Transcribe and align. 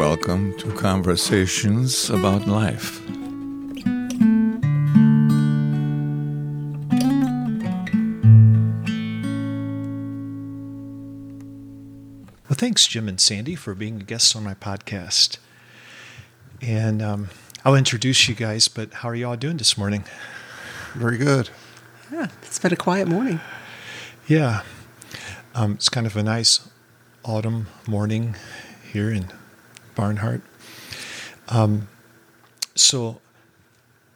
welcome 0.00 0.56
to 0.56 0.72
Conversations 0.72 2.08
About 2.08 2.46
Life. 2.46 3.06
Well, 12.48 12.56
thanks, 12.56 12.86
Jim 12.86 13.10
and 13.10 13.20
Sandy, 13.20 13.54
for 13.54 13.74
being 13.74 13.98
guests 13.98 14.34
on 14.34 14.42
my 14.42 14.54
podcast. 14.54 15.36
And 16.62 17.02
um, 17.02 17.28
I'll 17.62 17.74
introduce 17.74 18.26
you 18.26 18.34
guys, 18.34 18.68
but 18.68 18.94
how 18.94 19.10
are 19.10 19.14
you 19.14 19.28
all 19.28 19.36
doing 19.36 19.58
this 19.58 19.76
morning? 19.76 20.04
Very 20.94 21.18
good. 21.18 21.50
Yeah, 22.10 22.28
it's 22.40 22.58
been 22.58 22.72
a 22.72 22.76
quiet 22.76 23.06
morning. 23.06 23.40
Yeah. 24.26 24.62
Um, 25.54 25.72
it's 25.72 25.90
kind 25.90 26.06
of 26.06 26.16
a 26.16 26.22
nice 26.22 26.66
autumn 27.22 27.66
morning 27.86 28.34
here 28.90 29.10
in 29.10 29.30
Barnhart. 29.94 30.42
Um, 31.48 31.88
so 32.74 33.20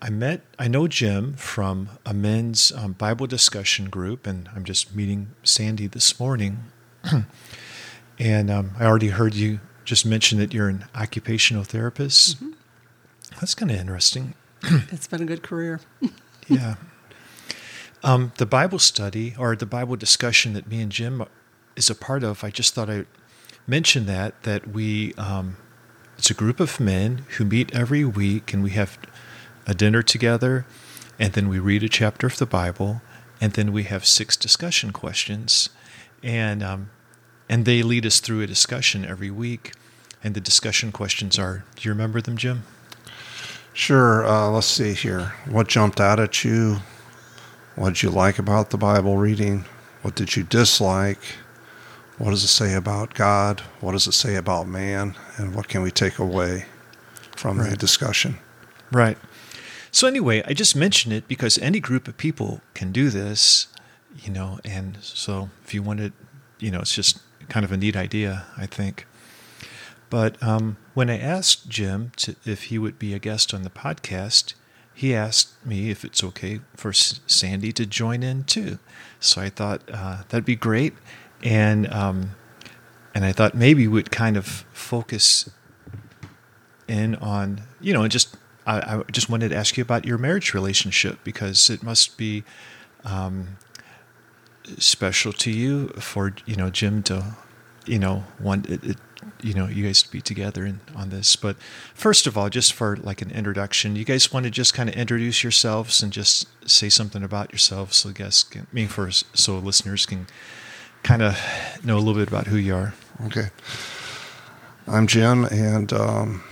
I 0.01 0.11
met, 0.11 0.43
I 0.59 0.69
know 0.69 0.87
Jim 0.87 1.33
from 1.35 1.89
a 2.05 2.13
men's 2.13 2.73
um, 2.73 2.93
Bible 2.93 3.27
discussion 3.27 3.89
group, 3.89 4.27
and 4.27 4.49
I'm 4.55 4.65
just 4.65 4.95
meeting 4.95 5.31
Sandy 5.43 5.87
this 5.87 6.21
morning. 6.21 6.65
and 8.19 8.51
um, 8.51 8.73
I 8.79 8.85
already 8.85 9.09
heard 9.09 9.35
you 9.35 9.61
just 9.85 10.05
mention 10.05 10.39
that 10.39 10.53
you're 10.53 10.69
an 10.69 10.87
occupational 10.95 11.65
therapist. 11.65 12.37
Mm-hmm. 12.37 12.53
That's 13.41 13.55
kind 13.55 13.71
of 13.71 13.79
interesting. 13.79 14.35
It's 14.91 15.07
been 15.07 15.23
a 15.23 15.27
good 15.27 15.43
career. 15.43 15.81
yeah. 16.49 16.77
Um, 18.03 18.33
the 18.37 18.47
Bible 18.47 18.79
study 18.79 19.35
or 19.39 19.57
the 19.57 19.67
Bible 19.67 19.97
discussion 19.97 20.53
that 20.53 20.69
me 20.69 20.83
and 20.83 20.93
Jim 20.93 21.25
is 21.77 21.89
a 21.89 21.95
part 21.95 22.23
of, 22.23 22.45
I 22.45 22.51
just 22.51 22.75
thought 22.75 22.91
I'd 22.91 23.07
mention 23.67 24.05
that, 24.07 24.43
that 24.43 24.69
we, 24.69 25.15
um, 25.15 25.57
it's 26.19 26.31
a 26.31 26.35
group 26.35 26.61
of 26.61 26.81
men 26.81 27.25
who 27.37 27.45
meet 27.45 27.75
every 27.75 28.05
week 28.05 28.53
and 28.53 28.63
we 28.63 28.71
have 28.71 28.99
a 29.67 29.75
dinner 29.75 30.03
together 30.03 30.67
and 31.19 31.33
then 31.33 31.49
we 31.49 31.59
read 31.59 31.83
a 31.83 31.89
chapter 31.89 32.27
of 32.27 32.39
the 32.39 32.47
Bible 32.47 33.03
and 33.41 33.53
then 33.53 33.73
we 33.73 33.85
have 33.85 34.05
six 34.07 34.37
discussion 34.37 34.93
questions 34.93 35.69
and, 36.23 36.63
um, 36.63 36.91
and 37.49 37.65
they 37.65 37.83
lead 37.83 38.07
us 38.07 38.21
through 38.21 38.41
a 38.41 38.47
discussion 38.47 39.05
every 39.05 39.31
week. 39.31 39.73
And 40.23 40.35
the 40.35 40.41
discussion 40.41 40.91
questions 40.91 41.39
are, 41.39 41.65
do 41.77 41.87
you 41.87 41.91
remember 41.91 42.23
them, 42.23 42.39
Jim? 42.39 42.63
Sure. 43.75 44.25
Uh, 44.25 44.49
let's 44.49 44.67
see 44.67 44.95
here. 44.95 45.35
What 45.47 45.69
jumped 45.69 46.01
out 46.01 46.19
at 46.19 46.45
you? 46.45 46.79
What 47.77 47.91
did 47.91 48.03
you 48.05 48.11
like 48.11 48.39
about 48.39 48.71
the 48.71 48.79
Bible 48.79 49.19
reading? 49.19 49.67
What 50.01 50.15
did 50.15 50.37
you 50.37 50.43
dislike? 50.43 51.19
What 52.19 52.31
does 52.31 52.45
it 52.45 52.49
say 52.49 52.75
about 52.75 53.15
God? 53.15 53.61
What 53.81 53.93
does 53.93 54.07
it 54.07 54.13
say 54.13 54.37
about 54.37 54.69
man? 54.69 55.17
And 55.37 55.55
what 55.55 55.69
can 55.69 55.83
we 55.83 55.91
take 55.91 56.19
away 56.19 56.67
from 57.37 57.59
the 57.59 57.77
discussion? 57.77 58.39
Right. 58.93 59.19
So 59.91 60.07
anyway, 60.07 60.43
I 60.47 60.55
just 60.55 60.77
mention 60.77 61.13
it 61.13 61.27
because 61.29 61.59
any 61.59 61.81
group 61.81 62.09
of 62.09 62.17
people 62.17 62.61
can 62.75 62.93
do 62.93 63.11
this, 63.11 63.69
you 64.17 64.33
know, 64.33 64.59
and 64.65 64.99
so 65.01 65.51
if 65.65 65.75
you 65.75 65.83
wanted, 65.83 66.13
you 66.59 66.71
know, 66.71 66.81
it's 66.81 66.95
just 66.95 67.19
kind 67.49 67.65
of 67.65 67.73
a 67.73 67.77
neat 67.77 67.97
idea, 67.97 68.47
I 68.57 68.67
think. 68.67 69.07
But 70.11 70.41
um, 70.43 70.77
when 70.95 71.11
I 71.11 71.19
asked 71.19 71.69
Jim 71.69 72.13
to, 72.17 72.37
if 72.45 72.65
he 72.65 72.79
would 72.79 72.99
be 72.99 73.15
a 73.15 73.19
guest 73.19 73.53
on 73.53 73.63
the 73.63 73.71
podcast, 73.71 74.55
he 74.95 75.15
asked 75.15 75.65
me 75.67 75.91
if 75.91 76.05
it's 76.05 76.23
okay 76.23 76.61
for 76.77 76.93
Sandy 76.93 77.73
to 77.73 77.85
join 77.85 78.23
in 78.23 78.45
too. 78.45 78.79
So 79.19 79.43
I 79.43 79.49
thought 79.49 79.83
uh, 79.93 80.23
that'd 80.29 80.45
be 80.45 80.57
great, 80.57 80.95
and 81.43 81.93
um, 81.93 82.31
and 83.15 83.25
I 83.25 83.33
thought 83.33 83.55
maybe 83.55 83.87
we'd 83.87 84.11
kind 84.11 84.37
of 84.37 84.47
focus 84.73 85.51
in 86.89 87.15
on 87.17 87.63
you 87.81 87.93
know 87.93 88.07
just 88.09 88.37
I, 88.67 88.99
I 88.99 89.03
just 89.11 89.29
wanted 89.29 89.51
to 89.51 89.57
ask 89.57 89.77
you 89.77 89.83
about 89.83 90.05
your 90.05 90.19
marriage 90.19 90.55
relationship 90.55 91.19
because 91.25 91.71
it 91.71 91.83
must 91.83 92.17
be 92.17 92.45
um, 93.05 93.57
special 94.79 95.33
to 95.33 95.51
you 95.51 95.89
for 95.89 96.35
you 96.47 96.57
know 96.57 96.71
Jim 96.71 97.03
to 97.05 97.37
you 97.87 97.99
know 97.99 98.25
want 98.41 98.69
it, 98.69 98.85
it 98.85 98.97
you 99.43 99.55
know 99.55 99.67
you 99.67 99.85
guys 99.85 100.03
to 100.03 100.11
be 100.11 100.21
together 100.21 100.65
in, 100.65 100.81
on 100.95 101.11
this. 101.11 101.37
But 101.37 101.57
first 101.95 102.27
of 102.27 102.37
all 102.37 102.49
just 102.49 102.73
for 102.73 102.97
like 102.97 103.23
an 103.23 103.31
introduction 103.31 103.97
you 103.97 104.05
guys 104.05 104.33
want 104.33 104.45
to 104.45 104.51
just 104.51 104.75
kind 104.75 104.89
of 104.89 104.95
introduce 104.95 105.43
yourselves 105.43 106.03
and 106.03 106.13
just 106.13 106.49
say 106.69 106.89
something 106.89 107.23
about 107.23 107.53
yourselves 107.53 107.97
so 107.97 108.11
guests 108.11 108.43
can 108.43 108.63
I 108.63 108.75
mean 108.75 108.89
for 108.89 109.11
so 109.11 109.59
listeners 109.59 110.07
can 110.07 110.27
kind 111.05 111.23
of 111.23 111.39
know 111.85 111.97
a 111.97 112.01
little 112.01 112.15
bit 112.15 112.27
about 112.29 112.47
who 112.49 112.57
you 112.57 112.75
are 112.75 112.93
Okay. 113.27 113.49
I'm 114.89 115.07
Jim, 115.07 115.45
and 115.45 115.91
um, 115.93 116.43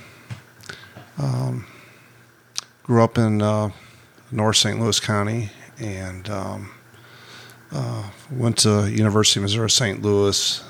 um, 1.19 1.67
grew 2.85 3.03
up 3.03 3.19
in 3.19 3.43
uh, 3.43 3.71
North 4.31 4.57
St. 4.57 4.81
Louis 4.81 4.99
County, 5.01 5.51
and 5.79 6.31
um, 6.31 6.71
uh, 7.73 8.05
went 8.31 8.59
to 8.59 8.89
University 8.91 9.41
of 9.41 9.43
Missouri 9.43 9.69
St. 9.71 10.01
Louis. 10.03 10.63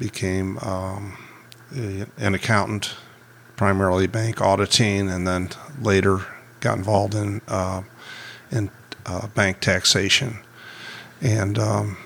Became 0.00 0.58
um, 0.58 1.16
a- 1.76 2.06
an 2.16 2.34
accountant, 2.34 2.94
primarily 3.56 4.06
bank 4.08 4.40
auditing, 4.40 5.08
and 5.10 5.28
then 5.28 5.50
later 5.80 6.20
got 6.60 6.76
involved 6.78 7.14
in 7.14 7.40
uh, 7.46 7.82
in 8.50 8.70
uh, 9.04 9.28
bank 9.28 9.60
taxation, 9.60 10.38
and 11.20 11.56
um, 11.58 11.96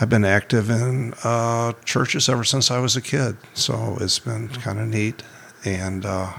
I've 0.00 0.08
been 0.08 0.24
active 0.24 0.70
in 0.70 1.14
uh, 1.24 1.72
churches 1.84 2.28
ever 2.28 2.44
since 2.44 2.70
I 2.70 2.78
was 2.78 2.96
a 2.96 3.00
kid, 3.02 3.36
so 3.54 3.98
it's 4.00 4.20
been 4.20 4.48
kind 4.48 4.78
of 4.78 4.86
neat, 4.86 5.22
and 5.64 6.06
uh, 6.06 6.32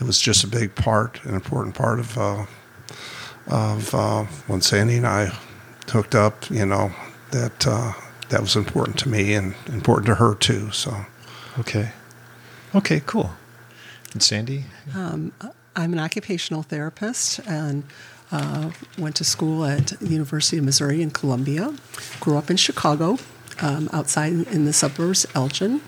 it 0.00 0.04
was 0.04 0.20
just 0.20 0.42
a 0.42 0.48
big 0.48 0.74
part, 0.74 1.24
an 1.24 1.34
important 1.34 1.76
part 1.76 2.00
of 2.00 2.18
uh, 2.18 2.46
of 3.46 3.94
uh, 3.94 4.24
when 4.48 4.60
Sandy 4.60 4.96
and 4.96 5.06
I 5.06 5.30
hooked 5.88 6.16
up. 6.16 6.50
You 6.50 6.66
know 6.66 6.92
that 7.30 7.66
uh, 7.66 7.92
that 8.30 8.40
was 8.40 8.56
important 8.56 8.98
to 9.00 9.08
me 9.08 9.34
and 9.34 9.54
important 9.68 10.06
to 10.06 10.16
her 10.16 10.34
too. 10.34 10.72
So 10.72 11.06
okay 11.60 11.92
okay 12.74 13.00
cool 13.06 13.30
and 14.12 14.22
Sandy 14.22 14.64
Um, 14.94 15.32
I'm 15.76 15.92
an 15.92 15.98
occupational 15.98 16.62
therapist 16.62 17.38
and 17.46 17.84
uh, 18.32 18.70
went 18.98 19.16
to 19.16 19.24
school 19.24 19.64
at 19.64 19.88
the 20.00 20.08
University 20.08 20.58
of 20.58 20.64
Missouri 20.64 21.02
in 21.02 21.10
Columbia. 21.10 21.74
Grew 22.20 22.36
up 22.36 22.50
in 22.50 22.56
Chicago, 22.56 23.18
um, 23.60 23.88
outside 23.92 24.32
in, 24.32 24.64
the 24.64 24.72
suburbs, 24.72 25.26
Elgin. 25.34 25.80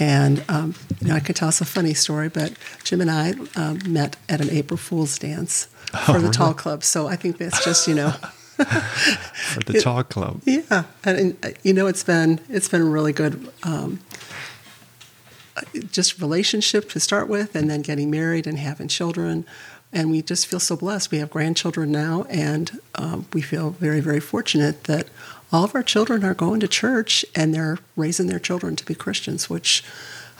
And 0.00 0.44
um, 0.48 0.74
you 1.00 1.08
know, 1.08 1.14
I 1.14 1.20
could 1.20 1.34
tell 1.36 1.48
us 1.48 1.60
a 1.60 1.64
funny 1.64 1.94
story, 1.94 2.28
but 2.28 2.52
Jim 2.84 3.00
and 3.00 3.10
I 3.10 3.34
um, 3.56 3.80
met 3.86 4.16
at 4.28 4.40
an 4.40 4.50
April 4.50 4.76
Fool's 4.76 5.18
dance 5.18 5.66
for 6.04 6.16
Oh, 6.16 6.20
the 6.20 6.30
Tall? 6.30 6.54
Club. 6.54 6.84
So 6.84 7.08
I 7.08 7.16
think 7.16 7.38
that's 7.38 7.64
just 7.64 7.88
you 7.88 7.94
know. 7.94 8.10
for 8.58 9.60
the 9.60 9.74
It- 9.76 9.82
talk 9.84 10.08
club 10.08 10.40
Yeah, 10.44 10.82
and, 11.04 11.16
and 11.18 11.36
uh, 11.44 11.50
you 11.62 11.72
know 11.72 11.86
it's 11.86 12.02
been 12.02 12.40
it's 12.48 12.68
been 12.68 12.90
really 12.90 13.12
good 13.12 13.48
um, 13.62 14.00
uh, 15.56 15.60
just 15.92 16.20
relationship 16.20 16.88
to 16.90 17.00
start 17.00 17.28
with, 17.28 17.54
and 17.54 17.70
then 17.70 17.82
getting 17.82 18.10
married 18.10 18.46
and 18.48 18.58
having 18.58 18.88
children, 18.88 19.46
and 19.92 20.10
we 20.10 20.22
just 20.22 20.46
feel 20.46 20.60
so 20.60 20.76
blessed. 20.76 21.10
We 21.10 21.18
have 21.18 21.30
grandchildren 21.30 21.90
now, 21.90 22.24
and 22.28 22.80
um, 22.94 23.26
we 23.32 23.42
feel 23.42 23.70
very 23.70 24.00
very 24.00 24.20
fortunate 24.20 24.84
that 24.84 25.08
all 25.50 25.64
of 25.64 25.74
our 25.74 25.82
children 25.82 26.24
are 26.24 26.34
going 26.34 26.60
to 26.60 26.68
church 26.68 27.24
and 27.34 27.54
they're 27.54 27.78
raising 27.96 28.26
their 28.26 28.38
children 28.38 28.76
to 28.76 28.84
be 28.84 28.94
Christians, 28.94 29.48
which 29.48 29.82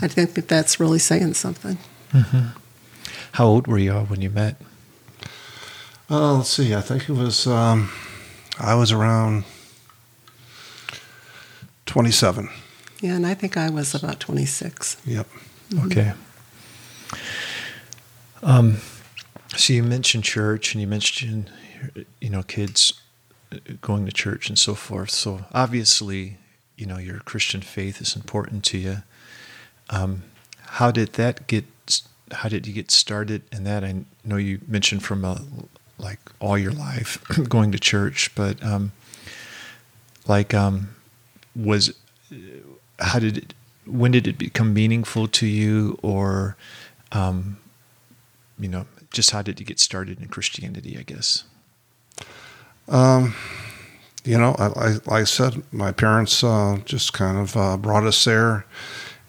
I 0.00 0.08
think 0.08 0.34
that 0.34 0.48
that's 0.48 0.78
really 0.78 0.98
saying 0.98 1.34
something. 1.34 1.78
how 3.32 3.46
old 3.46 3.66
were 3.66 3.78
you 3.78 3.92
all 3.92 4.04
when 4.04 4.20
you 4.20 4.30
met 4.30 4.60
uh, 6.10 6.36
let's 6.38 6.48
see. 6.48 6.74
I 6.74 6.80
think 6.80 7.08
it 7.08 7.12
was 7.12 7.46
um, 7.46 7.90
I 8.58 8.74
was 8.74 8.92
around 8.92 9.44
twenty 11.84 12.10
seven. 12.10 12.48
Yeah, 13.00 13.14
and 13.14 13.26
I 13.26 13.34
think 13.34 13.56
I 13.56 13.68
was 13.68 13.94
about 13.94 14.18
twenty 14.18 14.46
six. 14.46 14.96
Yep. 15.04 15.26
Okay. 15.84 16.12
Um, 18.42 18.78
so 19.56 19.72
you 19.72 19.82
mentioned 19.82 20.24
church, 20.24 20.74
and 20.74 20.80
you 20.80 20.86
mentioned 20.86 21.50
you 22.20 22.30
know 22.30 22.42
kids 22.42 22.92
going 23.80 24.04
to 24.06 24.12
church 24.12 24.48
and 24.48 24.58
so 24.58 24.74
forth. 24.74 25.10
So 25.10 25.46
obviously, 25.52 26.38
you 26.76 26.86
know 26.86 26.98
your 26.98 27.20
Christian 27.20 27.60
faith 27.60 28.00
is 28.00 28.14
important 28.14 28.64
to 28.66 28.78
you. 28.78 28.96
Um, 29.90 30.24
how 30.60 30.90
did 30.90 31.14
that 31.14 31.46
get? 31.46 31.64
How 32.30 32.48
did 32.48 32.66
you 32.66 32.74
get 32.74 32.90
started 32.90 33.42
in 33.50 33.64
that? 33.64 33.84
I 33.84 34.04
know 34.24 34.36
you 34.36 34.60
mentioned 34.68 35.02
from 35.02 35.24
a, 35.24 35.40
like 35.98 36.20
all 36.40 36.58
your 36.58 36.72
life 36.72 37.22
going 37.48 37.72
to 37.72 37.78
church, 37.78 38.34
but 38.34 38.62
um, 38.62 38.92
like 40.26 40.52
um, 40.52 40.94
was 41.56 41.94
how 42.98 43.18
did 43.18 43.38
it 43.38 43.54
when 43.86 44.10
did 44.10 44.26
it 44.26 44.36
become 44.36 44.74
meaningful 44.74 45.26
to 45.26 45.46
you 45.46 45.98
or 46.02 46.56
um, 47.12 47.58
you 48.58 48.68
know 48.68 48.86
just 49.10 49.30
how 49.30 49.42
did 49.42 49.58
you 49.60 49.66
get 49.66 49.78
started 49.80 50.20
in 50.20 50.28
christianity 50.28 50.96
i 50.98 51.02
guess 51.02 51.44
Um, 52.88 53.34
you 54.24 54.38
know, 54.38 54.54
I, 54.58 54.66
I, 54.66 54.88
like 54.92 55.08
I 55.08 55.24
said, 55.24 55.62
my 55.72 55.92
parents 55.92 56.42
uh, 56.42 56.78
just 56.84 57.12
kind 57.12 57.38
of 57.38 57.56
uh, 57.56 57.76
brought 57.76 58.04
us 58.04 58.24
there, 58.24 58.64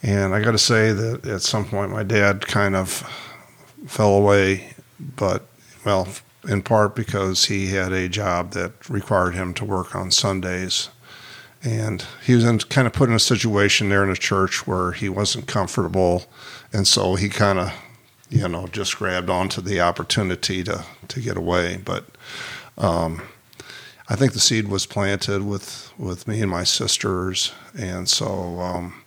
And 0.02 0.34
I 0.34 0.42
got 0.42 0.52
to 0.52 0.58
say 0.58 0.92
that 0.94 1.26
at 1.28 1.42
some 1.42 1.66
point 1.66 1.92
my 1.92 2.04
dad 2.04 2.48
kind 2.48 2.76
of 2.76 3.04
fell 3.88 4.14
away, 4.14 4.74
but 5.00 5.46
well, 5.86 6.08
in 6.48 6.62
part 6.62 6.96
because 6.96 7.46
he 7.46 7.68
had 7.68 7.92
a 7.92 8.08
job 8.08 8.52
that 8.52 8.90
required 8.90 9.36
him 9.36 9.54
to 9.56 9.66
work 9.66 9.96
on 9.96 10.12
Sundays. 10.12 10.90
And 11.62 12.06
he 12.26 12.34
was 12.36 12.46
in, 12.46 12.60
kind 12.60 12.88
of 12.88 12.94
put 12.94 13.10
in 13.10 13.16
a 13.16 13.20
situation 13.20 13.90
there 13.90 14.04
in 14.04 14.10
a 14.10 14.16
church 14.16 14.66
where 14.66 14.94
he 14.94 15.10
wasn't 15.10 15.48
comfortable. 15.48 16.26
And 16.72 16.88
so 16.88 17.16
he 17.16 17.28
kind 17.28 17.60
of, 17.60 17.74
you 18.30 18.48
know, 18.48 18.68
just 18.68 18.98
grabbed 18.98 19.30
onto 19.30 19.62
the 19.62 19.82
opportunity 19.82 20.64
to, 20.64 20.86
to 21.08 21.20
get 21.20 21.38
away. 21.38 21.82
But 21.84 22.06
um, 22.78 23.22
I 24.08 24.16
think 24.16 24.34
the 24.34 24.40
seed 24.40 24.68
was 24.68 24.86
planted 24.86 25.44
with, 25.44 25.92
with 25.98 26.28
me 26.28 26.42
and 26.42 26.52
my 26.52 26.64
sisters. 26.64 27.52
And 27.78 28.08
so, 28.08 28.60
um, 28.60 29.02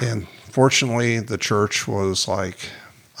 and 0.00 0.26
fortunately, 0.50 1.20
the 1.20 1.38
church 1.38 1.86
was 1.86 2.26
like, 2.26 2.70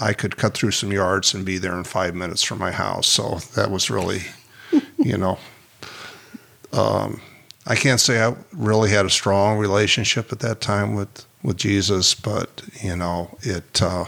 I 0.00 0.14
could 0.14 0.38
cut 0.38 0.54
through 0.54 0.70
some 0.70 0.92
yards 0.92 1.34
and 1.34 1.44
be 1.44 1.58
there 1.58 1.76
in 1.76 1.84
five 1.84 2.14
minutes 2.14 2.42
from 2.42 2.58
my 2.58 2.70
house. 2.70 3.06
So 3.06 3.36
that 3.54 3.70
was 3.70 3.90
really, 3.90 4.22
you 4.98 5.18
know, 5.18 5.38
um, 6.72 7.20
I 7.66 7.74
can't 7.74 8.00
say 8.00 8.22
I 8.22 8.34
really 8.52 8.90
had 8.90 9.04
a 9.04 9.10
strong 9.10 9.58
relationship 9.58 10.32
at 10.32 10.38
that 10.40 10.62
time 10.62 10.94
with, 10.94 11.26
with 11.42 11.58
Jesus, 11.58 12.14
but 12.14 12.62
you 12.82 12.96
know, 12.96 13.36
it, 13.42 13.82
uh, 13.82 14.06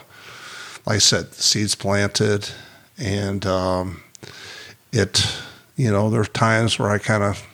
like 0.86 0.96
I 0.96 0.98
said, 0.98 1.34
seeds 1.34 1.74
planted, 1.74 2.50
and 2.98 3.44
um, 3.46 4.02
it, 4.92 5.24
you 5.76 5.90
know, 5.90 6.10
there 6.10 6.20
are 6.20 6.26
times 6.26 6.78
where 6.78 6.90
I 6.90 6.98
kind 6.98 7.22
of, 7.22 7.46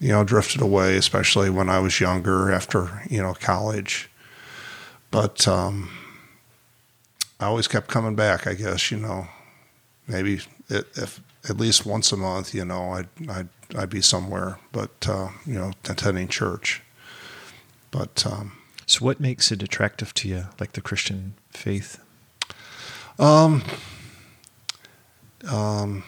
you 0.00 0.08
know, 0.08 0.24
drifted 0.24 0.60
away, 0.60 0.96
especially 0.96 1.50
when 1.50 1.68
I 1.68 1.78
was 1.78 2.00
younger 2.00 2.52
after 2.52 3.02
you 3.08 3.22
know 3.22 3.34
college, 3.34 4.10
but. 5.10 5.46
Um, 5.48 5.90
I 7.42 7.46
always 7.46 7.66
kept 7.66 7.88
coming 7.88 8.14
back. 8.14 8.46
I 8.46 8.54
guess 8.54 8.92
you 8.92 8.98
know, 8.98 9.26
maybe 10.06 10.40
if 10.70 11.20
at 11.48 11.56
least 11.56 11.84
once 11.84 12.12
a 12.12 12.16
month, 12.16 12.54
you 12.54 12.64
know, 12.64 12.92
I'd 12.92 13.08
I'd, 13.28 13.48
I'd 13.76 13.90
be 13.90 14.00
somewhere, 14.00 14.60
but 14.70 15.08
uh, 15.08 15.30
you 15.44 15.54
know, 15.54 15.72
attending 15.88 16.28
church. 16.28 16.82
But 17.90 18.24
um, 18.24 18.52
so, 18.86 19.04
what 19.04 19.18
makes 19.18 19.50
it 19.50 19.60
attractive 19.60 20.14
to 20.14 20.28
you, 20.28 20.44
like 20.60 20.72
the 20.72 20.80
Christian 20.80 21.34
faith? 21.50 21.98
Um, 23.18 23.62
um, 25.48 26.04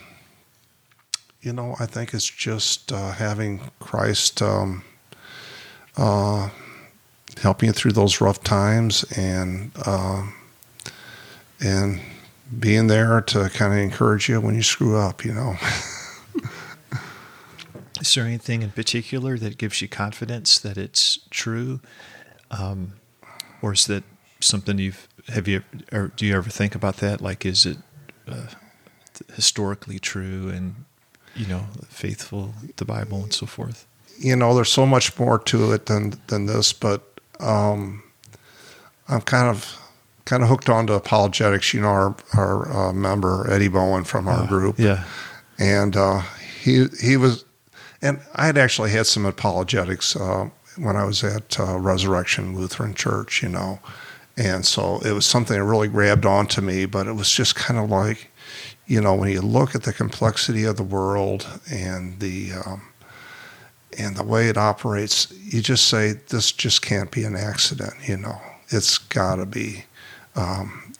you 1.42 1.52
know, 1.52 1.76
I 1.78 1.86
think 1.86 2.14
it's 2.14 2.28
just 2.28 2.92
uh, 2.92 3.12
having 3.12 3.60
Christ 3.80 4.40
um, 4.42 4.82
uh, 5.96 6.48
helping 7.40 7.68
you 7.68 7.72
through 7.72 7.92
those 7.92 8.20
rough 8.20 8.42
times 8.42 9.04
and. 9.16 9.72
Uh, 9.84 10.26
and 11.60 12.00
being 12.58 12.86
there 12.86 13.20
to 13.22 13.48
kind 13.50 13.72
of 13.72 13.78
encourage 13.78 14.28
you 14.28 14.40
when 14.40 14.54
you 14.54 14.62
screw 14.62 14.96
up, 14.96 15.24
you 15.24 15.32
know. 15.32 15.56
is 18.00 18.14
there 18.14 18.24
anything 18.24 18.62
in 18.62 18.70
particular 18.70 19.38
that 19.38 19.56
gives 19.58 19.80
you 19.80 19.88
confidence 19.88 20.58
that 20.58 20.76
it's 20.76 21.18
true, 21.30 21.80
um, 22.50 22.94
or 23.62 23.72
is 23.72 23.86
that 23.86 24.04
something 24.40 24.78
you've 24.78 25.08
have 25.28 25.48
you 25.48 25.62
or 25.92 26.08
do 26.08 26.26
you 26.26 26.36
ever 26.36 26.50
think 26.50 26.74
about 26.74 26.98
that? 26.98 27.20
Like, 27.20 27.46
is 27.46 27.66
it 27.66 27.78
uh, 28.28 28.46
historically 29.34 29.98
true 29.98 30.48
and 30.48 30.84
you 31.34 31.46
know 31.46 31.66
faithful 31.88 32.54
the 32.76 32.84
Bible 32.84 33.22
and 33.22 33.32
so 33.32 33.46
forth? 33.46 33.86
You 34.18 34.36
know, 34.36 34.54
there's 34.54 34.70
so 34.70 34.86
much 34.86 35.18
more 35.18 35.38
to 35.38 35.72
it 35.72 35.86
than 35.86 36.14
than 36.28 36.46
this, 36.46 36.72
but 36.72 37.02
um, 37.40 38.02
I'm 39.08 39.20
kind 39.22 39.48
of 39.48 39.78
kind 40.24 40.42
of 40.42 40.48
hooked 40.48 40.68
on 40.68 40.86
to 40.88 40.94
apologetics. 40.94 41.74
You 41.74 41.80
know, 41.82 41.88
our 41.88 42.16
our 42.34 42.72
uh, 42.72 42.92
member 42.92 43.50
Eddie 43.50 43.68
Bowen 43.68 44.04
from 44.04 44.28
our 44.28 44.44
oh, 44.44 44.46
group, 44.46 44.78
yeah, 44.78 45.04
and 45.58 45.96
uh, 45.96 46.22
he 46.60 46.86
he 47.00 47.16
was, 47.16 47.44
and 48.02 48.20
I 48.34 48.46
had 48.46 48.58
actually 48.58 48.90
had 48.90 49.06
some 49.06 49.24
apologetics 49.26 50.16
uh, 50.16 50.48
when 50.76 50.96
I 50.96 51.04
was 51.04 51.24
at 51.24 51.58
uh, 51.58 51.78
Resurrection 51.78 52.54
Lutheran 52.56 52.94
Church. 52.94 53.42
You 53.42 53.48
know, 53.48 53.80
and 54.36 54.66
so 54.66 54.98
it 55.04 55.12
was 55.12 55.26
something 55.26 55.56
that 55.56 55.64
really 55.64 55.88
grabbed 55.88 56.26
onto 56.26 56.60
me. 56.60 56.86
But 56.86 57.06
it 57.06 57.12
was 57.12 57.30
just 57.30 57.54
kind 57.54 57.78
of 57.78 57.90
like, 57.90 58.30
you 58.86 59.00
know, 59.00 59.14
when 59.14 59.30
you 59.30 59.40
look 59.40 59.74
at 59.74 59.84
the 59.84 59.92
complexity 59.92 60.64
of 60.64 60.76
the 60.76 60.82
world 60.82 61.46
and 61.70 62.18
the 62.20 62.52
um, 62.64 62.82
and 63.96 64.16
the 64.16 64.24
way 64.24 64.48
it 64.48 64.56
operates, 64.56 65.32
you 65.32 65.62
just 65.62 65.86
say 65.88 66.14
this 66.28 66.50
just 66.50 66.82
can't 66.82 67.10
be 67.10 67.24
an 67.24 67.36
accident. 67.36 67.94
You 68.06 68.16
know, 68.16 68.40
it's 68.70 68.98
got 68.98 69.36
to 69.36 69.46
be 69.46 69.84
um, 70.36 70.92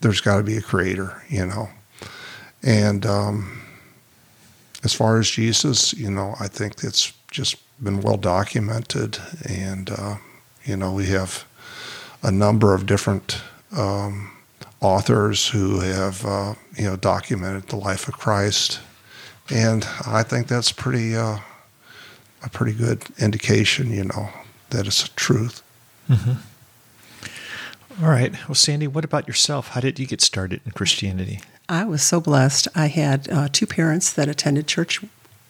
there's 0.00 0.20
got 0.20 0.38
to 0.38 0.42
be 0.42 0.56
a 0.56 0.62
creator, 0.62 1.22
you 1.28 1.46
know. 1.46 1.68
And 2.62 3.06
um, 3.06 3.62
as 4.82 4.92
far 4.92 5.18
as 5.18 5.30
Jesus, 5.30 5.92
you 5.94 6.10
know, 6.10 6.34
I 6.40 6.48
think 6.48 6.82
it's 6.82 7.12
just 7.30 7.56
been 7.82 8.00
well 8.00 8.16
documented, 8.16 9.18
and 9.48 9.90
uh, 9.90 10.16
you 10.64 10.76
know, 10.76 10.92
we 10.92 11.06
have 11.06 11.44
a 12.24 12.32
number 12.32 12.74
of 12.74 12.86
different 12.86 13.40
um, 13.76 14.32
authors 14.80 15.48
who 15.48 15.80
have 15.80 16.24
uh, 16.26 16.54
you 16.76 16.84
know 16.84 16.96
documented 16.96 17.68
the 17.68 17.76
life 17.76 18.08
of 18.08 18.14
Christ, 18.14 18.80
and 19.50 19.86
I 20.06 20.24
think 20.24 20.48
that's 20.48 20.72
pretty 20.72 21.14
uh, 21.14 21.38
a 22.44 22.50
pretty 22.50 22.72
good 22.72 23.04
indication, 23.18 23.90
you 23.90 24.04
know, 24.04 24.28
that 24.70 24.86
it's 24.86 25.04
a 25.04 25.10
truth. 25.14 25.62
Mm-hmm. 26.08 26.32
All 28.04 28.10
right. 28.10 28.32
Well, 28.48 28.54
Sandy, 28.54 28.86
what 28.86 29.04
about 29.04 29.26
yourself? 29.26 29.68
How 29.68 29.80
did 29.80 29.98
you 29.98 30.06
get 30.06 30.20
started 30.20 30.60
in 30.66 30.72
Christianity? 30.72 31.40
I 31.68 31.84
was 31.84 32.02
so 32.02 32.20
blessed. 32.20 32.68
I 32.74 32.88
had 32.88 33.30
uh, 33.30 33.48
two 33.50 33.66
parents 33.66 34.12
that 34.12 34.28
attended 34.28 34.66
church, 34.66 35.02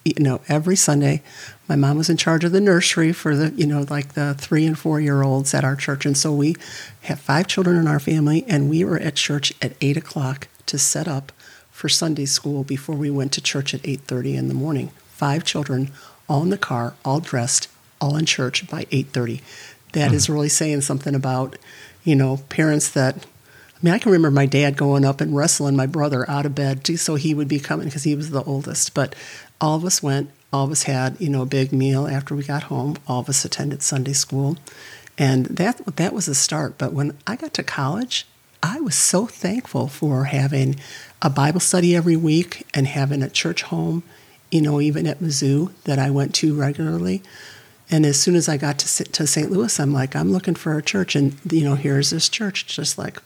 you 0.05 0.23
know, 0.23 0.41
every 0.49 0.77
Sunday. 0.77 1.23
My 1.69 1.77
mom 1.77 1.97
was 1.97 2.11
in 2.11 2.17
charge 2.17 2.45
of 2.45 2.53
the 2.53 2.61
nursery 2.61 3.13
for 3.13 3.35
the, 3.35 3.51
you 3.53 3.67
know, 3.67 3.87
like 3.89 4.13
the 4.13 4.35
three 4.35 4.67
and 4.67 4.79
four 4.79 5.01
year 5.01 5.23
olds 5.23 5.55
at 5.55 5.65
our 5.65 5.77
church, 5.77 6.05
and 6.05 6.17
so 6.17 6.33
we 6.33 6.57
have 7.03 7.21
five 7.21 7.47
children 7.47 7.77
in 7.77 7.87
our 7.87 8.01
family, 8.01 8.45
and 8.49 8.69
we 8.69 8.85
were 8.85 8.99
at 8.99 9.17
church 9.17 9.53
at 9.63 9.75
eight 9.81 9.97
o'clock 9.97 10.49
to 10.67 10.79
set 10.79 11.09
up 11.09 11.33
for 11.71 11.89
Sunday 11.89 12.27
school 12.27 12.65
before 12.65 12.95
we 12.95 13.11
went 13.11 13.33
to 13.33 13.41
church 13.41 13.75
at 13.75 13.87
eight 13.87 14.03
thirty 14.03 14.37
in 14.37 14.49
the 14.49 14.55
morning. 14.55 14.91
Five 15.09 15.45
children, 15.45 15.91
all 16.29 16.43
in 16.43 16.51
the 16.51 16.59
car, 16.59 16.95
all 17.05 17.21
dressed, 17.21 17.69
all 18.01 18.17
in 18.17 18.27
church 18.27 18.69
by 18.69 18.87
eight 18.91 19.09
thirty. 19.09 19.41
That 19.93 20.09
mm-hmm. 20.09 20.17
is 20.17 20.29
really 20.29 20.49
saying 20.49 20.83
something 20.83 21.15
about 21.15 21.57
you 22.05 22.15
know, 22.15 22.37
parents 22.49 22.91
that 22.91 23.17
I 23.17 23.79
mean, 23.83 23.95
I 23.95 23.99
can 23.99 24.13
remember 24.13 24.31
my 24.31 24.47
dad 24.47 24.77
going 24.77 25.05
up 25.05 25.21
and 25.21 25.37
wrestling 25.37 25.77
my 25.77 25.87
brother 25.87 26.29
out 26.31 26.47
of 26.47 26.55
bed 26.55 26.87
so 26.99 27.17
he 27.17 27.35
would 27.35 27.49
be 27.49 27.59
coming 27.59 27.87
because 27.87 28.05
he 28.05 28.15
was 28.15 28.31
the 28.31 28.43
oldest. 28.45 28.95
But 28.95 29.15
all 29.61 29.77
of 29.77 29.85
us 29.85 30.03
went, 30.03 30.31
all 30.53 30.65
of 30.65 30.71
us 30.71 30.85
had, 30.85 31.21
you 31.21 31.29
know, 31.29 31.43
a 31.43 31.47
big 31.47 31.73
meal 31.73 32.07
after 32.07 32.35
we 32.35 32.45
got 32.45 32.65
home. 32.65 32.97
All 33.09 33.21
of 33.21 33.29
us 33.29 33.45
attended 33.45 33.83
Sunday 33.83 34.13
school. 34.13 34.57
And 35.19 35.47
that 35.47 35.97
that 35.97 36.13
was 36.13 36.29
a 36.29 36.35
start. 36.35 36.79
But 36.79 36.93
when 36.93 37.17
I 37.27 37.37
got 37.37 37.55
to 37.55 37.63
college, 37.63 38.27
I 38.63 38.81
was 38.81 38.95
so 38.95 39.27
thankful 39.27 39.89
for 39.89 40.25
having 40.25 40.77
a 41.21 41.29
Bible 41.29 41.61
study 41.61 41.95
every 41.95 42.17
week 42.17 42.67
and 42.73 42.87
having 42.87 43.23
a 43.23 43.29
church 43.29 43.63
home, 43.63 44.03
you 44.51 44.63
know, 44.63 44.81
even 44.81 45.07
at 45.07 45.21
Mizzou 45.21 45.73
that 45.85 45.99
I 45.99 46.11
went 46.11 46.35
to 46.37 46.55
regularly. 46.55 47.23
And 47.91 48.07
as 48.07 48.19
soon 48.19 48.35
as 48.35 48.49
I 48.49 48.57
got 48.57 48.79
to 48.79 49.05
to 49.05 49.27
St. 49.27 49.51
Louis, 49.51 49.79
I'm 49.79 49.93
like, 49.93 50.17
I'm 50.17 50.33
looking 50.33 50.55
for 50.55 50.79
a 50.79 50.83
church, 50.83 51.15
and 51.15 51.37
you 51.51 51.65
know, 51.65 51.75
here's 51.75 52.11
this 52.11 52.29
church, 52.29 52.67
just 52.67 52.97
like, 52.97 53.19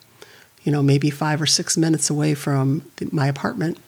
you 0.64 0.72
know, 0.72 0.82
maybe 0.82 1.10
five 1.10 1.40
or 1.40 1.46
six 1.46 1.76
minutes 1.76 2.10
away 2.10 2.34
from 2.34 2.82
my 3.12 3.28
apartment, 3.28 3.78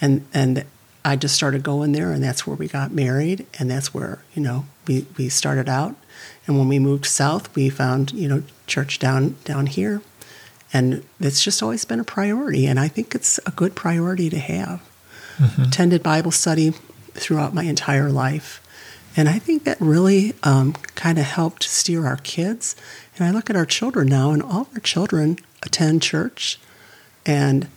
and 0.00 0.24
and 0.32 0.64
I 1.08 1.16
just 1.16 1.34
started 1.34 1.62
going 1.62 1.92
there, 1.92 2.12
and 2.12 2.22
that's 2.22 2.46
where 2.46 2.56
we 2.56 2.68
got 2.68 2.92
married, 2.92 3.46
and 3.58 3.70
that's 3.70 3.92
where 3.94 4.22
you 4.34 4.42
know 4.42 4.66
we 4.86 5.06
we 5.16 5.28
started 5.28 5.68
out, 5.68 5.96
and 6.46 6.58
when 6.58 6.68
we 6.68 6.78
moved 6.78 7.06
south, 7.06 7.54
we 7.54 7.70
found 7.70 8.12
you 8.12 8.28
know 8.28 8.42
church 8.66 8.98
down 8.98 9.36
down 9.44 9.66
here, 9.66 10.02
and 10.72 11.04
it's 11.20 11.42
just 11.42 11.62
always 11.62 11.84
been 11.84 12.00
a 12.00 12.04
priority, 12.04 12.66
and 12.66 12.78
I 12.78 12.88
think 12.88 13.14
it's 13.14 13.38
a 13.46 13.50
good 13.50 13.74
priority 13.74 14.30
to 14.30 14.38
have. 14.38 14.80
Mm-hmm. 15.38 15.62
Attended 15.62 16.02
Bible 16.02 16.32
study 16.32 16.72
throughout 17.14 17.54
my 17.54 17.62
entire 17.62 18.10
life 18.10 18.60
and 19.18 19.28
I 19.28 19.40
think 19.40 19.64
that 19.64 19.80
really 19.80 20.34
um, 20.44 20.74
kind 20.94 21.18
of 21.18 21.24
helped 21.24 21.64
steer 21.64 22.06
our 22.06 22.18
kids. 22.18 22.76
And 23.16 23.26
I 23.26 23.32
look 23.32 23.50
at 23.50 23.56
our 23.56 23.66
children 23.66 24.06
now, 24.06 24.30
and 24.30 24.40
all 24.40 24.68
our 24.74 24.80
children 24.80 25.38
attend 25.64 26.02
church. 26.02 26.60
And 27.26 27.68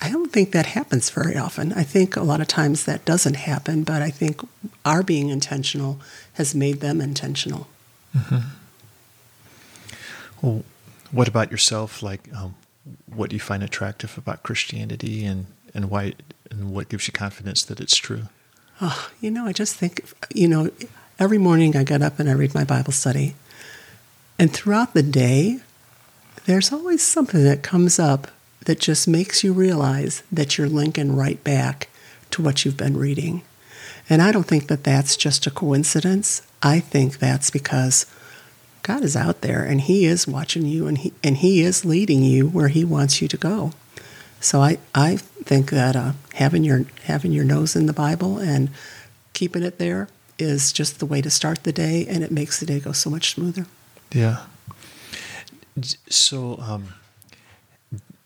I 0.00 0.10
don't 0.10 0.32
think 0.32 0.52
that 0.52 0.66
happens 0.66 1.10
very 1.10 1.36
often. 1.36 1.72
I 1.72 1.82
think 1.82 2.16
a 2.16 2.22
lot 2.22 2.40
of 2.40 2.48
times 2.48 2.84
that 2.84 3.04
doesn't 3.04 3.34
happen, 3.34 3.84
but 3.84 4.02
I 4.02 4.10
think 4.10 4.40
our 4.84 5.02
being 5.02 5.28
intentional 5.28 6.00
has 6.34 6.54
made 6.54 6.80
them 6.80 7.00
intentional. 7.00 7.68
Mm-hmm. 8.16 8.38
Well, 10.42 10.64
what 11.10 11.28
about 11.28 11.50
yourself? 11.50 12.02
Like, 12.02 12.28
um, 12.34 12.54
what 13.06 13.30
do 13.30 13.36
you 13.36 13.40
find 13.40 13.62
attractive 13.62 14.16
about 14.16 14.42
Christianity, 14.42 15.24
and 15.24 15.46
and 15.74 15.90
why, 15.90 16.14
and 16.50 16.72
what 16.72 16.88
gives 16.88 17.06
you 17.06 17.12
confidence 17.12 17.62
that 17.64 17.80
it's 17.80 17.96
true? 17.96 18.22
Oh, 18.80 19.10
you 19.20 19.30
know, 19.30 19.46
I 19.46 19.52
just 19.52 19.76
think, 19.76 20.02
you 20.34 20.48
know, 20.48 20.70
every 21.18 21.38
morning 21.38 21.76
I 21.76 21.84
get 21.84 22.02
up 22.02 22.18
and 22.18 22.30
I 22.30 22.32
read 22.32 22.54
my 22.54 22.64
Bible 22.64 22.92
study. 22.92 23.34
And 24.38 24.50
throughout 24.50 24.94
the 24.94 25.02
day, 25.02 25.60
there's 26.46 26.72
always 26.72 27.02
something 27.02 27.44
that 27.44 27.62
comes 27.62 27.98
up 27.98 28.28
that 28.66 28.80
just 28.80 29.08
makes 29.08 29.42
you 29.42 29.52
realize 29.52 30.22
that 30.30 30.58
you're 30.58 30.68
linking 30.68 31.16
right 31.16 31.42
back 31.42 31.88
to 32.30 32.42
what 32.42 32.64
you've 32.64 32.76
been 32.76 32.96
reading. 32.96 33.42
And 34.08 34.20
I 34.20 34.32
don't 34.32 34.46
think 34.46 34.68
that 34.68 34.84
that's 34.84 35.16
just 35.16 35.46
a 35.46 35.50
coincidence. 35.50 36.42
I 36.62 36.80
think 36.80 37.18
that's 37.18 37.50
because 37.50 38.06
God 38.82 39.02
is 39.02 39.16
out 39.16 39.40
there 39.40 39.62
and 39.64 39.80
He 39.80 40.04
is 40.04 40.26
watching 40.26 40.66
you 40.66 40.86
and 40.86 40.98
He, 40.98 41.12
and 41.22 41.38
he 41.38 41.62
is 41.62 41.84
leading 41.84 42.22
you 42.22 42.48
where 42.48 42.68
He 42.68 42.84
wants 42.84 43.22
you 43.22 43.28
to 43.28 43.36
go. 43.36 43.72
So 44.40 44.60
I, 44.62 44.78
I 44.94 45.16
think 45.16 45.70
that 45.70 45.96
uh, 45.96 46.12
having 46.34 46.64
your 46.64 46.86
having 47.04 47.32
your 47.32 47.44
nose 47.44 47.76
in 47.76 47.86
the 47.86 47.92
Bible 47.92 48.38
and 48.38 48.70
keeping 49.34 49.62
it 49.62 49.78
there 49.78 50.08
is 50.38 50.72
just 50.72 50.98
the 50.98 51.06
way 51.06 51.20
to 51.20 51.30
start 51.30 51.64
the 51.64 51.72
day, 51.72 52.06
and 52.08 52.24
it 52.24 52.32
makes 52.32 52.58
the 52.58 52.66
day 52.66 52.80
go 52.80 52.92
so 52.92 53.10
much 53.10 53.34
smoother. 53.34 53.66
Yeah. 54.12 54.44
So, 56.08 56.58
um, 56.58 56.94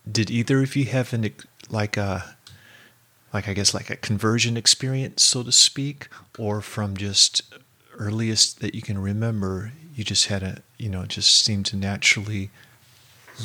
did 0.09 0.29
either 0.29 0.61
of 0.61 0.75
you 0.75 0.85
have 0.85 1.13
an 1.13 1.33
like 1.69 1.97
a 1.97 2.35
like 3.33 3.47
I 3.47 3.53
guess 3.53 3.73
like 3.73 3.89
a 3.89 3.95
conversion 3.97 4.55
experience, 4.55 5.23
so 5.23 5.43
to 5.43 5.51
speak, 5.51 6.07
or 6.37 6.61
from 6.61 6.95
just 6.95 7.41
earliest 7.97 8.59
that 8.61 8.75
you 8.75 8.81
can 8.81 8.97
remember, 8.97 9.73
you 9.93 10.03
just 10.03 10.27
had 10.27 10.43
a 10.43 10.61
you 10.77 10.89
know 10.89 11.05
just 11.05 11.43
seemed 11.43 11.65
to 11.67 11.75
naturally 11.75 12.49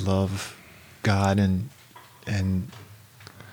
love 0.03 0.57
God 1.03 1.39
and 1.39 1.71
and 2.27 2.71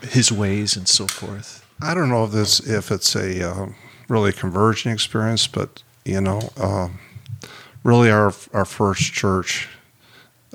His 0.01 0.31
ways 0.31 0.75
and 0.75 0.87
so 0.87 1.07
forth. 1.07 1.65
I 1.81 1.93
don't 1.93 2.09
know 2.09 2.25
if 2.25 2.31
this 2.31 2.59
if 2.59 2.91
it's 2.91 3.15
a 3.15 3.49
uh, 3.49 3.67
really 4.07 4.31
conversion 4.31 4.91
experience, 4.91 5.47
but 5.47 5.83
you 6.05 6.21
know, 6.21 6.49
uh, 6.57 6.89
really 7.83 8.09
our 8.09 8.33
our 8.53 8.65
first 8.65 9.13
church, 9.13 9.67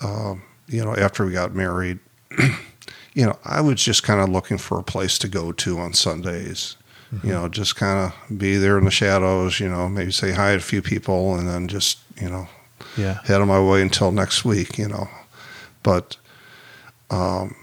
uh, 0.01 0.35
you 0.69 0.85
know, 0.85 0.97
after 0.97 1.27
we 1.27 1.33
got 1.33 1.55
married. 1.55 1.99
you 3.15 3.27
know, 3.27 3.39
I 3.45 3.61
was 3.61 3.83
just 3.83 4.03
kind 4.03 4.21
of 4.21 4.29
looking 4.29 4.59
for 4.59 4.79
a 4.79 4.85
place 4.85 5.19
to 5.19 5.29
go 5.29 5.53
to 5.53 5.79
on 5.79 5.95
Sundays. 5.95 6.77
Mm-hmm. 7.13 7.27
You 7.27 7.33
know, 7.35 7.49
just 7.49 7.77
kind 7.77 8.13
of 8.13 8.39
be 8.39 8.57
there 8.57 8.79
in 8.79 8.85
the 8.85 8.91
shadows. 8.91 9.61
You 9.61 9.69
know, 9.69 9.89
maybe 9.89 10.13
say 10.13 10.33
hi 10.33 10.53
to 10.53 10.57
a 10.57 10.61
few 10.61 10.81
people, 10.81 11.35
and 11.35 11.49
then 11.49 11.69
just 11.69 11.99
you 12.21 12.31
know, 12.31 12.49
yeah, 12.97 13.19
head 13.25 13.41
on 13.41 13.49
my 13.49 13.61
way 13.61 13.83
until 13.83 14.13
next 14.13 14.45
week. 14.45 14.79
You 14.79 14.89
know, 14.89 15.09
but 15.83 16.17
um, 17.11 17.55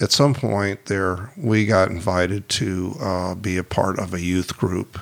at 0.00 0.10
some 0.10 0.34
point 0.34 0.86
there, 0.86 1.30
we 1.36 1.66
got 1.66 1.90
invited 1.90 2.48
to 2.48 2.96
uh, 3.00 3.34
be 3.34 3.56
a 3.56 3.64
part 3.64 3.98
of 4.00 4.12
a 4.12 4.20
youth 4.20 4.56
group, 4.56 4.98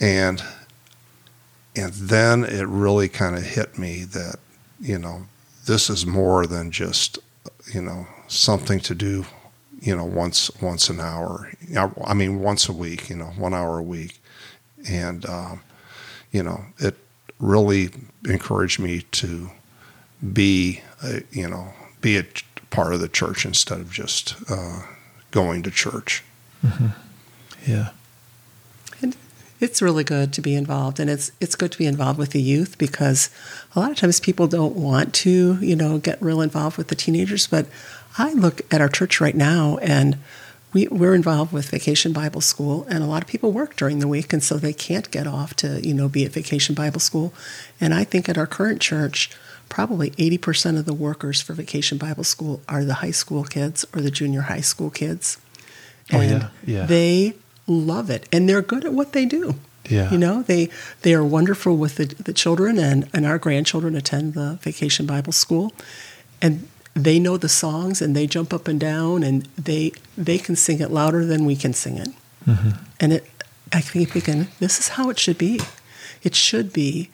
and 0.00 0.42
and 1.76 1.92
then 1.92 2.42
it 2.44 2.66
really 2.66 3.08
kind 3.08 3.36
of 3.36 3.44
hit 3.44 3.78
me 3.78 4.02
that 4.02 4.36
you 4.80 4.98
know 4.98 5.26
this 5.66 5.88
is 5.88 6.04
more 6.04 6.44
than 6.44 6.72
just 6.72 7.20
you 7.74 7.82
know 7.82 8.06
something 8.28 8.80
to 8.80 8.94
do 8.94 9.24
you 9.80 9.94
know 9.94 10.04
once 10.04 10.50
once 10.60 10.88
an 10.88 11.00
hour. 11.00 11.52
I 12.04 12.14
mean 12.14 12.40
once 12.40 12.68
a 12.68 12.72
week 12.72 13.08
you 13.08 13.16
know 13.16 13.32
one 13.36 13.54
hour 13.54 13.78
a 13.78 13.82
week. 13.82 14.20
And 14.88 15.26
um, 15.26 15.60
you 16.32 16.42
know 16.42 16.64
it 16.78 16.96
really 17.38 17.90
encouraged 18.24 18.78
me 18.78 19.02
to 19.12 19.50
be 20.32 20.82
a, 21.02 21.22
you 21.30 21.48
know 21.48 21.72
be 22.00 22.16
a 22.16 22.24
part 22.70 22.92
of 22.92 23.00
the 23.00 23.08
church 23.08 23.44
instead 23.44 23.80
of 23.80 23.90
just 23.90 24.34
uh, 24.50 24.82
going 25.30 25.62
to 25.62 25.70
church. 25.70 26.24
Mm-hmm. 26.64 26.88
yeah 27.66 27.90
it's 29.60 29.82
really 29.82 30.04
good 30.04 30.32
to 30.32 30.40
be 30.40 30.54
involved 30.54 31.00
and 31.00 31.10
it's 31.10 31.32
it's 31.40 31.54
good 31.54 31.72
to 31.72 31.78
be 31.78 31.86
involved 31.86 32.18
with 32.18 32.30
the 32.30 32.42
youth 32.42 32.78
because 32.78 33.30
a 33.74 33.80
lot 33.80 33.90
of 33.90 33.96
times 33.96 34.20
people 34.20 34.46
don't 34.46 34.76
want 34.76 35.12
to 35.14 35.58
you 35.60 35.76
know 35.76 35.98
get 35.98 36.20
real 36.22 36.40
involved 36.40 36.76
with 36.76 36.88
the 36.88 36.94
teenagers 36.94 37.46
but 37.46 37.66
I 38.16 38.32
look 38.32 38.62
at 38.72 38.80
our 38.80 38.88
church 38.88 39.20
right 39.20 39.34
now 39.34 39.78
and 39.78 40.18
we, 40.72 40.86
we're 40.88 41.14
involved 41.14 41.52
with 41.52 41.70
Vacation 41.70 42.12
Bible 42.12 42.40
School, 42.40 42.86
and 42.90 43.02
a 43.02 43.06
lot 43.06 43.22
of 43.22 43.28
people 43.28 43.52
work 43.52 43.76
during 43.76 44.00
the 44.00 44.08
week, 44.08 44.32
and 44.32 44.42
so 44.42 44.56
they 44.56 44.72
can't 44.72 45.10
get 45.10 45.26
off 45.26 45.54
to 45.56 45.80
you 45.86 45.94
know 45.94 46.08
be 46.08 46.24
at 46.24 46.32
Vacation 46.32 46.74
Bible 46.74 47.00
School. 47.00 47.32
And 47.80 47.94
I 47.94 48.04
think 48.04 48.28
at 48.28 48.36
our 48.36 48.46
current 48.46 48.80
church, 48.80 49.30
probably 49.68 50.10
80% 50.12 50.78
of 50.78 50.84
the 50.84 50.94
workers 50.94 51.40
for 51.40 51.54
Vacation 51.54 51.98
Bible 51.98 52.24
School 52.24 52.60
are 52.68 52.84
the 52.84 52.94
high 52.94 53.12
school 53.12 53.44
kids 53.44 53.86
or 53.94 54.00
the 54.00 54.10
junior 54.10 54.42
high 54.42 54.60
school 54.60 54.90
kids. 54.90 55.38
Oh, 56.12 56.20
and 56.20 56.44
oh, 56.44 56.50
yeah, 56.66 56.78
yeah. 56.80 56.86
They 56.86 57.34
love 57.68 58.10
it, 58.10 58.28
and 58.32 58.48
they're 58.48 58.62
good 58.62 58.84
at 58.84 58.92
what 58.92 59.12
they 59.12 59.24
do. 59.24 59.54
Yeah. 59.88 60.10
You 60.10 60.18
know, 60.18 60.42
they 60.42 60.68
they 61.02 61.14
are 61.14 61.24
wonderful 61.24 61.76
with 61.76 61.96
the, 61.96 62.06
the 62.06 62.32
children, 62.32 62.78
and, 62.78 63.08
and 63.12 63.24
our 63.26 63.38
grandchildren 63.38 63.94
attend 63.94 64.34
the 64.34 64.58
Vacation 64.62 65.06
Bible 65.06 65.32
School. 65.32 65.72
And 66.40 66.68
they 66.94 67.18
know 67.18 67.36
the 67.36 67.48
songs 67.48 68.02
and 68.02 68.14
they 68.16 68.26
jump 68.26 68.52
up 68.52 68.66
and 68.66 68.80
down 68.80 69.22
and 69.22 69.46
they 69.56 69.92
they 70.16 70.38
can 70.38 70.56
sing 70.56 70.80
it 70.80 70.90
louder 70.90 71.24
than 71.24 71.44
we 71.44 71.56
can 71.56 71.72
sing 71.72 71.96
it. 71.96 72.08
Mm-hmm. 72.46 72.70
And 73.00 73.12
it, 73.14 73.26
I 73.72 73.80
keep 73.80 74.10
thinking, 74.10 74.48
this 74.58 74.78
is 74.78 74.88
how 74.88 75.10
it 75.10 75.18
should 75.18 75.38
be. 75.38 75.60
It 76.22 76.34
should 76.34 76.72
be 76.72 77.10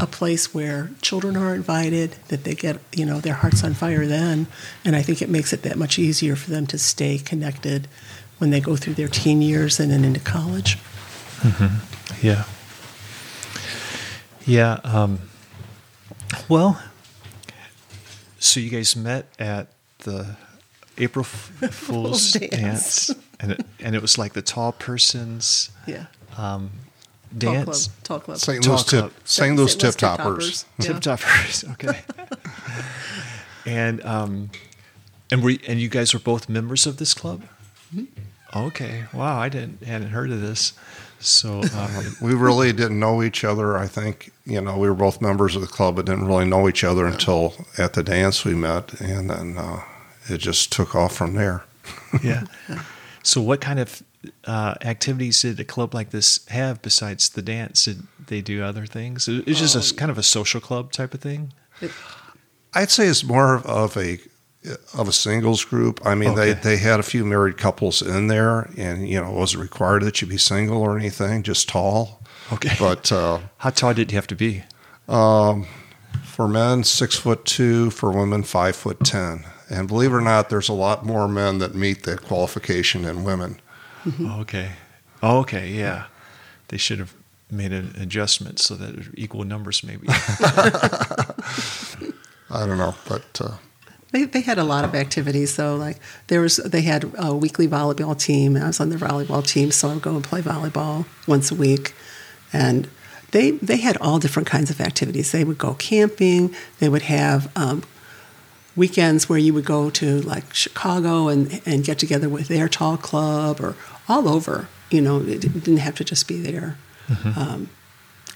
a 0.00 0.06
place 0.06 0.54
where 0.54 0.90
children 1.02 1.36
are 1.36 1.54
invited, 1.54 2.12
that 2.28 2.44
they 2.44 2.54
get 2.54 2.78
you 2.92 3.04
know 3.04 3.20
their 3.20 3.34
hearts 3.34 3.64
on 3.64 3.74
fire 3.74 4.06
then, 4.06 4.46
and 4.84 4.96
I 4.96 5.02
think 5.02 5.22
it 5.22 5.28
makes 5.28 5.52
it 5.52 5.62
that 5.62 5.76
much 5.76 5.98
easier 5.98 6.36
for 6.36 6.50
them 6.50 6.66
to 6.68 6.78
stay 6.78 7.18
connected 7.18 7.88
when 8.38 8.50
they 8.50 8.60
go 8.60 8.76
through 8.76 8.94
their 8.94 9.08
teen 9.08 9.42
years 9.42 9.78
and 9.80 9.90
then 9.90 10.04
into 10.04 10.20
college. 10.20 10.78
Mm-hmm. 11.40 12.26
Yeah. 12.26 12.44
Yeah. 14.46 14.80
Um, 14.84 15.20
well, 16.48 16.82
so 18.38 18.60
you 18.60 18.70
guys 18.70 18.96
met 18.96 19.26
at 19.38 19.68
the 20.00 20.36
April 20.96 21.24
Fool's 21.70 22.32
dance. 22.32 22.50
dance, 23.08 23.10
and 23.40 23.52
it, 23.52 23.66
and 23.80 23.94
it 23.94 24.02
was 24.02 24.18
like 24.18 24.32
the 24.32 24.42
tall 24.42 24.72
person's 24.72 25.70
yeah 25.86 26.06
um, 26.36 26.70
dance. 27.36 27.88
Tall 28.04 28.20
club. 28.20 28.38
St. 28.38 28.66
Louis 28.66 28.84
tip. 28.84 29.12
St. 29.24 29.56
Louis 29.56 29.74
tip 29.74 29.94
toppers. 29.96 30.64
Tip 30.80 31.00
toppers. 31.00 31.64
Okay. 31.72 32.00
and 33.66 34.04
um, 34.04 34.50
and 35.30 35.42
we 35.42 35.60
and 35.66 35.80
you 35.80 35.88
guys 35.88 36.14
were 36.14 36.20
both 36.20 36.48
members 36.48 36.86
of 36.86 36.96
this 36.96 37.14
club. 37.14 37.42
Mm-hmm. 37.94 38.58
Okay. 38.66 39.04
Wow. 39.12 39.38
I 39.38 39.48
didn't 39.48 39.82
hadn't 39.82 40.10
heard 40.10 40.30
of 40.30 40.40
this. 40.40 40.72
So 41.20 41.62
um, 41.74 42.16
we 42.20 42.34
really 42.34 42.72
didn't 42.72 42.98
know 42.98 43.22
each 43.22 43.44
other. 43.44 43.76
I 43.76 43.86
think 43.86 44.32
you 44.44 44.60
know 44.60 44.78
we 44.78 44.88
were 44.88 44.94
both 44.94 45.20
members 45.20 45.56
of 45.56 45.62
the 45.62 45.68
club, 45.68 45.96
but 45.96 46.06
didn't 46.06 46.26
really 46.26 46.44
know 46.44 46.68
each 46.68 46.84
other 46.84 47.06
until 47.06 47.54
at 47.76 47.94
the 47.94 48.02
dance 48.02 48.44
we 48.44 48.54
met, 48.54 49.00
and 49.00 49.30
then 49.30 49.58
uh, 49.58 49.82
it 50.28 50.38
just 50.38 50.72
took 50.72 50.94
off 50.94 51.16
from 51.16 51.34
there. 51.34 51.64
yeah. 52.22 52.44
So 53.22 53.40
what 53.40 53.60
kind 53.60 53.78
of 53.78 54.02
uh, 54.44 54.74
activities 54.82 55.42
did 55.42 55.60
a 55.60 55.64
club 55.64 55.94
like 55.94 56.10
this 56.10 56.46
have 56.48 56.80
besides 56.82 57.28
the 57.28 57.42
dance? 57.42 57.84
Did 57.84 58.06
they 58.26 58.40
do 58.40 58.62
other 58.62 58.86
things? 58.86 59.28
It's 59.28 59.58
just 59.58 59.74
a, 59.74 59.94
uh, 59.94 59.98
kind 59.98 60.10
of 60.10 60.18
a 60.18 60.22
social 60.22 60.60
club 60.60 60.92
type 60.92 61.14
of 61.14 61.20
thing. 61.20 61.52
I'd 62.74 62.90
say 62.90 63.06
it's 63.06 63.24
more 63.24 63.56
of 63.56 63.96
a 63.96 64.18
of 64.96 65.08
a 65.08 65.12
singles 65.12 65.64
group. 65.64 66.00
I 66.04 66.14
mean, 66.14 66.30
okay. 66.30 66.52
they, 66.52 66.60
they 66.60 66.76
had 66.78 67.00
a 67.00 67.02
few 67.02 67.24
married 67.24 67.56
couples 67.56 68.02
in 68.02 68.26
there, 68.28 68.70
and 68.76 69.08
you 69.08 69.20
know, 69.20 69.30
it 69.30 69.34
wasn't 69.34 69.62
required 69.62 70.02
that 70.02 70.20
you 70.20 70.28
be 70.28 70.38
single 70.38 70.80
or 70.82 70.98
anything, 70.98 71.42
just 71.42 71.68
tall. 71.68 72.22
Okay. 72.52 72.74
But 72.78 73.10
uh, 73.12 73.40
how 73.58 73.70
tall 73.70 73.94
did 73.94 74.10
you 74.10 74.16
have 74.16 74.26
to 74.28 74.34
be? 74.34 74.64
Um, 75.08 75.66
for 76.24 76.48
men, 76.48 76.84
six 76.84 77.16
foot 77.16 77.44
two. 77.44 77.90
For 77.90 78.10
women, 78.10 78.42
five 78.42 78.74
foot 78.76 79.04
ten. 79.04 79.44
And 79.70 79.86
believe 79.86 80.12
it 80.12 80.16
or 80.16 80.20
not, 80.22 80.48
there's 80.48 80.70
a 80.70 80.74
lot 80.74 81.04
more 81.04 81.28
men 81.28 81.58
that 81.58 81.74
meet 81.74 82.04
that 82.04 82.22
qualification 82.22 83.02
than 83.02 83.22
women. 83.22 83.60
okay. 84.40 84.72
Oh, 85.22 85.40
okay. 85.40 85.68
Yeah. 85.68 86.06
They 86.68 86.78
should 86.78 86.98
have 87.00 87.14
made 87.50 87.72
an 87.72 87.94
adjustment 87.98 88.60
so 88.60 88.76
that 88.76 89.10
equal 89.14 89.44
numbers, 89.44 89.84
maybe. 89.84 90.06
I 92.50 92.64
don't 92.66 92.78
know, 92.78 92.94
but. 93.06 93.40
Uh, 93.40 93.56
they, 94.12 94.24
they 94.24 94.40
had 94.40 94.58
a 94.58 94.64
lot 94.64 94.84
of 94.84 94.94
activities 94.94 95.56
though. 95.56 95.76
Like 95.76 95.98
there 96.28 96.40
was, 96.40 96.56
they 96.56 96.82
had 96.82 97.12
a 97.18 97.34
weekly 97.34 97.68
volleyball 97.68 98.18
team. 98.18 98.56
I 98.56 98.66
was 98.66 98.80
on 98.80 98.90
the 98.90 98.96
volleyball 98.96 99.46
team, 99.46 99.70
so 99.70 99.88
I 99.88 99.94
would 99.94 100.02
go 100.02 100.14
and 100.14 100.24
play 100.24 100.40
volleyball 100.40 101.06
once 101.26 101.50
a 101.50 101.54
week, 101.54 101.94
and 102.52 102.88
they 103.32 103.52
they 103.52 103.76
had 103.78 103.96
all 103.98 104.18
different 104.18 104.48
kinds 104.48 104.70
of 104.70 104.80
activities. 104.80 105.32
They 105.32 105.44
would 105.44 105.58
go 105.58 105.74
camping. 105.74 106.54
They 106.78 106.88
would 106.88 107.02
have 107.02 107.52
um, 107.56 107.82
weekends 108.74 109.28
where 109.28 109.38
you 109.38 109.52
would 109.52 109.66
go 109.66 109.90
to 109.90 110.20
like 110.22 110.54
Chicago 110.54 111.28
and 111.28 111.60
and 111.66 111.84
get 111.84 111.98
together 111.98 112.28
with 112.28 112.48
their 112.48 112.68
tall 112.68 112.96
club 112.96 113.60
or 113.60 113.76
all 114.08 114.28
over. 114.28 114.68
You 114.90 115.02
know, 115.02 115.20
it 115.20 115.40
didn't 115.40 115.78
have 115.78 115.96
to 115.96 116.04
just 116.04 116.26
be 116.26 116.40
there. 116.40 116.78
Mm-hmm. 117.08 117.38
Um, 117.38 117.70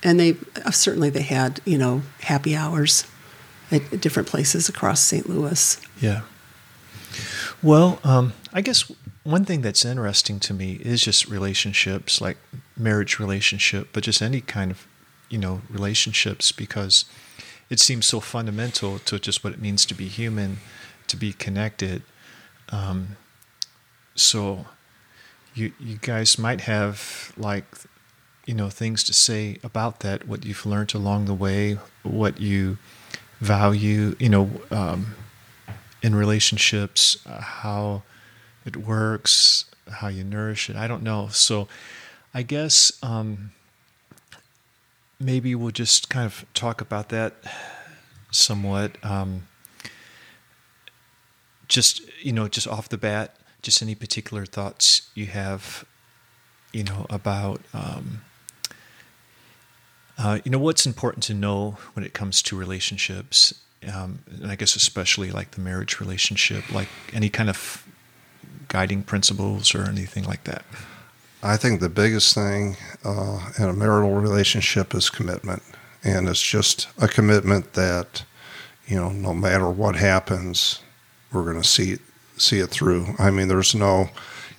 and 0.02 0.20
they 0.20 0.36
uh, 0.64 0.70
certainly 0.70 1.08
they 1.08 1.22
had 1.22 1.60
you 1.64 1.78
know 1.78 2.02
happy 2.20 2.54
hours 2.54 3.06
at 3.72 4.00
different 4.00 4.28
places 4.28 4.68
across 4.68 5.00
St. 5.00 5.28
Louis. 5.28 5.80
Yeah. 6.00 6.22
Well, 7.62 8.00
um, 8.04 8.32
I 8.52 8.60
guess 8.60 8.90
one 9.22 9.44
thing 9.44 9.62
that's 9.62 9.84
interesting 9.84 10.40
to 10.40 10.54
me 10.54 10.80
is 10.82 11.02
just 11.02 11.28
relationships, 11.28 12.20
like 12.20 12.38
marriage 12.76 13.18
relationship, 13.18 13.88
but 13.92 14.02
just 14.02 14.20
any 14.20 14.40
kind 14.40 14.70
of, 14.70 14.86
you 15.28 15.38
know, 15.38 15.62
relationships, 15.70 16.50
because 16.52 17.04
it 17.70 17.78
seems 17.80 18.06
so 18.06 18.20
fundamental 18.20 18.98
to 19.00 19.18
just 19.18 19.44
what 19.44 19.52
it 19.52 19.60
means 19.60 19.86
to 19.86 19.94
be 19.94 20.08
human, 20.08 20.58
to 21.06 21.16
be 21.16 21.32
connected. 21.32 22.02
Um, 22.70 23.16
so 24.14 24.66
you 25.54 25.72
you 25.78 25.98
guys 26.00 26.38
might 26.38 26.62
have 26.62 27.32
like 27.36 27.64
you 28.46 28.54
know 28.54 28.68
things 28.70 29.04
to 29.04 29.12
say 29.12 29.58
about 29.62 30.00
that, 30.00 30.26
what 30.26 30.44
you've 30.44 30.66
learned 30.66 30.94
along 30.94 31.26
the 31.26 31.34
way, 31.34 31.78
what 32.02 32.40
you 32.40 32.78
value, 33.42 34.14
you 34.20 34.28
know, 34.28 34.48
um, 34.70 35.16
in 36.00 36.14
relationships, 36.14 37.18
uh, 37.26 37.40
how 37.40 38.02
it 38.64 38.76
works, 38.76 39.64
how 39.90 40.06
you 40.06 40.22
nourish 40.22 40.70
it. 40.70 40.76
I 40.76 40.86
don't 40.86 41.02
know. 41.02 41.26
So 41.28 41.66
I 42.32 42.42
guess 42.42 42.92
um, 43.02 43.50
maybe 45.18 45.56
we'll 45.56 45.72
just 45.72 46.08
kind 46.08 46.24
of 46.24 46.46
talk 46.54 46.80
about 46.80 47.08
that 47.08 47.34
somewhat. 48.30 48.96
Um, 49.04 49.48
just 51.66 52.00
you 52.22 52.32
know, 52.32 52.46
just 52.46 52.68
off 52.68 52.88
the 52.88 52.98
bat, 52.98 53.36
just 53.60 53.82
any 53.82 53.96
particular 53.96 54.46
thoughts 54.46 55.10
you 55.16 55.26
have, 55.26 55.84
you 56.72 56.84
know, 56.84 57.06
about 57.10 57.60
um, 57.74 58.22
uh, 60.22 60.38
you 60.44 60.50
know 60.50 60.58
what's 60.58 60.86
important 60.86 61.24
to 61.24 61.34
know 61.34 61.76
when 61.94 62.04
it 62.04 62.12
comes 62.12 62.42
to 62.42 62.56
relationships, 62.56 63.54
um, 63.92 64.20
and 64.26 64.50
I 64.50 64.54
guess 64.54 64.76
especially 64.76 65.30
like 65.30 65.52
the 65.52 65.60
marriage 65.60 66.00
relationship, 66.00 66.72
like 66.72 66.88
any 67.12 67.28
kind 67.28 67.50
of 67.50 67.86
guiding 68.68 69.02
principles 69.02 69.74
or 69.74 69.82
anything 69.82 70.24
like 70.24 70.44
that. 70.44 70.64
I 71.42 71.56
think 71.56 71.80
the 71.80 71.88
biggest 71.88 72.34
thing 72.34 72.76
uh, 73.04 73.50
in 73.58 73.64
a 73.64 73.72
marital 73.72 74.14
relationship 74.14 74.94
is 74.94 75.10
commitment, 75.10 75.62
and 76.04 76.28
it's 76.28 76.42
just 76.42 76.88
a 76.98 77.08
commitment 77.08 77.72
that 77.72 78.24
you 78.86 78.96
know 78.96 79.10
no 79.10 79.34
matter 79.34 79.68
what 79.68 79.96
happens, 79.96 80.80
we're 81.32 81.44
going 81.44 81.60
to 81.60 81.68
see 81.68 81.98
see 82.36 82.58
it 82.58 82.70
through. 82.70 83.14
I 83.18 83.30
mean, 83.30 83.48
there's 83.48 83.74
no, 83.74 84.10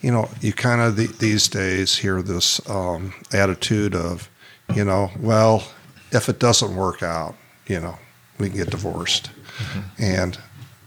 you 0.01 0.12
know, 0.12 0.29
you 0.41 0.53
kind 0.53 0.82
of 0.82 0.96
the, 0.96 1.08
these 1.08 1.48
days 1.48 1.98
hear 1.98 2.22
this 2.22 2.67
um, 2.70 3.13
attitude 3.32 3.96
of, 3.96 4.29
you 4.75 4.84
know, 4.84 5.12
well, 5.20 5.63
if 6.12 6.29
it 6.29 6.39
doesn't 6.39 6.75
work 6.75 7.03
out, 7.03 7.36
you 7.67 7.79
know, 7.79 7.98
we 8.39 8.50
can 8.50 8.58
get 8.58 8.70
divorced, 8.70 9.29
mm-hmm. 9.58 9.82
and 10.00 10.38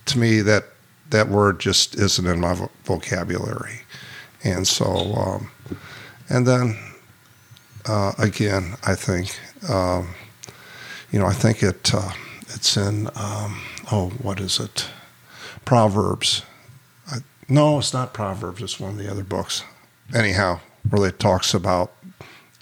to 0.07 0.19
me 0.19 0.41
that 0.41 0.65
that 1.11 1.29
word 1.29 1.61
just 1.61 1.95
isn't 1.95 2.27
in 2.27 2.41
my 2.41 2.69
vocabulary, 2.85 3.81
and 4.45 4.67
so. 4.67 4.87
Um, 4.87 5.51
and 6.29 6.47
then 6.47 6.77
uh, 7.87 8.13
again, 8.19 8.75
I 8.85 8.95
think 8.95 9.39
um, 9.69 10.15
you 11.11 11.19
know 11.19 11.27
I 11.27 11.33
think 11.33 11.63
it 11.63 11.95
uh, 11.95 12.13
it's 12.49 12.77
in 12.77 13.09
um, 13.15 13.61
oh 13.93 14.13
what 14.23 14.41
is 14.41 14.59
it 14.59 14.89
Proverbs. 15.65 16.43
I, 17.11 17.19
no, 17.49 17.79
it's 17.79 17.93
not 17.93 18.13
Proverbs. 18.13 18.63
It's 18.63 18.81
one 18.81 18.93
of 18.93 18.99
the 18.99 19.11
other 19.11 19.25
books. 19.25 19.63
Anyhow, 20.15 20.61
where 20.89 21.09
it 21.09 21.19
talks 21.19 21.55
about 21.55 21.93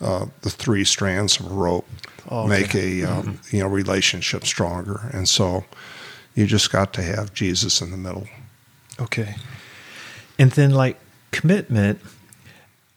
uh, 0.00 0.26
the 0.42 0.50
three 0.50 0.84
strands 0.84 1.38
of 1.40 1.50
rope 1.50 1.86
oh, 2.30 2.40
okay. 2.40 2.48
make 2.48 2.74
a 2.74 3.04
um, 3.04 3.22
mm-hmm. 3.22 3.56
you 3.56 3.62
know 3.62 3.68
relationship 3.68 4.44
stronger, 4.44 5.10
and 5.12 5.28
so 5.28 5.64
you 6.34 6.46
just 6.46 6.70
got 6.72 6.92
to 6.94 7.02
have 7.02 7.32
Jesus 7.34 7.80
in 7.80 7.90
the 7.90 7.96
middle. 7.96 8.26
Okay, 9.00 9.34
and 10.38 10.50
then 10.52 10.70
like 10.70 10.98
commitment 11.30 12.00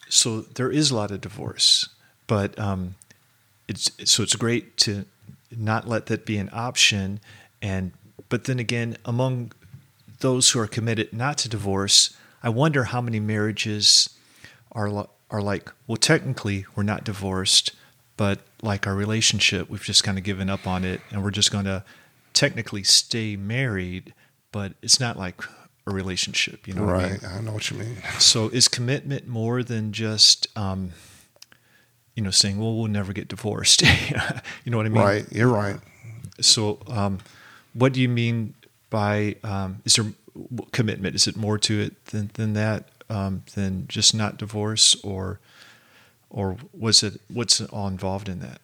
so 0.10 0.42
there 0.42 0.72
is 0.72 0.92
a 0.92 0.96
lot 0.96 1.12
of 1.12 1.22
divorce, 1.22 1.90
but 2.28 2.58
um, 2.60 2.96
it's 3.68 3.92
so 4.10 4.24
it's 4.24 4.36
great 4.36 4.78
to 4.78 5.06
not 5.56 5.88
let 5.88 6.08
that 6.08 6.26
be 6.26 6.38
an 6.38 6.50
option. 6.54 7.20
And 7.62 7.92
but 8.30 8.46
then 8.46 8.60
again, 8.60 8.98
among 9.06 9.52
those 10.20 10.52
who 10.52 10.60
are 10.60 10.68
committed 10.68 11.14
not 11.14 11.38
to 11.40 11.50
divorce, 11.50 12.16
I 12.42 12.50
wonder 12.50 12.86
how 12.86 13.02
many 13.02 13.20
marriages 13.20 14.10
are 14.72 14.90
are 15.30 15.42
like, 15.42 15.72
well, 15.88 15.98
technically 15.98 16.66
we're 16.76 16.84
not 16.84 17.04
divorced, 17.04 17.72
but 18.16 18.40
like 18.62 18.88
our 18.88 18.96
relationship, 18.96 19.70
we've 19.70 19.84
just 19.84 20.04
kind 20.04 20.18
of 20.18 20.24
given 20.24 20.50
up 20.50 20.66
on 20.66 20.84
it, 20.84 21.02
and 21.12 21.24
we're 21.24 21.32
just 21.32 21.52
going 21.52 21.66
to 21.66 21.84
technically 22.34 22.84
stay 22.84 23.36
married, 23.36 24.14
but 24.52 24.74
it's 24.82 25.00
not 25.00 25.18
like 25.18 25.42
a 25.86 25.92
relationship. 25.92 26.68
You 26.68 26.76
know, 26.76 26.84
right? 26.84 27.06
I, 27.06 27.10
mean? 27.10 27.20
I, 27.38 27.42
know 27.42 27.54
what 27.54 27.70
you 27.70 27.78
mean. 27.78 27.98
So, 28.20 28.50
is 28.50 28.68
commitment 28.68 29.28
more 29.28 29.64
than 29.64 29.92
just, 29.92 30.48
um, 30.58 30.92
you 32.16 32.24
know, 32.24 32.32
saying, 32.32 32.60
"Well, 32.60 32.76
we'll 32.76 32.88
never 32.88 33.14
get 33.14 33.28
divorced"? 33.28 33.82
you 34.64 34.72
know 34.72 34.78
what 34.78 34.86
I 34.86 34.90
mean? 34.90 35.04
Right. 35.04 35.26
You're 35.32 35.48
right. 35.48 35.80
So, 36.40 36.80
um, 36.88 37.20
what 37.74 37.94
do 37.94 38.02
you 38.02 38.10
mean 38.10 38.54
by 38.90 39.36
um, 39.44 39.82
is 39.86 39.96
there 39.96 40.14
commitment? 40.72 41.16
Is 41.16 41.28
it 41.28 41.36
more 41.36 41.58
to 41.60 41.80
it 41.80 42.06
than 42.08 42.32
than 42.34 42.54
that? 42.54 42.90
Um, 43.10 43.44
than 43.56 43.88
just 43.88 44.14
not 44.14 44.38
divorce, 44.38 44.96
or 45.02 45.40
or 46.30 46.58
was 46.78 47.04
it 47.04 47.22
what's 47.30 47.62
all 47.62 47.88
involved 47.88 48.28
in 48.28 48.40
that? 48.40 48.60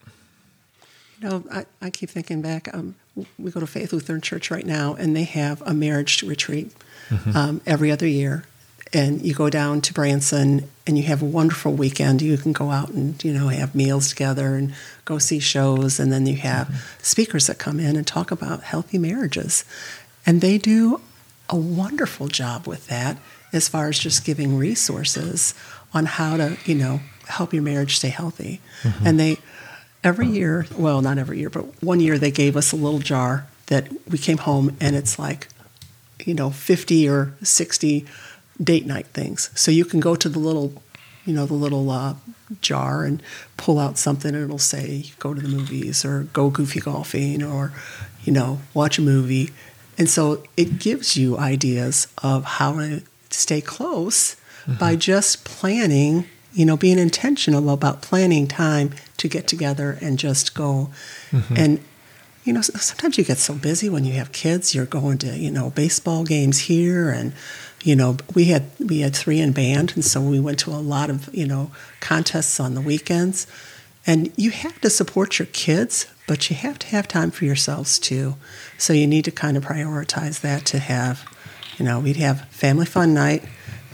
You 1.20 1.28
know, 1.28 1.44
I, 1.50 1.64
I 1.80 1.90
keep 1.90 2.10
thinking 2.10 2.42
back. 2.42 2.68
Um, 2.74 2.96
we 3.38 3.50
go 3.50 3.60
to 3.60 3.66
Faith 3.66 3.92
Lutheran 3.92 4.20
Church 4.20 4.50
right 4.50 4.66
now, 4.66 4.94
and 4.94 5.14
they 5.14 5.24
have 5.24 5.62
a 5.62 5.72
marriage 5.72 6.22
retreat 6.22 6.72
mm-hmm. 7.08 7.36
um, 7.36 7.60
every 7.66 7.90
other 7.90 8.06
year. 8.06 8.44
And 8.92 9.24
you 9.24 9.34
go 9.34 9.50
down 9.50 9.80
to 9.82 9.94
Branson, 9.94 10.68
and 10.86 10.96
you 10.96 11.04
have 11.04 11.22
a 11.22 11.24
wonderful 11.26 11.72
weekend. 11.72 12.22
You 12.22 12.36
can 12.36 12.52
go 12.52 12.70
out 12.70 12.90
and 12.90 13.22
you 13.24 13.32
know 13.32 13.48
have 13.48 13.74
meals 13.74 14.08
together 14.08 14.54
and 14.54 14.74
go 15.04 15.18
see 15.18 15.40
shows, 15.40 15.98
and 15.98 16.12
then 16.12 16.26
you 16.26 16.36
have 16.36 16.68
mm-hmm. 16.68 17.02
speakers 17.02 17.46
that 17.46 17.58
come 17.58 17.80
in 17.80 17.96
and 17.96 18.06
talk 18.06 18.30
about 18.30 18.62
healthy 18.62 18.98
marriages, 18.98 19.64
and 20.26 20.40
they 20.40 20.58
do 20.58 21.00
a 21.48 21.56
wonderful 21.56 22.28
job 22.28 22.66
with 22.66 22.86
that 22.88 23.18
as 23.52 23.68
far 23.68 23.88
as 23.88 23.98
just 23.98 24.24
giving 24.24 24.56
resources 24.56 25.54
on 25.92 26.06
how 26.06 26.36
to 26.36 26.56
you 26.64 26.74
know 26.74 27.00
help 27.26 27.52
your 27.52 27.62
marriage 27.62 27.96
stay 27.96 28.08
healthy. 28.08 28.60
Mm-hmm. 28.82 29.06
And 29.06 29.20
they 29.20 29.38
every 30.02 30.28
year, 30.28 30.66
well, 30.76 31.00
not 31.00 31.18
every 31.18 31.38
year, 31.38 31.50
but 31.50 31.82
one 31.82 32.00
year 32.00 32.18
they 32.18 32.30
gave 32.30 32.56
us 32.56 32.72
a 32.72 32.76
little 32.76 32.98
jar 32.98 33.46
that 33.66 33.88
we 34.08 34.18
came 34.18 34.38
home 34.38 34.76
and 34.80 34.94
it's 34.94 35.18
like, 35.18 35.48
you 36.24 36.34
know, 36.34 36.50
50 36.50 37.08
or 37.08 37.34
60 37.42 38.04
date 38.62 38.86
night 38.86 39.06
things. 39.06 39.50
So 39.54 39.70
you 39.70 39.84
can 39.84 40.00
go 40.00 40.14
to 40.14 40.28
the 40.28 40.38
little, 40.38 40.82
you 41.24 41.32
know, 41.32 41.46
the 41.46 41.54
little 41.54 41.90
uh, 41.90 42.14
jar 42.60 43.04
and 43.04 43.22
pull 43.56 43.78
out 43.78 43.96
something 43.96 44.34
and 44.34 44.44
it'll 44.44 44.58
say, 44.58 45.06
go 45.18 45.32
to 45.32 45.40
the 45.40 45.48
movies 45.48 46.04
or 46.04 46.24
go 46.34 46.50
goofy 46.50 46.80
golfing 46.80 47.42
or, 47.42 47.72
you 48.22 48.32
know, 48.32 48.60
watch 48.74 48.98
a 48.98 49.02
movie. 49.02 49.50
And 49.96 50.08
so 50.08 50.42
it 50.56 50.78
gives 50.78 51.16
you 51.16 51.38
ideas 51.38 52.08
of 52.22 52.44
how 52.44 52.72
to 52.74 53.02
stay 53.30 53.60
close 53.60 54.34
mm-hmm. 54.66 54.78
by 54.78 54.96
just 54.96 55.44
planning 55.44 56.26
you 56.54 56.64
know, 56.64 56.76
being 56.76 56.98
intentional 57.00 57.68
about 57.70 58.00
planning 58.00 58.46
time 58.46 58.94
to 59.16 59.28
get 59.28 59.48
together 59.48 59.98
and 60.00 60.18
just 60.18 60.54
go. 60.54 60.88
Mm-hmm. 61.32 61.54
And, 61.56 61.80
you 62.44 62.52
know, 62.52 62.60
sometimes 62.60 63.18
you 63.18 63.24
get 63.24 63.38
so 63.38 63.54
busy 63.54 63.88
when 63.88 64.04
you 64.04 64.12
have 64.14 64.30
kids, 64.30 64.72
you're 64.72 64.86
going 64.86 65.18
to, 65.18 65.36
you 65.36 65.50
know, 65.50 65.70
baseball 65.70 66.24
games 66.24 66.60
here 66.60 67.10
and, 67.10 67.32
you 67.82 67.94
know, 67.94 68.16
we 68.34 68.46
had 68.46 68.70
we 68.80 69.00
had 69.00 69.14
three 69.14 69.40
in 69.40 69.52
band, 69.52 69.92
and 69.94 70.02
so 70.02 70.18
we 70.22 70.40
went 70.40 70.58
to 70.60 70.70
a 70.70 70.80
lot 70.80 71.10
of 71.10 71.32
you 71.34 71.46
know 71.46 71.70
contests 72.00 72.58
on 72.58 72.74
the 72.74 72.80
weekends. 72.80 73.46
And 74.06 74.32
you 74.36 74.50
have 74.50 74.80
to 74.80 74.90
support 74.90 75.38
your 75.38 75.46
kids, 75.46 76.06
but 76.26 76.48
you 76.48 76.56
have 76.56 76.78
to 76.80 76.86
have 76.88 77.06
time 77.06 77.30
for 77.30 77.44
yourselves 77.44 77.98
too. 77.98 78.36
So 78.78 78.92
you 78.92 79.06
need 79.06 79.24
to 79.26 79.30
kind 79.30 79.56
of 79.56 79.64
prioritize 79.64 80.40
that 80.40 80.64
to 80.66 80.78
have, 80.78 81.24
you 81.78 81.84
know, 81.84 82.00
we'd 82.00 82.16
have 82.16 82.48
family 82.48 82.86
fun 82.86 83.14
night, 83.14 83.44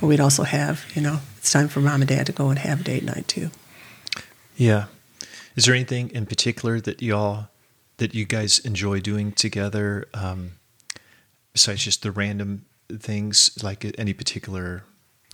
but 0.00 0.06
we'd 0.06 0.20
also 0.20 0.44
have, 0.44 0.84
you 0.94 1.02
know, 1.02 1.20
it's 1.38 1.52
time 1.52 1.68
for 1.68 1.80
mom 1.80 2.02
and 2.02 2.08
dad 2.08 2.26
to 2.26 2.32
go 2.32 2.50
and 2.50 2.58
have 2.58 2.84
date 2.84 3.02
night 3.02 3.26
too. 3.26 3.50
Yeah. 4.56 4.86
Is 5.56 5.64
there 5.64 5.74
anything 5.74 6.10
in 6.10 6.26
particular 6.26 6.80
that 6.80 7.02
y'all 7.02 7.48
that 7.96 8.14
you 8.14 8.24
guys 8.24 8.58
enjoy 8.60 9.00
doing 9.00 9.32
together 9.32 10.06
um, 10.14 10.52
besides 11.52 11.84
just 11.84 12.02
the 12.02 12.10
random 12.10 12.64
things 12.88 13.50
like 13.62 13.84
any 13.98 14.12
particular 14.12 14.84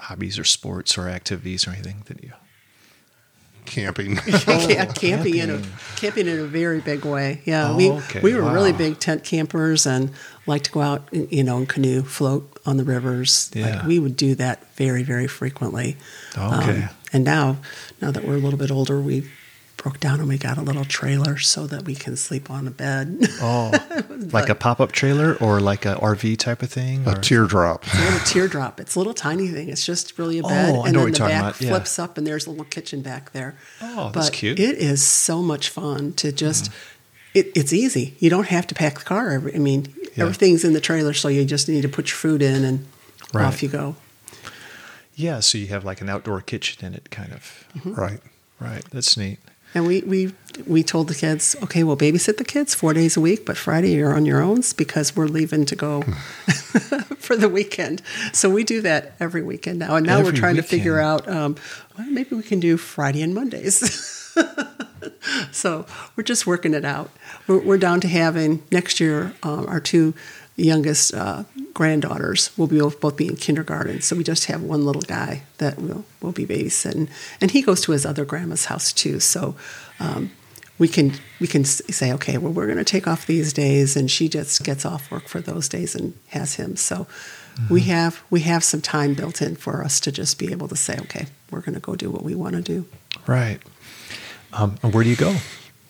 hobbies 0.01 0.39
or 0.39 0.45
sports 0.45 0.99
or 0.99 1.09
activities 1.09 1.67
or 1.67 1.71
anything 1.71 2.03
that 2.07 2.23
you 2.23 2.33
camping. 3.67 4.17
yeah, 4.27 4.39
camping, 4.87 4.95
camping, 4.95 5.37
in 5.37 5.51
a 5.51 5.63
camping 5.97 6.27
in 6.27 6.39
a 6.39 6.45
very 6.45 6.81
big 6.81 7.05
way. 7.05 7.43
Yeah, 7.45 7.71
oh, 7.71 7.77
we 7.77 7.91
okay. 7.91 8.21
we 8.21 8.35
were 8.35 8.43
wow. 8.43 8.55
really 8.55 8.73
big 8.73 8.99
tent 8.99 9.25
campers 9.25 9.87
and 9.87 10.11
like 10.47 10.63
to 10.65 10.71
go 10.71 10.81
out, 10.81 11.09
you 11.13 11.45
know, 11.45 11.59
and 11.59 11.69
canoe, 11.69 12.03
float 12.03 12.59
on 12.65 12.77
the 12.77 12.85
rivers. 12.85 13.51
Yeah. 13.55 13.77
Like 13.77 13.87
we 13.87 13.99
would 13.99 14.17
do 14.17 14.35
that 14.37 14.73
very 14.75 15.03
very 15.03 15.27
frequently. 15.27 15.97
Okay. 16.37 16.83
Um, 16.83 16.89
and 17.13 17.25
now, 17.25 17.59
now 18.01 18.11
that 18.11 18.25
we're 18.25 18.35
a 18.35 18.39
little 18.39 18.59
bit 18.59 18.71
older, 18.71 19.01
we 19.01 19.31
broke 19.77 20.01
down 20.01 20.21
and 20.21 20.29
we 20.29 20.39
got 20.39 20.57
a 20.59 20.63
little 20.63 20.85
trailer 20.85 21.37
so 21.39 21.67
that 21.67 21.85
we 21.85 21.95
can 21.95 22.17
sleep 22.17 22.51
on 22.51 22.67
a 22.67 22.71
bed. 22.71 23.19
Oh, 23.43 23.73
like 24.33 24.49
a 24.49 24.55
pop 24.55 24.81
up 24.81 24.93
trailer 24.93 25.37
or 25.37 25.61
like 25.61 25.85
a 25.85 25.95
RV 25.97 26.39
type 26.39 26.63
of 26.63 26.71
thing? 26.71 27.07
A 27.07 27.13
or? 27.13 27.15
teardrop. 27.21 27.85
It's 27.85 27.95
a 27.95 28.03
little 28.05 28.19
teardrop. 28.21 28.81
It's 28.81 28.95
a 28.95 28.99
little 28.99 29.15
tiny 29.15 29.49
thing. 29.49 29.69
It's 29.69 29.85
just 29.85 30.19
really 30.19 30.39
a 30.39 30.43
bed. 30.43 30.75
Oh, 30.75 30.81
I 30.83 30.87
and 30.87 30.95
know 30.97 31.05
then 31.05 31.13
the 31.13 31.19
back 31.19 31.61
yeah. 31.61 31.69
flips 31.71 31.99
up 31.99 32.17
and 32.19 32.27
there's 32.27 32.47
a 32.47 32.51
little 32.51 32.65
kitchen 32.65 33.03
back 33.03 33.33
there. 33.33 33.57
Oh, 33.83 34.11
that's 34.15 34.31
but 34.31 34.33
cute. 34.35 34.59
It 34.59 34.79
is 34.79 35.03
so 35.07 35.43
much 35.43 35.69
fun 35.69 36.13
to 36.15 36.33
just. 36.33 36.71
Mm. 36.71 36.75
it, 37.35 37.47
it's 37.55 37.73
easy. 37.73 38.15
You 38.19 38.31
don't 38.31 38.49
have 38.49 38.67
to 38.69 38.75
pack 38.75 38.99
the 38.99 39.05
car. 39.05 39.31
Every, 39.31 39.55
I 39.55 39.59
mean, 39.59 39.87
Yeah. 40.17 40.25
everything's 40.25 40.65
in 40.65 40.73
the 40.73 40.81
trailer, 40.81 41.13
so 41.13 41.29
you 41.29 41.45
just 41.45 41.69
need 41.69 41.83
to 41.83 41.89
put 41.89 42.09
your 42.09 42.17
food 42.17 42.43
in 42.43 42.65
and 42.65 42.87
Right. 43.35 43.45
off 43.45 43.63
you 43.63 43.69
go. 43.69 43.97
Yeah, 45.15 45.41
so 45.41 45.59
you 45.59 45.67
have 45.69 45.85
like 45.85 46.01
an 46.01 46.09
outdoor 46.09 46.41
kitchen 46.41 46.85
in 46.87 46.95
it, 46.95 47.11
kind 47.11 47.33
of. 47.33 47.65
Right. 47.85 48.21
Right. 48.61 48.85
That's 48.91 49.17
neat. 49.17 49.39
And 49.77 49.87
we, 49.87 50.01
we 50.01 50.33
we 50.67 50.83
told 50.83 51.09
the 51.09 51.15
kids, 51.15 51.55
okay, 51.63 51.85
we'll 51.85 51.99
babysit 51.99 52.39
the 52.39 52.45
kids 52.45 52.75
four 52.75 52.95
days 52.95 53.15
a 53.15 53.21
week, 53.21 53.45
but 53.45 53.59
Friday 53.59 53.91
you're 53.91 54.15
on 54.15 54.25
your 54.25 54.41
own 54.41 54.63
because 54.79 55.15
we're 55.15 55.27
leaving 55.27 55.67
to 55.67 55.77
go 55.77 56.01
for 57.19 57.37
the 57.37 57.51
weekend. 57.51 58.01
So 58.33 58.49
we 58.49 58.65
do 58.65 58.81
that 58.81 59.13
every 59.21 59.43
weekend 59.43 59.81
now. 59.81 59.97
And 59.97 60.07
now 60.07 60.21
we're 60.21 60.29
Every 60.29 60.39
trying 60.39 60.57
to 60.57 60.63
figure 60.63 60.99
out, 60.99 61.29
um, 61.29 61.57
well, 61.99 62.07
maybe 62.07 62.35
we 62.35 62.43
can 62.43 62.59
do 62.59 62.79
Friday 62.79 63.21
and 63.21 63.35
Mondays. 63.35 64.33
so 65.53 65.85
we're 66.17 66.25
just 66.25 66.47
working 66.47 66.73
it 66.73 66.87
out. 66.87 67.11
We're, 67.47 67.61
we're 67.61 67.77
down 67.77 68.01
to 68.01 68.09
having 68.09 68.63
next 68.73 68.99
year 68.99 69.35
um, 69.43 69.67
our 69.67 69.81
two 69.81 70.15
youngest 70.65 71.15
uh, 71.15 71.45
granddaughters 71.75 72.57
will 72.57 72.67
be 72.67 72.79
both, 72.79 73.01
both 73.01 73.17
be 73.17 73.29
in 73.29 73.37
kindergarten. 73.37 74.01
So 74.01 74.17
we 74.17 74.25
just 74.25 74.47
have 74.47 74.63
one 74.63 74.85
little 74.85 75.03
guy 75.03 75.43
that 75.59 75.79
will 75.79 76.05
will 76.21 76.33
be 76.33 76.47
babysitting, 76.47 77.09
and 77.41 77.51
he 77.51 77.63
goes 77.63 77.83
to 77.83 77.93
his 77.93 78.07
other 78.07 78.25
grandma's 78.25 78.67
house 78.67 78.93
too. 78.93 79.21
So 79.21 79.55
um, 80.01 80.31
we 80.79 80.89
can 80.89 81.13
we 81.41 81.47
can 81.47 81.65
say, 81.65 82.13
okay, 82.13 82.39
well, 82.39 82.53
we're 82.53 82.67
going 82.67 82.79
to 82.79 82.85
take 82.85 83.07
off 83.07 83.27
these 83.27 83.53
days, 83.53 83.97
and 83.97 84.11
she 84.11 84.29
just 84.29 84.65
gets 84.65 84.85
off 84.85 85.11
work 85.11 85.29
for 85.29 85.41
those 85.41 85.69
days 85.69 85.95
and 85.95 86.15
has 86.29 86.55
him. 86.55 86.77
So 86.77 87.07
we 87.71 87.83
have 87.83 88.23
we 88.31 88.41
have 88.41 88.63
some 88.63 88.81
time 88.81 89.15
built 89.15 89.41
in 89.41 89.57
for 89.57 89.83
us 89.83 90.01
to 90.01 90.13
just 90.13 90.39
be 90.39 90.53
able 90.53 90.69
to 90.69 90.77
say, 90.77 90.99
okay, 91.03 91.27
we're 91.51 91.61
going 91.61 91.75
to 91.75 91.81
go 91.81 91.95
do 91.97 92.11
what 92.11 92.23
we 92.23 92.35
want 92.35 92.55
to 92.55 92.63
do. 92.63 92.87
Right. 93.27 93.61
Um, 94.53 94.77
and 94.83 94.95
where 94.95 95.05
do 95.05 95.11
you 95.11 95.17
go 95.17 95.37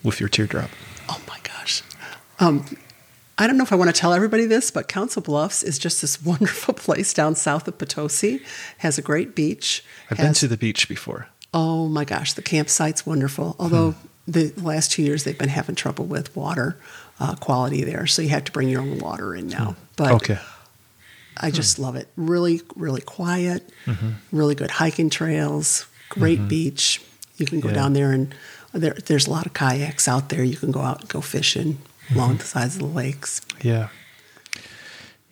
with 0.03 0.19
your 0.19 0.29
teardrop? 0.29 0.69
Oh 1.09 1.21
my 1.27 1.37
gosh. 1.43 1.83
Um, 2.39 2.65
I 3.37 3.45
don't 3.45 3.57
know 3.57 3.63
if 3.63 3.71
I 3.71 3.75
want 3.75 3.93
to 3.93 3.99
tell 3.99 4.13
everybody 4.13 4.45
this, 4.45 4.71
but 4.71 4.87
Council 4.87 5.21
Bluffs 5.21 5.61
is 5.61 5.77
just 5.77 6.01
this 6.01 6.21
wonderful 6.25 6.73
place 6.73 7.13
down 7.13 7.35
south 7.35 7.67
of 7.67 7.77
Potosi. 7.77 8.41
Has 8.79 8.97
a 8.97 9.01
great 9.01 9.35
beach. 9.35 9.83
I've 10.09 10.17
been 10.17 10.33
to 10.33 10.47
the 10.47 10.57
beach 10.57 10.89
before. 10.89 11.27
Oh 11.53 11.87
my 11.87 12.03
gosh, 12.03 12.33
the 12.33 12.41
campsite's 12.41 13.05
wonderful. 13.05 13.55
Although 13.59 13.91
hmm. 13.91 14.07
the 14.27 14.53
last 14.57 14.91
two 14.91 15.03
years 15.03 15.23
they've 15.23 15.37
been 15.37 15.49
having 15.49 15.75
trouble 15.75 16.05
with 16.05 16.35
water 16.35 16.77
uh, 17.19 17.35
quality 17.35 17.83
there, 17.83 18.07
so 18.07 18.21
you 18.21 18.29
have 18.29 18.43
to 18.45 18.51
bring 18.51 18.69
your 18.69 18.81
own 18.81 18.99
water 18.99 19.35
in 19.35 19.47
now. 19.47 19.71
Hmm. 19.71 19.81
But 19.95 20.11
okay. 20.13 20.39
I 21.37 21.51
just 21.51 21.77
hmm. 21.77 21.83
love 21.83 21.95
it. 21.95 22.07
Really, 22.15 22.61
really 22.75 23.01
quiet. 23.01 23.69
Mm-hmm. 23.85 24.09
Really 24.31 24.55
good 24.55 24.71
hiking 24.71 25.09
trails. 25.09 25.85
Great 26.09 26.39
mm-hmm. 26.39 26.47
beach. 26.47 27.01
You 27.37 27.45
can 27.45 27.59
go 27.59 27.69
Yeah. 27.69 27.75
down 27.75 27.93
there 27.93 28.11
and 28.11 28.33
there, 28.73 28.95
there's 29.05 29.27
a 29.27 29.29
lot 29.29 29.45
of 29.45 29.53
kayaks 29.53 30.07
out 30.07 30.29
there. 30.29 30.43
You 30.43 30.57
can 30.57 30.71
go 30.71 30.81
out 30.81 31.01
and 31.01 31.09
go 31.09 31.21
fishing 31.21 31.79
along 32.13 32.37
the 32.37 32.43
sides 32.45 32.75
of 32.75 32.81
the 32.81 32.87
lakes. 32.87 33.41
Yeah. 33.61 33.89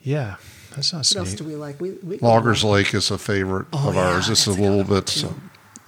Yeah. 0.01 0.35
That 0.75 0.83
sounds 0.83 1.13
What 1.15 1.19
else 1.21 1.33
do 1.35 1.43
we 1.45 1.55
like? 1.55 1.79
We, 1.79 1.91
we 2.03 2.17
Loggers 2.17 2.63
Lake 2.63 2.93
is 2.93 3.09
a 3.11 3.17
favorite 3.17 3.67
Oh, 3.71 3.89
of 3.89 3.95
yeah, 3.95 4.09
ours. 4.09 4.29
It's 4.29 4.45
a 4.47 4.51
a 4.51 4.53
little 4.53 4.83
bit 4.83 5.07
too. 5.07 5.33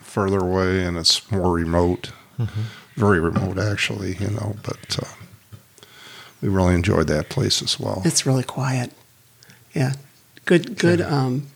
further 0.01 0.39
away 0.39 0.83
and 0.85 0.97
it's 0.97 1.29
more 1.31 1.51
remote. 1.51 2.11
Mm-hmm. 2.39 2.61
Very 2.95 3.19
remote, 3.19 3.59
actually, 3.59 4.15
you 4.15 4.29
know, 4.29 4.55
but 4.63 4.97
uh, 5.01 5.85
we 6.41 6.47
really 6.49 6.73
enjoyed 6.73 7.07
that 7.07 7.29
place 7.29 7.61
as 7.61 7.79
well. 7.79 8.01
It's 8.05 8.25
really 8.25 8.43
quiet. 8.43 8.91
Yeah, 9.73 9.93
good, 10.45 10.77
good. 10.79 11.01
Um, 11.01 11.47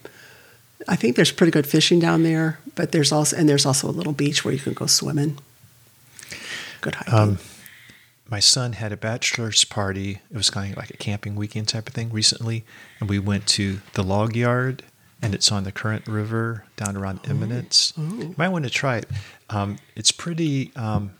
I 0.87 0.95
think 0.95 1.15
there's 1.15 1.31
pretty 1.31 1.51
good 1.51 1.65
fishing 1.65 1.99
down 1.99 2.21
there, 2.23 2.59
but 2.75 2.91
there's 2.91 3.11
also 3.11 3.35
and 3.37 3.47
there's 3.49 3.65
also 3.65 3.87
a 3.87 3.91
little 3.91 4.13
beach 4.13 4.43
where 4.45 4.53
you 4.53 4.59
can 4.59 4.73
go 4.73 4.85
swimming. 4.87 5.37
Good 6.81 6.95
hiking. 6.95 7.13
Um, 7.13 7.37
my 8.31 8.39
son 8.39 8.73
had 8.73 8.93
a 8.93 8.97
bachelor's 8.97 9.65
party. 9.65 10.21
It 10.31 10.37
was 10.37 10.49
kind 10.49 10.71
of 10.71 10.77
like 10.77 10.89
a 10.89 10.97
camping 10.97 11.35
weekend 11.35 11.67
type 11.67 11.89
of 11.89 11.93
thing 11.93 12.09
recently, 12.11 12.63
and 12.99 13.09
we 13.09 13.19
went 13.19 13.45
to 13.49 13.81
the 13.93 14.03
log 14.03 14.37
yard, 14.37 14.83
and 15.21 15.35
it's 15.35 15.51
on 15.51 15.65
the 15.65 15.71
Current 15.71 16.07
River 16.07 16.63
down 16.77 16.95
around 16.95 17.19
Eminence. 17.25 17.93
You 17.97 18.33
might 18.37 18.47
want 18.49 18.63
to 18.63 18.71
try 18.71 18.97
it. 18.97 19.09
Um, 19.49 19.77
it's 19.97 20.11
pretty. 20.11 20.71
Um, 20.77 21.11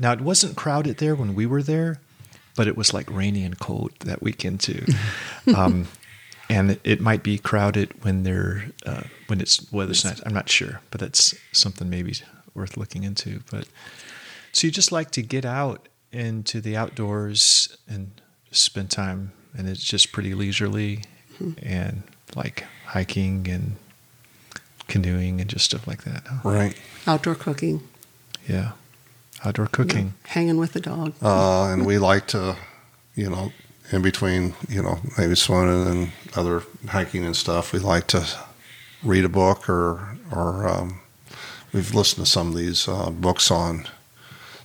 now 0.00 0.12
it 0.12 0.20
wasn't 0.20 0.56
crowded 0.56 0.98
there 0.98 1.14
when 1.14 1.36
we 1.36 1.46
were 1.46 1.62
there, 1.62 2.00
but 2.56 2.66
it 2.66 2.76
was 2.76 2.92
like 2.92 3.08
rainy 3.08 3.44
and 3.44 3.58
cold 3.58 3.92
that 4.00 4.20
weekend 4.20 4.60
too. 4.60 4.84
um, 5.56 5.86
and 6.50 6.72
it, 6.72 6.80
it 6.82 7.00
might 7.00 7.22
be 7.22 7.38
crowded 7.38 8.02
when 8.02 8.24
they're 8.24 8.72
uh, 8.84 9.04
when 9.28 9.40
it's 9.40 9.70
weather's 9.70 10.04
nice. 10.04 10.20
I'm 10.26 10.34
not 10.34 10.48
sure, 10.48 10.80
but 10.90 11.00
that's 11.00 11.36
something 11.52 11.88
maybe 11.88 12.14
worth 12.52 12.76
looking 12.76 13.04
into. 13.04 13.42
But 13.48 13.68
so 14.50 14.66
you 14.66 14.72
just 14.72 14.90
like 14.90 15.12
to 15.12 15.22
get 15.22 15.44
out 15.44 15.88
into 16.12 16.60
the 16.60 16.76
outdoors 16.76 17.76
and 17.88 18.10
spend 18.50 18.90
time, 18.90 19.32
and 19.56 19.68
it's 19.68 19.84
just 19.84 20.12
pretty 20.12 20.34
leisurely 20.34 21.04
and 21.62 22.02
like 22.34 22.64
hiking 22.86 23.46
and 23.48 23.76
canoeing 24.88 25.40
and 25.40 25.48
just 25.48 25.64
stuff 25.66 25.86
like 25.86 26.02
that. 26.04 26.24
huh? 26.26 26.48
Right. 26.48 26.76
Outdoor 27.06 27.34
cooking, 27.34 27.82
Yeah, 28.48 28.72
outdoor 29.44 29.66
cooking. 29.66 30.14
hanging 30.24 30.56
with 30.58 30.72
the 30.72 30.80
dog. 30.80 31.12
Uh, 31.22 31.66
and 31.72 31.86
we 31.86 31.98
like 31.98 32.26
to, 32.28 32.56
you 33.14 33.28
know, 33.30 33.52
in 33.92 34.02
between, 34.02 34.54
you 34.68 34.82
know, 34.82 34.98
maybe 35.16 35.34
swimming 35.34 35.86
and 35.86 36.12
other 36.36 36.62
hiking 36.88 37.24
and 37.24 37.36
stuff, 37.36 37.72
we 37.72 37.78
like 37.78 38.06
to 38.08 38.26
read 39.02 39.24
a 39.24 39.28
book 39.28 39.68
or, 39.68 40.16
or 40.32 40.68
um, 40.68 41.00
we've 41.72 41.94
listened 41.94 42.24
to 42.26 42.30
some 42.30 42.48
of 42.48 42.54
these 42.56 42.88
uh, 42.88 43.10
books 43.10 43.50
on 43.50 43.86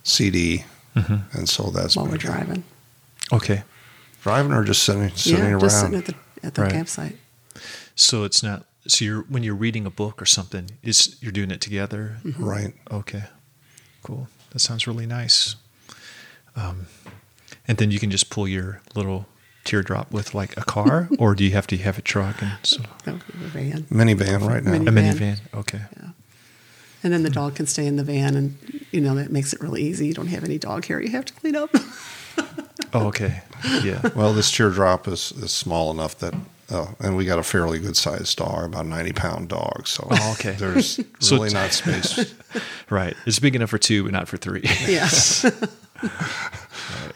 CD. 0.03 0.65
Mm-hmm. 0.95 1.38
And 1.38 1.49
so 1.49 1.69
that's 1.71 1.95
while 1.95 2.06
we're 2.06 2.12
good. 2.13 2.21
driving. 2.21 2.63
Okay, 3.32 3.63
Driving 4.21 4.51
or 4.53 4.63
just 4.63 4.84
sitting, 4.84 5.10
sitting 5.15 5.39
yeah, 5.39 5.49
around. 5.51 5.60
just 5.62 5.79
sitting 5.82 5.97
at 5.97 6.06
the 6.06 6.15
at 6.43 6.53
the 6.56 6.62
Right. 6.63 6.71
campsite. 6.71 7.17
so 7.95 8.23
it's 8.23 8.43
not. 8.43 8.65
So 8.88 9.06
you're 9.06 9.21
when 9.23 9.43
you're 9.43 9.56
reading 9.56 9.86
a 9.86 9.89
book 9.89 10.21
or 10.21 10.25
something, 10.25 10.71
is 10.84 11.15
you're 11.21 11.32
doing 11.32 11.51
it 11.51 11.62
together. 11.62 12.17
Right. 12.38 12.73
Okay, 12.91 13.23
cool. 14.03 14.27
That 14.51 14.60
sounds 14.60 14.86
really 14.88 15.06
nice. 15.06 15.56
Um, 16.56 16.88
and 17.67 17.77
then 17.77 17.91
you 17.91 17.99
can 17.99 18.12
just 18.12 18.29
pull 18.29 18.47
your 18.47 18.82
little 18.93 19.25
teardrop 19.63 20.12
with 20.12 20.34
like 20.36 20.56
a 20.58 20.62
car, 20.65 21.08
or 21.17 21.34
do 21.34 21.43
you 21.43 21.51
have 21.51 21.65
to 21.67 21.77
have 21.77 21.97
a 21.97 22.01
truck 22.01 22.41
and 22.41 22.51
so 22.63 22.82
That 23.06 23.13
would 23.13 23.25
be 23.27 23.39
the 23.39 23.47
van. 23.47 23.84
Minivan 23.89 24.47
right 24.47 24.63
now. 24.63 24.71
Mini- 24.71 24.88
a 24.88 24.91
Minivan. 24.91 25.17
minivan? 25.17 25.39
Okay. 25.60 25.82
And 27.04 27.12
then 27.12 27.24
the 27.24 27.30
dog 27.30 27.56
can 27.56 27.68
stay 27.68 27.86
in 27.86 27.98
the 27.98 28.04
van, 28.04 28.36
and 28.36 28.58
you 28.92 29.02
know 29.02 29.13
that 29.16 29.30
makes 29.32 29.52
it 29.54 29.60
really 29.62 29.82
easy. 29.84 30.08
You 30.08 30.13
don't 30.13 30.28
have 30.28 30.44
any 30.46 30.58
dog 30.58 30.86
hair 30.86 31.02
you 31.02 31.10
have 31.12 31.26
to 31.26 31.34
clean 31.34 31.56
up. 31.56 31.70
Oh, 32.96 33.08
okay. 33.08 33.42
Yeah. 33.84 34.02
Well, 34.16 34.34
this 34.34 34.52
teardrop 34.52 35.08
is, 35.08 35.32
is 35.34 35.52
small 35.52 35.89
enough 35.89 36.16
that, 36.20 36.36
uh, 36.72 36.88
and 37.00 37.18
we 37.18 37.26
got 37.26 37.39
a 37.39 37.44
fairly 37.44 37.80
good 37.80 37.98
sized 37.98 38.38
dog, 38.38 38.66
about 38.66 38.86
a 38.86 38.88
90 38.88 39.13
pound 39.13 39.50
dog. 39.50 39.88
So 39.88 40.08
Oh, 40.12 40.32
okay. 40.34 40.52
there's 40.52 41.00
So 41.20 41.36
really 41.38 41.48
it's- 41.48 41.54
not 41.54 41.74
space. 41.74 42.34
right. 42.92 43.16
It's 43.26 43.39
big 43.39 43.56
enough 43.56 43.72
for 43.72 43.80
two, 43.80 44.04
but 44.04 44.12
not 44.12 44.28
for 44.28 44.38
three. 44.38 44.62
yeah. 44.88 45.10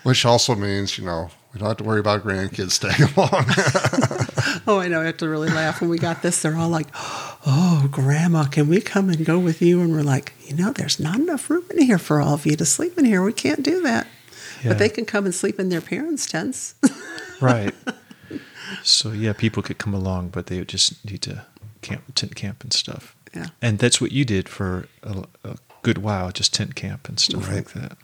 Which 0.04 0.26
also 0.26 0.56
means, 0.56 0.98
you 0.98 1.06
know, 1.06 1.30
we 1.54 1.60
don't 1.60 1.68
have 1.68 1.78
to 1.78 1.84
worry 1.84 2.00
about 2.00 2.24
grandkids 2.24 2.80
tagging 2.80 3.14
along. 3.16 4.64
Oh, 4.68 4.80
I 4.80 4.88
know. 4.88 5.02
I 5.02 5.06
have 5.06 5.18
to 5.18 5.30
really 5.30 5.50
laugh 5.50 5.82
when 5.82 5.90
we 5.90 5.98
got 6.00 6.22
this. 6.22 6.42
They're 6.42 6.56
all 6.56 6.70
like, 6.70 6.88
"Oh, 6.96 7.27
Grandma, 7.92 8.46
can 8.46 8.68
we 8.68 8.82
come 8.82 9.10
and 9.10 9.26
go 9.26 9.40
with 9.40 9.62
you?" 9.62 9.82
And 9.82 9.92
we're 9.92 10.02
like, 10.04 10.34
"You 10.46 10.56
know, 10.56 10.72
there's 10.74 11.00
not 11.00 11.20
enough 11.20 11.50
room 11.50 11.64
in 11.72 11.82
here 11.82 11.98
for 11.98 12.20
all 12.22 12.34
of 12.34 12.46
you 12.46 12.56
to 12.58 12.66
sleep 12.66 12.98
in 12.98 13.06
here. 13.06 13.22
We 13.24 13.34
can't 13.34 13.64
do 13.64 13.82
that." 13.84 14.08
Yeah. 14.64 14.70
But 14.70 14.80
they 14.80 14.90
can 14.90 15.06
come 15.06 15.26
and 15.26 15.34
sleep 15.36 15.60
in 15.60 15.70
their 15.70 15.82
parents' 15.82 16.26
tents. 16.26 16.76
right. 17.42 17.74
So 18.84 19.12
yeah, 19.12 19.34
people 19.34 19.64
could 19.64 19.78
come 19.78 19.94
along, 19.94 20.30
but 20.30 20.48
they 20.48 20.58
would 20.60 20.68
just 20.68 21.06
need 21.06 21.22
to 21.24 21.46
camp, 21.82 22.04
tent 22.16 22.36
camp 22.36 22.64
and 22.64 22.74
stuff. 22.74 23.16
Yeah. 23.36 23.48
And 23.62 23.80
that's 23.80 24.02
what 24.02 24.12
you 24.12 24.26
did 24.26 24.50
for 24.50 24.88
a, 25.04 25.24
a 25.44 25.58
good 25.84 26.00
while, 26.00 26.32
just 26.32 26.54
tent 26.54 26.76
camp 26.76 27.08
and 27.08 27.20
stuff 27.20 27.48
Right. 27.48 27.58
like 27.58 27.72
that. 27.74 27.98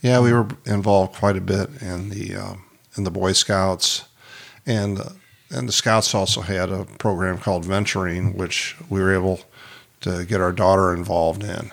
yeah, 0.00 0.18
we 0.20 0.32
were 0.32 0.48
involved 0.64 1.14
quite 1.14 1.36
a 1.36 1.40
bit 1.40 1.68
in 1.82 2.08
the 2.10 2.34
um, 2.36 2.64
in 2.96 3.04
the 3.04 3.10
Boy 3.10 3.32
Scouts, 3.32 4.04
and 4.64 4.98
uh, 4.98 5.10
and 5.50 5.68
the 5.68 5.72
Scouts 5.72 6.14
also 6.14 6.40
had 6.40 6.70
a 6.70 6.84
program 6.84 7.38
called 7.38 7.64
Venturing, 7.64 8.36
which 8.36 8.76
we 8.88 9.00
were 9.00 9.14
able 9.14 9.40
to 10.00 10.24
get 10.24 10.40
our 10.40 10.52
daughter 10.52 10.94
involved 10.94 11.42
in, 11.42 11.72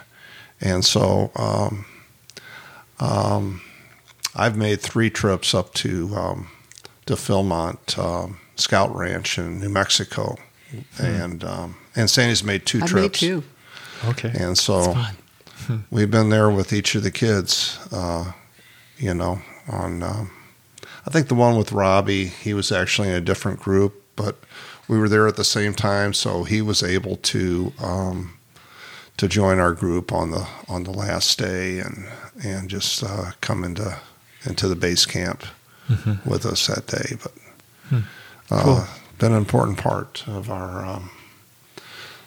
and 0.61 0.85
so 0.85 1.31
um, 1.35 1.85
um, 2.99 3.61
I've 4.35 4.57
made 4.57 4.81
three 4.81 5.09
trips 5.09 5.53
up 5.53 5.73
to 5.75 6.15
um, 6.15 6.49
to 7.05 7.15
Philmont 7.15 7.97
um, 7.97 8.39
Scout 8.55 8.95
Ranch 8.95 9.37
in 9.37 9.59
New 9.59 9.69
Mexico, 9.69 10.37
and 10.99 11.43
um, 11.43 11.75
and 11.95 12.09
Sandy's 12.09 12.43
made 12.43 12.65
two 12.65 12.81
I 12.83 12.87
trips. 12.87 13.21
made 13.21 13.29
two. 13.29 13.43
Okay. 14.05 14.31
And 14.37 14.57
so 14.57 14.95
we've 15.89 16.11
been 16.11 16.29
there 16.29 16.49
with 16.49 16.73
each 16.73 16.95
of 16.95 17.03
the 17.03 17.11
kids, 17.11 17.79
uh, 17.91 18.33
you 18.97 19.13
know, 19.13 19.41
on, 19.67 20.03
um, 20.03 20.31
I 21.05 21.09
think 21.09 21.27
the 21.27 21.35
one 21.35 21.57
with 21.57 21.71
Robbie, 21.71 22.25
he 22.27 22.53
was 22.53 22.71
actually 22.71 23.09
in 23.09 23.15
a 23.15 23.21
different 23.21 23.59
group, 23.59 24.01
but 24.15 24.37
we 24.87 24.97
were 24.97 25.09
there 25.09 25.27
at 25.27 25.35
the 25.35 25.43
same 25.43 25.73
time. 25.73 26.13
So 26.13 26.43
he 26.43 26.61
was 26.61 26.81
able 26.83 27.17
to, 27.17 27.73
um, 27.81 28.37
to 29.17 29.27
join 29.27 29.59
our 29.59 29.73
group 29.73 30.11
on 30.11 30.31
the, 30.31 30.47
on 30.69 30.83
the 30.83 30.91
last 30.91 31.37
day 31.39 31.79
and, 31.79 32.05
and 32.43 32.69
just, 32.69 33.03
uh, 33.03 33.31
come 33.41 33.63
into, 33.63 33.97
into 34.45 34.67
the 34.67 34.75
base 34.75 35.05
camp 35.05 35.43
with 36.25 36.45
us 36.45 36.67
that 36.67 36.87
day. 36.87 37.17
But 37.21 38.01
uh, 38.49 38.63
Cool. 38.63 38.83
been 39.19 39.31
an 39.33 39.37
important 39.37 39.77
part 39.77 40.23
of 40.27 40.49
our 40.49 40.85
um, 40.85 41.09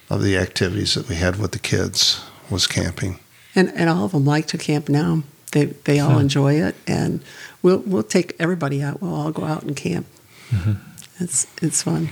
of 0.08 0.22
the 0.22 0.36
activities 0.36 0.94
that 0.94 1.08
we 1.08 1.16
had 1.16 1.36
with 1.36 1.50
the 1.52 1.58
kids 1.58 2.22
was 2.50 2.66
camping. 2.66 3.18
And 3.54 3.70
and 3.74 3.88
all 3.90 4.04
of 4.04 4.12
them 4.12 4.24
like 4.24 4.46
to 4.48 4.58
camp 4.58 4.88
now. 4.88 5.22
They 5.52 5.64
they 5.84 5.98
all 5.98 6.12
Hmm. 6.14 6.20
enjoy 6.20 6.54
it, 6.60 6.76
and 6.86 7.22
we'll 7.62 7.78
we'll 7.78 8.02
take 8.02 8.34
everybody 8.38 8.82
out. 8.82 9.00
We'll 9.02 9.14
all 9.14 9.32
go 9.32 9.44
out 9.44 9.62
and 9.62 9.76
camp. 9.76 10.06
It's 11.18 11.46
it's 11.62 11.82
fun. 11.82 12.08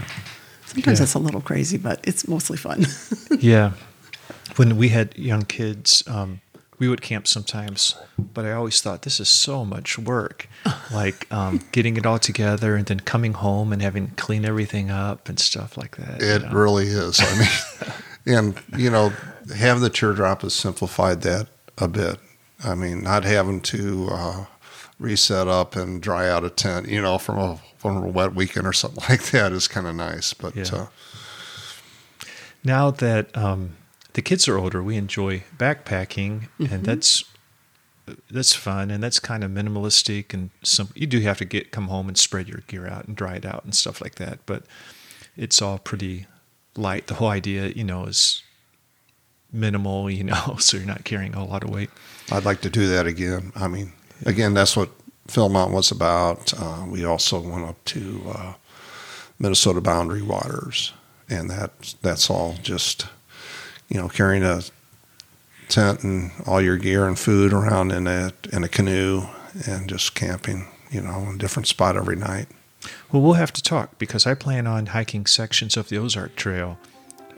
Sometimes 0.66 0.98
Yeah. 0.98 1.04
it's 1.04 1.14
a 1.14 1.18
little 1.18 1.40
crazy, 1.40 1.76
but 1.78 2.00
it's 2.04 2.26
mostly 2.28 2.56
fun. 2.56 2.86
Yeah. 3.38 3.72
When 4.56 4.76
we 4.76 4.88
had 4.90 5.16
young 5.18 5.42
kids, 5.42 6.02
um, 6.06 6.40
we 6.78 6.88
would 6.88 7.02
camp 7.02 7.26
sometimes, 7.26 7.96
but 8.18 8.44
I 8.44 8.52
always 8.52 8.80
thought 8.80 9.02
this 9.02 9.18
is 9.20 9.28
so 9.28 9.64
much 9.64 9.98
work. 9.98 10.48
Like 10.92 11.26
um, 11.32 11.60
getting 11.72 11.96
it 11.96 12.06
all 12.06 12.18
together 12.18 12.76
and 12.76 12.86
then 12.86 13.00
coming 13.00 13.32
home 13.34 13.72
and 13.72 13.82
having 13.82 14.08
to 14.08 14.14
clean 14.14 14.44
everything 14.44 14.90
up 14.90 15.28
and 15.28 15.38
stuff 15.40 15.76
like 15.76 15.96
that. 15.96 16.20
you 16.20 16.26
It 16.26 16.42
know? 16.42 16.50
really 16.52 16.86
is. 16.86 17.20
I 17.20 17.38
mean, 17.38 18.36
and 18.38 18.62
you 18.78 18.90
know, 18.90 19.12
having 19.56 19.82
the 19.82 19.90
teardrop 19.90 20.42
has 20.42 20.54
simplified 20.54 21.22
that 21.22 21.48
a 21.78 21.88
bit. 21.88 22.18
I 22.62 22.74
mean, 22.74 23.02
not 23.02 23.24
having 23.24 23.60
to 23.62 24.08
uh, 24.12 24.44
reset 25.04 25.46
up 25.46 25.76
and 25.76 26.00
dry 26.02 26.28
out 26.28 26.42
a 26.44 26.50
tent, 26.50 26.88
you 26.88 27.00
know, 27.02 27.18
from 27.18 27.38
a 27.38 27.60
from 27.78 27.96
a 27.98 28.06
wet 28.08 28.34
weekend 28.34 28.66
or 28.66 28.72
something 28.72 29.04
like 29.08 29.30
that 29.30 29.52
is 29.52 29.68
kind 29.68 29.86
of 29.86 29.94
nice. 29.94 30.32
But 30.34 30.56
Yeah. 30.56 30.64
uh, 30.72 30.86
now 32.64 32.90
that 32.90 33.36
um, 33.36 33.76
the 34.14 34.22
kids 34.22 34.48
are 34.48 34.58
older, 34.58 34.82
we 34.82 34.96
enjoy 34.96 35.44
backpacking, 35.58 36.48
and 36.58 36.84
that's 36.84 37.24
that's 38.30 38.54
fun, 38.54 38.90
and 38.90 39.02
that's 39.02 39.18
kind 39.20 39.44
of 39.44 39.50
minimalistic, 39.50 40.32
and 40.34 40.50
some 40.62 40.88
you 40.94 41.06
do 41.06 41.20
have 41.20 41.38
to 41.38 41.44
get 41.44 41.70
come 41.70 41.88
home 41.88 42.08
and 42.08 42.16
spread 42.18 42.48
your 42.48 42.62
gear 42.66 42.86
out 42.88 43.06
and 43.06 43.16
dry 43.16 43.34
it 43.34 43.44
out 43.46 43.64
and 43.64 43.74
stuff 43.74 44.00
like 44.00 44.14
that, 44.16 44.38
but 44.46 44.64
it's 45.36 45.60
all 45.62 45.78
pretty 45.78 46.26
light. 46.76 47.06
The 47.06 47.14
whole 47.14 47.28
idea, 47.28 47.68
you 47.68 47.84
know, 47.84 48.04
is 48.06 48.42
minimal, 49.52 50.10
you 50.10 50.24
know, 50.24 50.56
so 50.58 50.76
you're 50.76 50.86
not 50.86 51.04
carrying 51.04 51.34
a 51.34 51.38
whole 51.38 51.48
lot 51.48 51.64
of 51.64 51.70
weight. 51.70 51.90
I'd 52.32 52.44
like 52.44 52.60
to 52.62 52.70
do 52.70 52.86
that 52.88 53.06
again. 53.06 53.52
I 53.54 53.68
mean, 53.68 53.92
again, 54.24 54.54
that's 54.54 54.76
what 54.76 54.90
Philmont 55.28 55.70
was 55.70 55.90
about. 55.90 56.52
Uh, 56.54 56.84
we 56.88 57.04
also 57.04 57.40
went 57.40 57.64
up 57.64 57.82
to 57.86 58.22
uh, 58.28 58.52
Minnesota 59.38 59.80
boundary 59.80 60.22
waters, 60.22 60.92
and 61.28 61.50
that 61.50 61.94
that's 62.02 62.30
all 62.30 62.56
just 62.62 63.06
you 63.88 64.00
know 64.00 64.08
carrying 64.08 64.42
a 64.42 64.62
tent 65.68 66.02
and 66.02 66.30
all 66.46 66.60
your 66.60 66.76
gear 66.76 67.06
and 67.06 67.18
food 67.18 67.52
around 67.52 67.90
in 67.90 68.06
a 68.06 68.32
in 68.52 68.64
a 68.64 68.68
canoe 68.68 69.22
and 69.66 69.88
just 69.88 70.14
camping. 70.14 70.68
You 70.90 71.00
know, 71.00 71.26
in 71.28 71.34
a 71.34 71.38
different 71.38 71.66
spot 71.66 71.96
every 71.96 72.14
night. 72.14 72.46
Well, 73.10 73.20
we'll 73.20 73.32
have 73.32 73.52
to 73.54 73.62
talk 73.62 73.98
because 73.98 74.28
I 74.28 74.34
plan 74.34 74.68
on 74.68 74.86
hiking 74.86 75.26
sections 75.26 75.76
of 75.76 75.88
the 75.88 75.98
Ozark 75.98 76.36
Trail. 76.36 76.78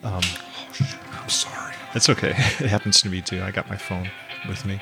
I'm 0.02 1.28
sorry. 1.28 1.74
That's 1.94 2.10
okay. 2.10 2.30
It 2.60 2.68
happens 2.68 3.00
to 3.02 3.08
me 3.08 3.22
too. 3.22 3.42
I 3.42 3.50
got 3.50 3.70
my 3.70 3.76
phone 3.76 4.10
with 4.46 4.66
me. 4.66 4.80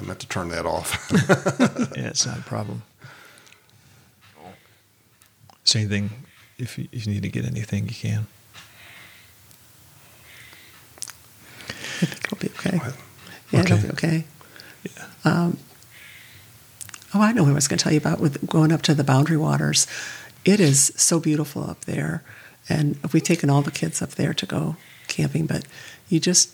I 0.00 0.04
meant 0.04 0.20
to 0.20 0.28
turn 0.28 0.48
that 0.48 0.66
off. 0.66 1.10
Yeah, 1.96 2.08
it's 2.08 2.24
not 2.26 2.38
a 2.38 2.42
problem. 2.42 2.82
Is 5.66 5.72
there 5.74 5.82
anything, 5.82 6.10
if 6.58 6.78
you, 6.78 6.88
if 6.92 7.06
you 7.06 7.12
need 7.12 7.22
to 7.22 7.28
get 7.28 7.44
anything, 7.44 7.88
you 7.88 7.94
can. 7.94 8.26
I 11.68 12.06
think 12.06 12.24
it'll 12.24 12.38
be 12.38 12.48
okay. 12.48 12.76
ahead. 12.76 12.94
Yeah, 13.50 13.60
it'll 13.60 13.78
be 13.78 13.90
okay. 13.90 14.24
Yeah. 14.84 15.04
Um, 15.24 15.58
Oh, 17.12 17.20
I 17.20 17.32
know 17.32 17.42
what 17.42 17.50
I 17.50 17.54
was 17.54 17.66
going 17.66 17.78
to 17.78 17.82
tell 17.82 17.92
you 17.92 17.98
about 17.98 18.20
with 18.20 18.46
going 18.48 18.70
up 18.70 18.82
to 18.82 18.94
the 18.94 19.02
Boundary 19.02 19.36
Waters. 19.36 19.88
It 20.44 20.60
is 20.60 20.92
so 20.96 21.18
beautiful 21.18 21.68
up 21.68 21.84
there, 21.84 22.22
and 22.68 22.98
we've 23.12 23.22
taken 23.22 23.50
all 23.50 23.62
the 23.62 23.72
kids 23.72 24.00
up 24.00 24.10
there 24.10 24.32
to 24.32 24.46
go 24.46 24.76
camping. 25.08 25.46
But 25.46 25.64
you 26.08 26.20
just 26.20 26.50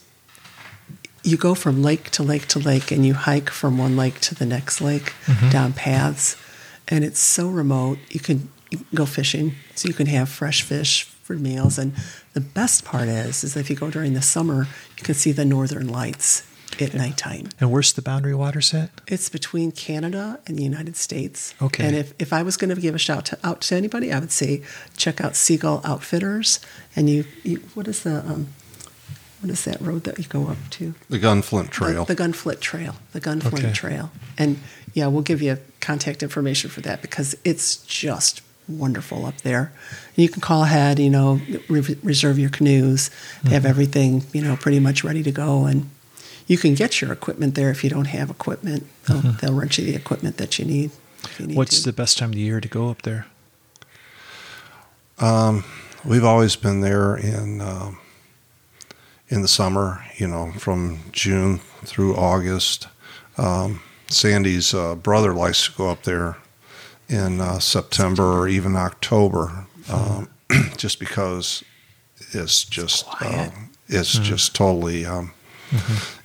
you 1.26 1.36
go 1.36 1.54
from 1.54 1.82
lake 1.82 2.10
to 2.10 2.22
lake 2.22 2.46
to 2.46 2.58
lake, 2.58 2.92
and 2.92 3.04
you 3.04 3.14
hike 3.14 3.50
from 3.50 3.76
one 3.78 3.96
lake 3.96 4.20
to 4.20 4.34
the 4.34 4.46
next 4.46 4.80
lake 4.80 5.12
down 5.50 5.72
paths, 5.72 6.36
and 6.86 7.04
it's 7.04 7.20
so 7.20 7.48
remote. 7.48 7.98
You 8.10 8.20
can, 8.20 8.48
you 8.70 8.78
can 8.78 8.86
go 8.94 9.06
fishing, 9.06 9.54
so 9.74 9.88
you 9.88 9.94
can 9.94 10.06
have 10.06 10.28
fresh 10.28 10.62
fish 10.62 11.04
for 11.04 11.34
meals. 11.34 11.78
And 11.78 11.94
the 12.32 12.40
best 12.40 12.84
part 12.84 13.08
is, 13.08 13.42
is 13.42 13.56
if 13.56 13.68
you 13.68 13.74
go 13.74 13.90
during 13.90 14.14
the 14.14 14.22
summer, 14.22 14.68
you 14.96 15.02
can 15.02 15.14
see 15.14 15.32
the 15.32 15.44
northern 15.44 15.88
lights 15.88 16.46
at 16.80 16.94
nighttime. 16.94 17.48
And 17.60 17.72
where's 17.72 17.92
the 17.92 18.02
boundary 18.02 18.34
waters 18.34 18.72
at? 18.72 18.90
It's 19.08 19.28
between 19.28 19.72
Canada 19.72 20.38
and 20.46 20.56
the 20.56 20.62
United 20.62 20.96
States. 20.96 21.54
Okay. 21.60 21.84
And 21.84 21.96
if, 21.96 22.12
if 22.20 22.32
I 22.32 22.42
was 22.42 22.56
going 22.56 22.72
to 22.72 22.80
give 22.80 22.94
a 22.94 22.98
shout 22.98 23.26
to, 23.26 23.38
out 23.42 23.62
to 23.62 23.74
anybody, 23.74 24.12
I 24.12 24.20
would 24.20 24.30
say 24.30 24.62
check 24.96 25.20
out 25.20 25.34
Seagull 25.34 25.80
Outfitters. 25.84 26.60
And 26.94 27.10
you, 27.10 27.24
you 27.42 27.62
what 27.74 27.88
is 27.88 28.04
the 28.04 28.18
um, 28.18 28.48
what 29.46 29.52
is 29.52 29.64
that 29.64 29.80
road 29.80 30.04
that 30.04 30.18
you 30.18 30.24
go 30.24 30.48
up 30.48 30.58
to? 30.70 30.94
the 31.08 31.20
Gunflint 31.20 31.70
Trail. 31.70 32.04
The, 32.04 32.14
the 32.14 32.22
Gunflint 32.22 32.60
Trail. 32.60 32.96
The 33.12 33.20
Gunflint 33.20 33.58
Okay. 33.58 33.72
Trail. 33.72 34.10
And 34.36 34.58
yeah, 34.92 35.06
we'll 35.06 35.22
give 35.22 35.40
you 35.40 35.58
contact 35.80 36.22
information 36.22 36.68
for 36.68 36.80
that 36.80 37.00
because 37.00 37.36
it's 37.44 37.76
just 37.76 38.42
wonderful 38.68 39.24
up 39.24 39.40
there. 39.42 39.72
And 40.16 40.22
you 40.22 40.28
can 40.28 40.40
call 40.40 40.64
ahead, 40.64 40.98
you 40.98 41.10
know, 41.10 41.40
re- 41.68 41.96
reserve 42.02 42.40
your 42.40 42.50
canoes. 42.50 43.10
They 43.44 43.50
have 43.50 43.64
everything, 43.64 44.24
you 44.32 44.42
know, 44.42 44.56
pretty 44.56 44.80
much 44.80 45.04
ready 45.04 45.22
to 45.22 45.30
go. 45.30 45.66
And 45.66 45.90
you 46.48 46.58
can 46.58 46.74
get 46.74 47.00
your 47.00 47.12
equipment 47.12 47.54
there 47.54 47.70
if 47.70 47.84
you 47.84 47.90
don't 47.90 48.06
have 48.06 48.28
equipment. 48.30 48.84
They'll, 49.06 49.18
mm-hmm. 49.18 49.46
they'll 49.46 49.54
rent 49.54 49.78
you 49.78 49.84
the 49.84 49.94
equipment 49.94 50.38
that 50.38 50.58
you 50.58 50.64
need. 50.64 50.90
You 51.38 51.46
need 51.46 51.56
What's 51.56 51.82
to. 51.82 51.86
the 51.86 51.92
best 51.92 52.18
time 52.18 52.30
of 52.30 52.34
the 52.34 52.40
year 52.40 52.60
to 52.60 52.68
go 52.68 52.90
up 52.90 53.02
there? 53.02 53.26
Um, 55.18 55.64
we've 56.04 56.24
always 56.24 56.56
been 56.56 56.80
there 56.80 57.16
in 57.16 57.60
um, 57.60 57.98
in 59.28 59.42
the 59.42 59.48
summer, 59.48 60.04
you 60.16 60.26
know, 60.26 60.52
from 60.52 61.00
June 61.12 61.58
through 61.84 62.16
August. 62.16 62.88
Um, 63.36 63.82
Sandy's 64.08 64.72
uh, 64.72 64.94
brother 64.94 65.34
likes 65.34 65.66
to 65.66 65.72
go 65.76 65.90
up 65.90 66.04
there 66.04 66.36
in 67.08 67.40
uh, 67.40 67.58
September 67.58 68.38
or 68.38 68.48
even 68.48 68.76
October, 68.76 69.66
um, 69.90 70.28
just 70.76 70.98
because 70.98 71.64
it's 72.32 72.64
just 72.64 73.06
quiet. 73.06 73.52
um, 73.52 73.70
it's 73.88 74.18
just 74.18 74.54
totally, 74.54 75.04
um, 75.04 75.32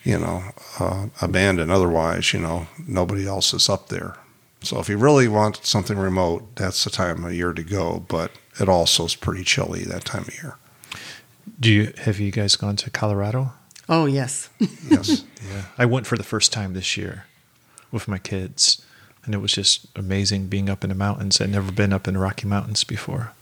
you 0.04 0.18
know, 0.18 0.44
uh, 0.80 1.08
abandoned. 1.22 1.72
Otherwise, 1.72 2.34
you 2.34 2.40
know, 2.40 2.68
nobody 2.88 3.28
else 3.28 3.54
is 3.54 3.70
up 3.70 3.90
there. 3.90 4.16
So 4.62 4.80
if 4.80 4.90
you 4.90 4.98
really 4.98 5.28
want 5.28 5.66
something 5.66 5.98
remote, 5.98 6.56
that's 6.56 6.84
the 6.84 6.90
time 6.90 7.24
of 7.24 7.34
year 7.34 7.54
to 7.54 7.64
go. 7.64 8.04
But 8.08 8.32
it 8.60 8.70
also 8.70 9.06
is 9.06 9.16
pretty 9.16 9.44
chilly 9.44 9.84
that 9.86 10.06
time 10.06 10.24
of 10.24 10.34
year. 10.34 10.58
Do 11.60 11.72
you 11.72 11.94
have 12.00 12.20
you 12.20 12.32
guys 12.32 12.56
gone 12.56 12.76
to 12.78 12.90
Colorado? 12.90 13.54
oh, 13.90 14.06
yes. 14.06 14.50
Yes. 14.90 15.24
Yeah, 15.52 15.64
I 15.76 15.86
went 15.86 16.06
for 16.06 16.18
the 16.18 16.24
first 16.24 16.54
time 16.54 16.74
this 16.74 16.96
year 16.96 17.26
with 17.92 18.08
my 18.08 18.20
kids, 18.20 18.86
and 19.26 19.34
it 19.34 19.40
was 19.40 19.52
just 19.54 19.88
amazing 19.98 20.48
being 20.48 20.70
up 20.70 20.84
in 20.84 20.90
the 20.90 20.96
mountains. 20.96 21.42
I'd 21.42 21.50
never 21.50 21.72
been 21.72 21.92
up 21.92 22.08
in 22.08 22.14
the 22.14 22.20
Rocky 22.20 22.48
Mountains 22.48 22.84
before. 22.84 23.34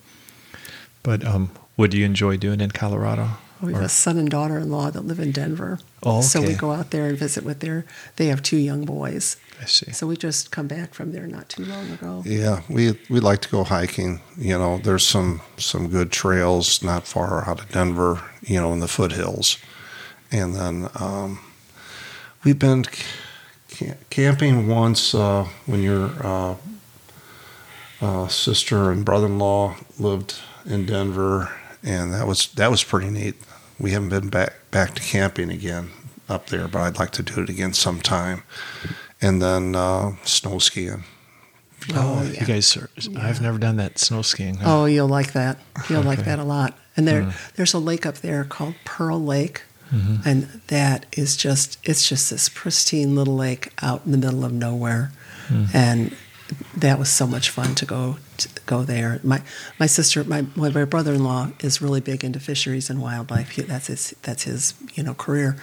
But 1.03 1.25
um, 1.25 1.51
what 1.75 1.91
do 1.91 1.97
you 1.97 2.05
enjoy 2.05 2.37
doing 2.37 2.61
in 2.61 2.71
Colorado? 2.71 3.31
We 3.61 3.73
have 3.73 3.81
Or- 3.81 3.85
a 3.85 3.89
son 3.89 4.17
and 4.17 4.29
daughter-in-law 4.29 4.91
that 4.91 5.01
live 5.05 5.19
in 5.19 5.31
Denver. 5.31 5.79
Oh, 6.03 6.21
So 6.21 6.41
we 6.41 6.53
go 6.53 6.71
out 6.71 6.91
there 6.91 7.07
and 7.07 7.17
visit 7.17 7.43
with 7.43 7.59
their, 7.59 7.85
they 8.15 8.27
have 8.27 8.41
two 8.41 8.57
young 8.57 8.85
boys. 8.85 9.35
I 9.61 9.65
see. 9.65 9.91
So 9.91 10.07
we 10.07 10.15
just 10.15 10.51
come 10.51 10.67
back 10.67 10.93
from 10.93 11.11
there 11.11 11.27
not 11.27 11.49
too 11.49 11.65
long 11.65 11.91
ago. 11.91 12.23
Yeah, 12.25 12.61
we 12.69 12.97
we 13.09 13.19
like 13.19 13.41
to 13.41 13.49
go 13.49 13.65
hiking. 13.65 14.21
You 14.37 14.57
know, 14.57 14.77
there's 14.77 15.05
some 15.05 15.41
some 15.57 15.89
good 15.89 16.11
trails 16.13 16.81
not 16.81 17.05
far 17.05 17.49
out 17.49 17.59
of 17.59 17.69
Denver. 17.69 18.21
You 18.41 18.61
know, 18.61 18.71
in 18.71 18.79
the 18.79 18.87
foothills, 18.87 19.57
and 20.31 20.55
then 20.55 20.87
um, 20.95 21.39
we've 22.45 22.57
been 22.57 22.85
ca- 23.69 23.97
camping 24.09 24.69
once 24.69 25.13
uh, 25.13 25.45
when 25.65 25.83
your 25.83 26.09
uh, 26.25 26.55
uh, 28.01 28.27
sister 28.29 28.91
and 28.91 29.03
brother-in-law 29.03 29.75
lived 29.99 30.39
in 30.65 30.85
Denver, 30.85 31.51
and 31.83 32.13
that 32.13 32.27
was 32.27 32.47
that 32.55 32.71
was 32.71 32.81
pretty 32.83 33.09
neat. 33.09 33.35
We 33.79 33.91
haven't 33.91 34.09
been 34.09 34.29
back 34.29 34.53
back 34.71 34.95
to 34.95 35.01
camping 35.01 35.49
again 35.49 35.91
up 36.27 36.47
there, 36.47 36.67
but 36.67 36.81
I'd 36.81 36.99
like 36.99 37.11
to 37.11 37.23
do 37.23 37.41
it 37.41 37.49
again 37.49 37.73
sometime. 37.73 38.43
And 39.21 39.41
then 39.41 39.75
uh, 39.75 40.15
snow 40.23 40.59
skiing. 40.59 41.03
Oh, 41.93 42.19
oh 42.19 42.23
you 42.23 42.33
yeah. 42.33 42.45
guys 42.45 42.77
are, 42.77 42.89
I've 43.17 43.41
never 43.41 43.57
done 43.57 43.77
that 43.77 43.97
snow 43.99 44.21
skiing. 44.21 44.55
huh? 44.55 44.81
Oh, 44.81 44.85
you'll 44.85 45.07
like 45.07 45.33
that. 45.33 45.57
You'll 45.89 46.03
like 46.03 46.25
that 46.25 46.39
a 46.39 46.43
lot. 46.43 46.77
And 46.95 47.07
there, 47.07 47.23
hmm. 47.23 47.29
there's 47.55 47.73
a 47.73 47.79
lake 47.79 48.05
up 48.05 48.15
there 48.15 48.43
called 48.43 48.75
Pearl 48.83 49.23
Lake, 49.23 49.63
mm-hmm. 49.91 50.27
and 50.27 50.61
that 50.67 51.05
is 51.13 51.37
just 51.37 51.77
it's 51.83 52.07
just 52.07 52.29
this 52.29 52.49
pristine 52.49 53.15
little 53.15 53.35
lake 53.35 53.71
out 53.81 54.01
in 54.05 54.11
the 54.11 54.17
middle 54.17 54.43
of 54.43 54.51
nowhere, 54.51 55.11
hmm. 55.47 55.65
and 55.73 56.15
that 56.75 56.99
was 56.99 57.09
so 57.09 57.27
much 57.27 57.49
fun 57.49 57.75
to 57.75 57.85
go 57.85 58.17
to 58.37 58.49
go 58.65 58.83
there. 58.83 59.19
My 59.23 59.41
my 59.79 59.85
sister, 59.85 60.23
my 60.23 60.45
my 60.55 60.85
brother-in-law 60.85 61.51
is 61.61 61.81
really 61.81 62.01
big 62.01 62.23
into 62.23 62.39
fisheries 62.39 62.89
and 62.89 63.01
wildlife. 63.01 63.51
He, 63.51 63.63
that's 63.63 63.87
his 63.87 64.15
that's 64.21 64.43
his 64.43 64.73
you 64.93 65.03
know 65.03 65.13
career. 65.13 65.57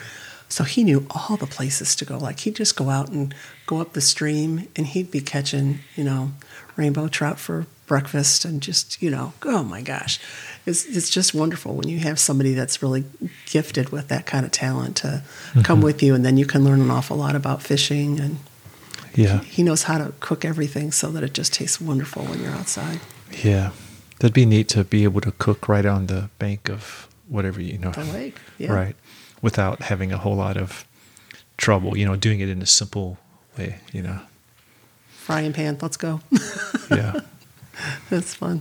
So 0.49 0.65
he 0.65 0.85
knew 0.85 1.07
all 1.11 1.37
the 1.37 1.47
places 1.47 1.97
to 1.97 2.05
go. 2.05 2.19
Like 2.19 2.41
he'd 2.41 2.57
just 2.57 2.77
go 2.77 2.91
out 2.91 3.09
and 3.09 3.35
go 3.67 3.81
up 3.81 3.93
the 3.93 4.01
stream 4.01 4.69
and 4.77 4.87
he'd 4.87 5.11
be 5.11 5.21
catching, 5.21 5.81
you 5.97 6.05
know, 6.05 6.33
rainbow 6.77 7.09
trout 7.09 7.39
for 7.39 7.67
breakfast 7.87 8.45
and 8.45 8.61
just, 8.61 9.03
you 9.03 9.11
know, 9.11 9.33
oh 9.45 9.65
my 9.65 9.83
gosh. 9.83 10.21
It's, 10.65 10.85
it's 10.85 11.11
just 11.11 11.35
wonderful 11.35 11.75
when 11.75 11.89
you 11.89 11.99
have 12.01 12.19
somebody 12.19 12.55
that's 12.55 12.83
really 12.83 13.05
gifted 13.47 13.91
with 13.91 14.09
that 14.09 14.27
kind 14.27 14.45
of 14.45 14.53
talent 14.53 14.97
to 14.99 15.23
come 15.63 15.79
mm-hmm. 15.79 15.85
with 15.85 16.03
you 16.03 16.15
and 16.15 16.25
then 16.25 16.37
you 16.37 16.47
can 16.47 16.65
learn 16.65 16.81
an 16.81 16.91
awful 16.91 17.17
lot 17.17 17.35
about 17.35 17.63
fishing 17.63 18.21
and 18.21 18.39
Yeah. 19.17 19.41
he 19.41 19.63
knows 19.63 19.85
how 19.85 19.99
to 19.99 20.13
cook 20.21 20.45
everything 20.45 20.93
so 20.93 21.11
that 21.11 21.23
it 21.23 21.33
just 21.33 21.55
tastes 21.55 21.81
wonderful 21.81 22.25
when 22.25 22.41
you're 22.43 22.53
outside. 22.53 23.01
Yeah. 23.43 23.71
That'd 24.19 24.35
be 24.35 24.47
neat 24.47 24.69
to 24.71 24.85
be 24.85 25.05
able 25.05 25.21
to 25.23 25.33
cook 25.33 25.69
right 25.69 25.85
on 25.85 26.07
the 26.07 26.31
bank 26.39 26.69
of 26.69 27.09
whatever, 27.29 27.61
you 27.61 27.79
know. 27.79 27.91
The 27.93 28.05
lake, 28.05 28.37
yeah. 28.59 28.73
Right. 28.73 28.97
Without 29.43 29.83
having 29.83 30.13
a 30.13 30.19
whole 30.19 30.37
lot 30.37 30.57
of 30.57 30.87
trouble, 31.57 31.97
you 31.97 32.07
know, 32.07 32.17
doing 32.17 32.41
it 32.41 32.49
in 32.49 32.63
a 32.63 32.67
simple 32.67 33.19
way, 33.59 33.81
you 33.93 34.03
know. 34.03 34.21
Frying 35.09 35.53
pan, 35.53 35.79
let's 35.81 35.97
go. 35.97 36.21
Yeah. 36.89 37.21
that's 38.11 38.35
fun. 38.35 38.61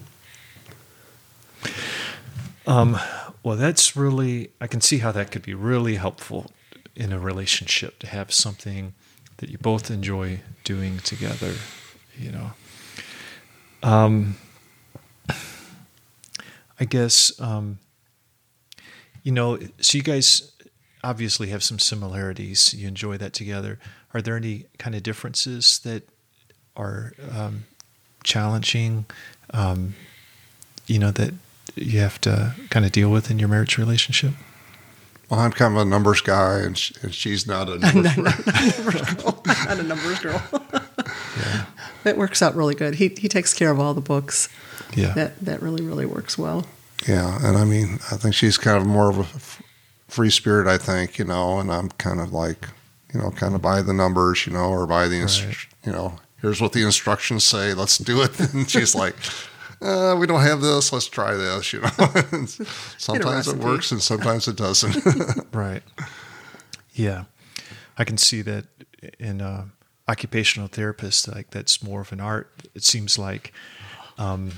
Um, 2.66 2.98
well, 3.44 3.56
that's 3.56 3.96
really, 3.96 4.50
I 4.60 4.66
can 4.66 4.82
see 4.82 4.98
how 4.98 5.12
that 5.12 5.32
could 5.32 5.44
be 5.44 5.54
really 5.54 5.96
helpful 5.96 6.52
in 6.96 7.14
a 7.14 7.20
relationship 7.20 8.00
to 8.00 8.08
have 8.08 8.34
something 8.34 8.94
that 9.38 9.50
you 9.50 9.58
both 9.58 9.92
enjoy 9.92 10.40
doing 10.64 10.98
together, 11.00 11.54
you 12.18 12.32
know. 12.32 12.52
Um, 13.84 14.38
I 16.80 16.86
guess, 16.86 17.40
um, 17.40 17.80
you 19.24 19.32
know, 19.32 19.60
so 19.80 19.98
you 19.98 20.04
guys 20.04 20.52
obviously 21.04 21.48
have 21.50 21.64
some 21.64 21.80
similarities. 21.80 22.74
You 22.74 22.88
enjoy 22.88 23.18
that 23.18 23.34
together. 23.34 23.80
Are 24.14 24.22
there 24.22 24.36
any 24.36 24.66
kind 24.78 24.96
of 24.96 25.04
differences 25.04 25.80
that 25.80 26.08
are 26.76 27.14
um, 27.32 27.66
challenging, 28.24 29.06
um, 29.52 29.96
you 30.88 31.00
know, 31.00 31.12
that 31.12 31.34
you 31.76 32.00
have 32.00 32.20
to 32.22 32.56
kind 32.70 32.86
of 32.86 32.92
deal 32.92 33.10
with 33.10 33.30
in 33.30 33.40
your 33.40 33.50
marriage 33.50 33.78
relationship? 33.78 34.34
Well, 35.30 35.40
I'm 35.40 35.52
kind 35.52 35.76
of 35.76 35.82
a 35.82 35.86
numbers 35.86 36.22
guy, 36.22 36.60
and, 36.60 36.78
sh- 36.78 36.92
and 37.02 37.14
she's 37.14 37.48
not 37.48 37.68
a 37.70 37.78
numbers 37.94 38.16
girl. 39.16 39.42
Not 39.46 39.80
a 39.80 39.84
numbers 39.84 40.20
girl. 40.20 40.42
That 42.04 42.18
works 42.18 42.42
out 42.44 42.56
really 42.56 42.76
good. 42.76 42.96
He 42.96 43.08
he 43.18 43.28
takes 43.28 43.52
care 43.54 43.72
of 43.72 43.80
all 43.80 43.96
the 43.96 44.02
books. 44.02 44.48
Yeah. 44.96 45.14
That 45.14 45.40
that 45.44 45.62
really 45.62 45.84
really 45.84 46.06
works 46.06 46.38
well. 46.38 46.68
Yeah, 47.08 47.40
and 47.44 47.58
I 47.58 47.66
mean, 47.66 47.96
I 48.12 48.16
think 48.18 48.36
she's 48.36 48.58
kind 48.58 48.78
of 48.78 48.86
more 48.86 49.10
of 49.10 49.18
a 49.18 49.22
f- 49.22 49.62
free 50.08 50.30
spirit, 50.30 50.68
I 50.68 50.78
think, 50.78 51.18
you 51.18 51.26
know, 51.26 51.60
and 51.60 51.72
I'm 51.72 51.90
kind 51.98 52.20
of 52.20 52.32
like, 52.32 52.68
you 53.14 53.20
know, 53.20 53.32
kind 53.32 53.54
of 53.56 53.62
by 53.62 53.82
the 53.82 53.94
numbers, 53.94 54.46
you 54.48 54.54
know, 54.54 54.70
or 54.70 54.86
by 54.88 55.08
the, 55.08 55.16
inst- 55.20 55.46
Right. 55.46 55.56
you 55.86 55.92
know, 55.92 56.20
here's 56.42 56.62
what 56.62 56.72
the 56.74 56.84
instructions 56.84 57.44
say, 57.44 57.74
let's 57.74 57.98
do 57.98 58.22
it. 58.22 58.40
And 58.54 58.70
she's 58.70 58.96
like, 58.96 59.16
uh, 59.86 60.16
we 60.18 60.26
don't 60.26 60.42
have 60.42 60.62
this, 60.62 60.92
let's 60.92 61.08
try 61.08 61.36
this, 61.36 61.72
you 61.72 61.82
know. 61.82 61.90
Sometimes 62.98 63.48
it 63.48 63.58
works 63.58 63.92
and 63.92 64.02
sometimes 64.02 64.48
it 64.48 64.56
doesn't. 64.56 65.46
Right. 65.54 65.84
Yeah. 66.94 67.26
I 67.98 68.04
can 68.04 68.18
see 68.18 68.42
that 68.42 68.66
in 69.20 69.42
uh, 69.42 69.66
occupational 70.08 70.68
therapists, 70.70 71.34
like 71.34 71.52
that's 71.52 71.84
more 71.84 72.02
of 72.02 72.12
an 72.12 72.20
art. 72.20 72.50
It 72.74 72.84
seems 72.84 73.18
like 73.20 73.54
um, 74.18 74.52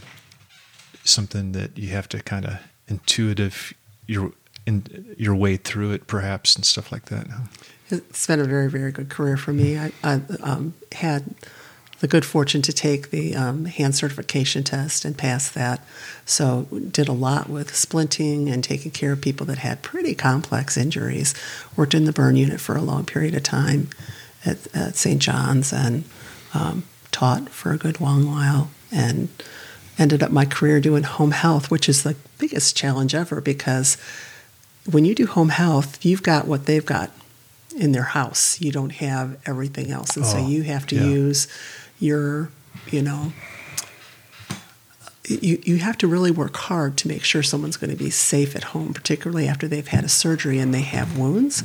something 1.03 1.51
that 1.51 1.77
you 1.77 1.89
have 1.89 2.07
to 2.09 2.21
kind 2.21 2.45
of 2.45 2.59
intuitive 2.87 3.73
your 4.05 4.31
in 4.65 5.15
your 5.17 5.35
way 5.35 5.57
through 5.57 5.91
it, 5.91 6.07
perhaps, 6.07 6.55
and 6.55 6.65
stuff 6.65 6.91
like 6.91 7.05
that. 7.05 7.27
It's 7.89 8.27
been 8.27 8.39
a 8.39 8.45
very 8.45 8.69
very 8.69 8.91
good 8.91 9.09
career 9.09 9.37
for 9.37 9.53
me. 9.53 9.77
I, 9.77 9.91
I 10.03 10.21
um, 10.41 10.73
had 10.93 11.35
the 11.99 12.07
good 12.07 12.23
fortune 12.25 12.61
to 12.61 12.71
take 12.73 13.09
the 13.09 13.35
um, 13.35 13.65
hand 13.65 13.95
certification 13.95 14.63
test 14.63 15.03
and 15.03 15.17
pass 15.17 15.49
that. 15.51 15.81
So 16.25 16.67
did 16.91 17.07
a 17.07 17.13
lot 17.13 17.49
with 17.49 17.71
splinting 17.71 18.51
and 18.51 18.63
taking 18.63 18.91
care 18.91 19.11
of 19.13 19.21
people 19.21 19.45
that 19.47 19.59
had 19.59 19.81
pretty 19.81 20.13
complex 20.13 20.77
injuries. 20.77 21.33
Worked 21.75 21.95
in 21.95 22.05
the 22.05 22.13
burn 22.13 22.35
unit 22.35 22.59
for 22.61 22.75
a 22.75 22.81
long 22.81 23.05
period 23.05 23.33
of 23.35 23.43
time 23.43 23.89
at, 24.45 24.57
at 24.75 24.95
St. 24.95 25.19
John's 25.21 25.73
and 25.73 26.03
um, 26.53 26.83
taught 27.11 27.49
for 27.49 27.71
a 27.71 27.77
good 27.77 27.99
long 27.99 28.27
while 28.27 28.69
and 28.91 29.29
ended 29.97 30.21
up 30.21 30.29
my 30.31 30.45
career 30.45 30.79
doing 30.79 31.03
home 31.03 31.31
health, 31.31 31.71
which 31.71 31.89
is 31.89 32.03
the 32.03 32.15
biggest 32.37 32.75
challenge 32.75 33.15
ever 33.15 33.41
because 33.41 33.97
when 34.89 35.03
you 35.03 35.15
do 35.15 35.25
home 35.25 35.49
health, 35.49 36.05
you've 36.05 36.21
got 36.23 36.47
what 36.47 36.67
they've 36.67 36.85
got 36.85 37.11
in 37.75 37.91
their 37.91 38.03
house. 38.03 38.61
You 38.61 38.71
don't 38.71 38.91
have 38.91 39.37
everything 39.45 39.91
else. 39.91 40.15
And 40.15 40.25
so 40.25 40.37
Oh, 40.37 40.47
you 40.47 40.61
have 40.63 40.85
to 40.87 40.95
yeah. 40.95 41.03
use 41.03 41.47
your, 41.99 42.49
you 42.87 43.01
know, 43.01 43.33
you, 45.27 45.61
you 45.63 45.77
have 45.77 45.97
to 45.97 46.07
really 46.07 46.31
work 46.31 46.55
hard 46.55 46.97
to 46.99 47.07
make 47.07 47.23
sure 47.23 47.43
someone's 47.43 47.77
going 47.77 47.89
to 47.89 47.97
be 47.97 48.09
safe 48.09 48.55
at 48.55 48.65
home, 48.65 48.93
particularly 48.93 49.47
after 49.47 49.67
they've 49.67 49.87
had 49.87 50.05
a 50.05 50.09
surgery 50.09 50.57
and 50.57 50.73
they 50.73 50.81
have 50.81 51.17
wounds. 51.17 51.63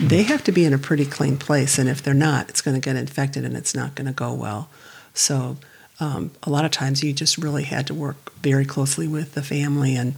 They 0.00 0.22
have 0.22 0.42
to 0.44 0.52
be 0.52 0.64
in 0.64 0.72
a 0.72 0.78
pretty 0.78 1.04
clean 1.04 1.36
place. 1.36 1.78
And 1.78 1.88
if 1.88 2.02
they're 2.02 2.14
not, 2.14 2.48
it's 2.48 2.62
going 2.62 2.74
to 2.74 2.80
get 2.80 2.96
infected 2.96 3.44
and 3.44 3.56
it's 3.56 3.74
not 3.74 3.94
going 3.94 4.06
to 4.06 4.12
go 4.12 4.32
well. 4.32 4.70
So 5.12 5.58
um, 6.00 6.30
a 6.42 6.50
lot 6.50 6.64
of 6.64 6.70
times 6.70 7.04
you 7.04 7.12
just 7.12 7.36
really 7.36 7.64
had 7.64 7.86
to 7.88 7.94
work 7.94 8.32
very 8.36 8.64
closely 8.64 9.06
with 9.06 9.34
the 9.34 9.42
family 9.42 9.94
and 9.94 10.14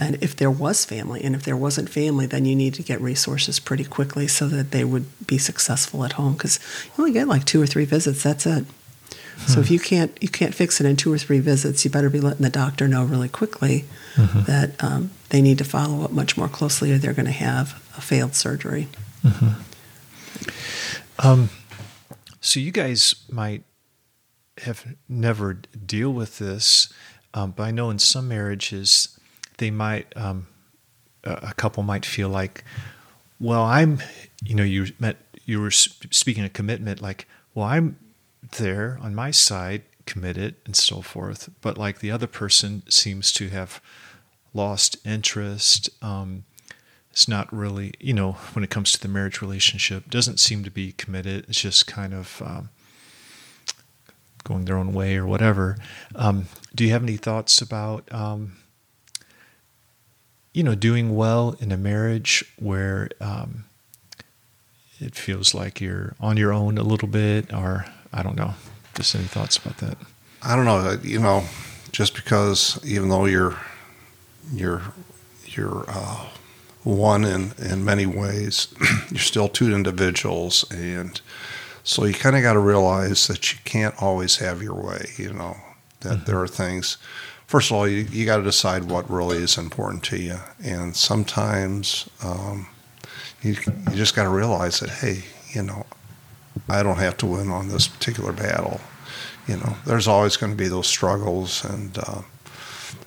and 0.00 0.22
if 0.22 0.34
there 0.36 0.50
was 0.50 0.84
family 0.84 1.22
and 1.22 1.34
if 1.34 1.42
there 1.44 1.56
wasn't 1.56 1.88
family 1.88 2.26
then 2.26 2.44
you 2.44 2.54
need 2.54 2.74
to 2.74 2.82
get 2.82 3.00
resources 3.00 3.60
pretty 3.60 3.84
quickly 3.84 4.26
so 4.26 4.48
that 4.48 4.70
they 4.70 4.84
would 4.84 5.06
be 5.26 5.38
successful 5.38 6.04
at 6.04 6.12
home 6.12 6.32
because 6.34 6.58
you 6.84 7.04
only 7.04 7.12
get 7.12 7.28
like 7.28 7.44
two 7.44 7.60
or 7.62 7.66
three 7.66 7.84
visits 7.84 8.22
that's 8.22 8.46
it. 8.46 8.64
So 9.46 9.58
if 9.60 9.70
you 9.70 9.80
can't 9.80 10.16
you 10.22 10.28
can't 10.28 10.54
fix 10.54 10.80
it 10.80 10.86
in 10.86 10.94
two 10.96 11.12
or 11.12 11.18
three 11.18 11.40
visits 11.40 11.84
you 11.84 11.90
better 11.90 12.08
be 12.08 12.20
letting 12.20 12.42
the 12.42 12.50
doctor 12.50 12.86
know 12.86 13.04
really 13.04 13.28
quickly 13.28 13.84
that 14.46 14.82
um, 14.82 15.10
they 15.30 15.42
need 15.42 15.58
to 15.58 15.64
follow 15.64 16.04
up 16.04 16.12
much 16.12 16.36
more 16.36 16.48
closely 16.48 16.92
or 16.92 16.98
they're 16.98 17.12
going 17.12 17.26
to 17.26 17.32
have 17.32 17.72
a 17.96 18.00
failed 18.00 18.34
surgery. 18.34 18.88
Um, 21.18 21.50
so 22.40 22.60
you 22.60 22.70
guys 22.72 23.14
might 23.30 23.64
have 24.58 24.94
never 25.08 25.54
deal 25.54 26.12
with 26.12 26.38
this, 26.38 26.92
um, 27.32 27.52
but 27.52 27.64
I 27.64 27.70
know 27.70 27.90
in 27.90 27.98
some 27.98 28.28
marriages 28.28 29.13
they 29.58 29.70
might 29.70 30.12
um, 30.16 30.46
a 31.24 31.54
couple 31.54 31.82
might 31.82 32.04
feel 32.04 32.28
like, 32.28 32.64
well, 33.40 33.62
I'm, 33.62 34.00
you 34.44 34.54
know, 34.54 34.64
you 34.64 34.86
met 34.98 35.16
you 35.44 35.60
were 35.60 35.70
speaking 35.70 36.44
of 36.44 36.52
commitment, 36.52 37.02
like, 37.02 37.26
well, 37.54 37.66
I'm 37.66 37.98
there 38.58 38.98
on 39.02 39.14
my 39.14 39.30
side, 39.30 39.82
committed 40.06 40.54
and 40.64 40.76
so 40.76 41.00
forth, 41.00 41.50
but 41.60 41.78
like 41.78 42.00
the 42.00 42.10
other 42.10 42.26
person 42.26 42.82
seems 42.88 43.32
to 43.32 43.48
have 43.48 43.80
lost 44.52 44.96
interest. 45.04 45.90
Um, 46.02 46.44
it's 47.10 47.28
not 47.28 47.52
really, 47.52 47.94
you 48.00 48.12
know, 48.12 48.32
when 48.52 48.64
it 48.64 48.70
comes 48.70 48.92
to 48.92 49.00
the 49.00 49.08
marriage 49.08 49.40
relationship, 49.40 50.10
doesn't 50.10 50.40
seem 50.40 50.64
to 50.64 50.70
be 50.70 50.92
committed. 50.92 51.46
It's 51.48 51.60
just 51.60 51.86
kind 51.86 52.12
of 52.12 52.42
um, 52.44 52.70
going 54.42 54.64
their 54.64 54.76
own 54.76 54.92
way 54.92 55.16
or 55.16 55.26
whatever. 55.26 55.76
Um, 56.14 56.46
do 56.74 56.84
you 56.84 56.90
have 56.90 57.02
any 57.02 57.16
thoughts 57.16 57.60
about, 57.62 58.12
um, 58.12 58.56
you 60.54 60.62
know, 60.62 60.74
doing 60.74 61.14
well 61.14 61.56
in 61.60 61.72
a 61.72 61.76
marriage 61.76 62.44
where 62.58 63.10
um, 63.20 63.64
it 65.00 65.14
feels 65.14 65.52
like 65.52 65.80
you're 65.80 66.14
on 66.20 66.36
your 66.36 66.52
own 66.52 66.78
a 66.78 66.82
little 66.82 67.08
bit, 67.08 67.52
or 67.52 67.84
I 68.12 68.22
don't 68.22 68.36
know. 68.36 68.54
Just 68.94 69.14
any 69.16 69.24
thoughts 69.24 69.56
about 69.56 69.78
that? 69.78 69.98
I 70.42 70.54
don't 70.54 70.64
know, 70.64 70.76
uh, 70.76 70.96
you 71.02 71.18
know, 71.18 71.44
just 71.90 72.14
because 72.14 72.80
even 72.84 73.08
though 73.08 73.24
you're 73.24 73.58
you're 74.52 74.82
you're 75.46 75.84
uh, 75.88 76.28
one 76.84 77.24
in 77.24 77.52
in 77.58 77.84
many 77.84 78.06
ways, 78.06 78.68
you're 79.10 79.18
still 79.18 79.48
two 79.48 79.74
individuals, 79.74 80.64
and 80.70 81.20
so 81.82 82.04
you 82.04 82.14
kind 82.14 82.36
of 82.36 82.42
got 82.42 82.52
to 82.52 82.60
realize 82.60 83.26
that 83.26 83.52
you 83.52 83.58
can't 83.64 84.00
always 84.00 84.36
have 84.36 84.62
your 84.62 84.74
way. 84.74 85.06
You 85.16 85.32
know 85.32 85.56
that 86.00 86.26
there 86.26 86.40
are 86.40 86.48
things. 86.48 86.96
First 87.54 87.70
of 87.70 87.76
all, 87.76 87.86
you, 87.86 87.98
you 88.10 88.26
got 88.26 88.38
to 88.38 88.42
decide 88.42 88.90
what 88.90 89.08
really 89.08 89.36
is 89.36 89.58
important 89.58 90.02
to 90.06 90.18
you, 90.18 90.38
and 90.64 90.96
sometimes 90.96 92.10
um, 92.20 92.66
you 93.42 93.54
you 93.90 93.94
just 93.94 94.16
got 94.16 94.24
to 94.24 94.28
realize 94.28 94.80
that 94.80 94.90
hey, 94.90 95.22
you 95.52 95.62
know, 95.62 95.86
I 96.68 96.82
don't 96.82 96.96
have 96.96 97.16
to 97.18 97.26
win 97.26 97.52
on 97.52 97.68
this 97.68 97.86
particular 97.86 98.32
battle. 98.32 98.80
You 99.46 99.58
know, 99.58 99.76
there's 99.86 100.08
always 100.08 100.36
going 100.36 100.50
to 100.50 100.58
be 100.58 100.66
those 100.66 100.88
struggles, 100.88 101.64
and 101.64 101.96
uh, 101.96 102.22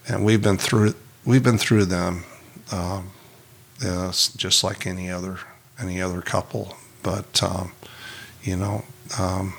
and 0.08 0.24
we've 0.24 0.42
been 0.42 0.58
through 0.58 0.96
we've 1.26 1.44
been 1.44 1.58
through 1.58 1.84
them, 1.84 2.24
um, 2.72 3.10
uh, 3.86 4.14
just 4.38 4.64
like 4.64 4.88
any 4.88 5.12
other 5.12 5.40
any 5.78 6.02
other 6.02 6.22
couple. 6.22 6.78
But 7.04 7.44
um, 7.44 7.74
you 8.44 8.56
know, 8.56 8.86
um, 9.20 9.56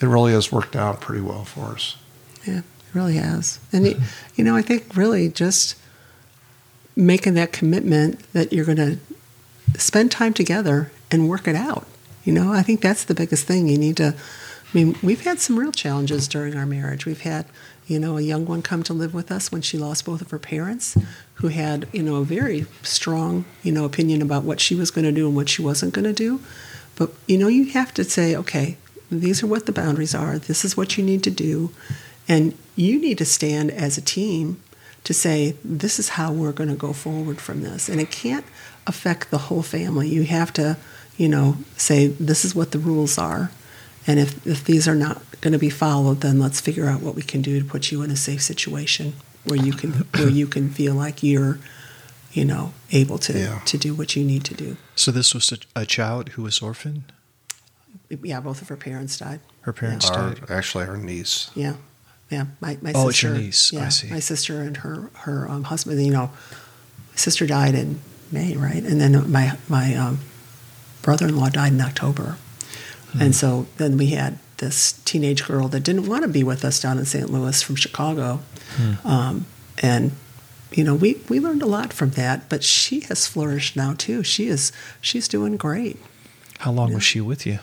it 0.00 0.06
really 0.06 0.32
has 0.32 0.50
worked 0.50 0.74
out 0.74 1.00
pretty 1.00 1.22
well 1.22 1.44
for 1.44 1.66
us. 1.76 1.96
Yeah, 2.44 2.62
really 2.98 3.14
has. 3.14 3.60
And, 3.72 3.86
you, 4.36 4.44
know, 4.44 4.56
I 4.56 4.62
think 4.62 4.96
really 4.96 5.28
just 5.28 5.76
making 6.96 7.34
that 7.34 7.52
commitment 7.52 8.20
that 8.32 8.52
you're 8.52 8.64
going 8.64 8.76
to 8.78 8.98
spend 9.78 10.10
time 10.10 10.34
together 10.34 10.90
and 11.10 11.28
work 11.28 11.46
it 11.46 11.54
out. 11.54 11.86
You 12.24 12.32
know, 12.32 12.52
I 12.52 12.62
think 12.62 12.80
that's 12.80 13.04
the 13.04 13.14
biggest 13.14 13.46
thing. 13.46 13.68
You 13.68 13.78
need 13.78 13.96
to. 13.98 14.14
I 14.14 14.76
mean, 14.76 14.96
we've 15.02 15.24
had 15.24 15.40
some 15.40 15.58
real 15.58 15.72
challenges 15.72 16.28
during 16.28 16.54
our 16.54 16.66
marriage. 16.66 17.06
We've 17.06 17.22
had, 17.22 17.46
you 17.86 17.98
know, 17.98 18.18
a 18.18 18.20
young 18.20 18.44
one 18.44 18.60
come 18.60 18.82
to 18.82 18.92
live 18.92 19.14
with 19.14 19.32
us 19.32 19.50
when 19.50 19.62
she 19.62 19.78
lost 19.78 20.04
both 20.04 20.20
of 20.20 20.30
her 20.30 20.38
parents, 20.38 20.94
who 21.34 21.48
had, 21.48 21.88
you 21.92 22.02
know, 22.02 22.16
a 22.16 22.24
very 22.24 22.66
strong, 22.82 23.46
you 23.62 23.72
know, 23.72 23.86
opinion 23.86 24.20
about 24.20 24.44
what 24.44 24.60
she 24.60 24.74
was 24.74 24.90
going 24.90 25.06
to 25.06 25.12
do 25.12 25.26
and 25.26 25.34
what 25.36 25.48
she 25.48 25.62
wasn't 25.62 25.94
going 25.94 26.04
to 26.04 26.12
do. 26.12 26.40
But 26.96 27.12
you 27.28 27.38
know, 27.38 27.48
you 27.48 27.66
have 27.66 27.94
to 27.94 28.04
say, 28.04 28.36
okay, 28.36 28.76
these 29.10 29.42
are 29.42 29.46
what 29.46 29.66
the 29.66 29.72
boundaries 29.72 30.14
are. 30.14 30.38
This 30.38 30.64
is 30.64 30.76
what 30.76 30.98
you 30.98 31.04
need 31.04 31.22
to 31.22 31.30
do, 31.30 31.70
and 32.26 32.52
you 32.78 33.00
need 33.00 33.18
to 33.18 33.24
stand 33.24 33.70
as 33.72 33.98
a 33.98 34.00
team 34.00 34.62
to 35.04 35.12
say 35.14 35.56
this 35.64 35.98
is 35.98 36.10
how 36.10 36.32
we're 36.32 36.52
going 36.52 36.68
to 36.70 36.76
go 36.76 36.92
forward 36.92 37.40
from 37.40 37.62
this. 37.62 37.88
And 37.88 38.00
it 38.00 38.10
can't 38.10 38.44
affect 38.86 39.30
the 39.30 39.38
whole 39.38 39.62
family. 39.62 40.08
You 40.08 40.24
have 40.24 40.52
to, 40.54 40.76
you 41.16 41.28
know, 41.28 41.56
say 41.76 42.06
this 42.06 42.44
is 42.44 42.54
what 42.54 42.70
the 42.70 42.78
rules 42.78 43.18
are. 43.18 43.50
And 44.06 44.18
if, 44.20 44.46
if 44.46 44.64
these 44.64 44.86
are 44.88 44.94
not 44.94 45.22
going 45.40 45.52
to 45.52 45.58
be 45.58 45.70
followed, 45.70 46.20
then 46.20 46.38
let's 46.38 46.60
figure 46.60 46.86
out 46.86 47.00
what 47.02 47.14
we 47.14 47.22
can 47.22 47.42
do 47.42 47.58
to 47.60 47.64
put 47.64 47.90
you 47.90 48.02
in 48.02 48.10
a 48.10 48.16
safe 48.16 48.42
situation 48.42 49.12
where 49.44 49.58
you 49.58 49.72
can 49.72 49.90
where 50.16 50.28
you 50.28 50.46
can 50.46 50.68
feel 50.70 50.94
like 50.94 51.22
you're, 51.22 51.58
you 52.32 52.44
know, 52.44 52.72
able 52.92 53.18
to 53.18 53.32
Yeah. 53.38 53.60
to 53.66 53.78
do 53.78 53.94
what 53.94 54.14
you 54.16 54.24
need 54.24 54.44
to 54.44 54.54
do. 54.54 54.76
So 54.94 55.10
this 55.10 55.34
was 55.34 55.52
a, 55.52 55.80
a 55.82 55.86
child 55.86 56.30
who 56.30 56.42
was 56.42 56.60
orphaned. 56.62 57.12
Yeah, 58.22 58.40
both 58.40 58.62
of 58.62 58.68
her 58.68 58.76
parents 58.76 59.18
died. 59.18 59.40
Her 59.62 59.72
parents 59.72 60.08
Our, 60.10 60.34
died. 60.34 60.50
actually, 60.50 60.84
our 60.86 60.96
niece. 60.96 61.50
Yeah, 61.54 61.74
yeah. 62.30 62.46
My 62.60 62.76
my 62.82 62.92
Oh, 62.94 63.08
it's 63.08 63.18
sister. 63.18 63.28
your 63.28 63.38
niece. 63.38 63.72
I 63.74 63.88
see. 63.88 64.08
my 64.10 64.20
sister 64.20 64.60
and 64.62 64.76
her 64.78 65.10
her 65.24 65.48
um, 65.50 65.64
husband. 65.64 66.04
You 66.04 66.12
know, 66.12 66.30
my 67.10 67.16
sister 67.16 67.46
died 67.46 67.74
in 67.74 68.00
May, 68.32 68.56
right? 68.56 68.82
And 68.82 69.00
then 69.00 69.30
my 69.30 69.56
my 69.68 69.94
um, 69.94 70.20
brother-in-law 71.02 71.50
died 71.50 71.72
in 71.72 71.80
October, 71.80 72.36
Hmm. 73.12 73.22
and 73.22 73.34
so 73.36 73.66
then 73.78 73.96
we 73.96 74.08
had 74.08 74.38
this 74.58 74.92
teenage 75.04 75.46
girl 75.46 75.68
that 75.68 75.80
didn't 75.84 76.06
want 76.06 76.22
to 76.22 76.28
be 76.28 76.42
with 76.42 76.64
us 76.64 76.80
down 76.80 76.98
in 76.98 77.04
St. 77.06 77.30
Louis 77.30 77.62
from 77.62 77.76
Chicago, 77.76 78.40
Hmm. 78.76 79.06
um, 79.06 79.46
and 79.78 80.12
you 80.72 80.84
know 80.84 80.94
we 80.94 81.20
we 81.28 81.40
learned 81.40 81.62
a 81.62 81.66
lot 81.66 81.92
from 81.92 82.10
that. 82.10 82.48
But 82.48 82.62
she 82.64 83.00
has 83.08 83.26
flourished 83.26 83.76
now 83.76 83.94
too. 83.96 84.22
She 84.22 84.48
is 84.48 84.72
she's 85.00 85.28
doing 85.28 85.56
great. 85.56 85.96
How 86.58 86.72
long 86.72 86.92
was 86.92 87.04
she 87.04 87.20
with 87.20 87.46
you? 87.46 87.60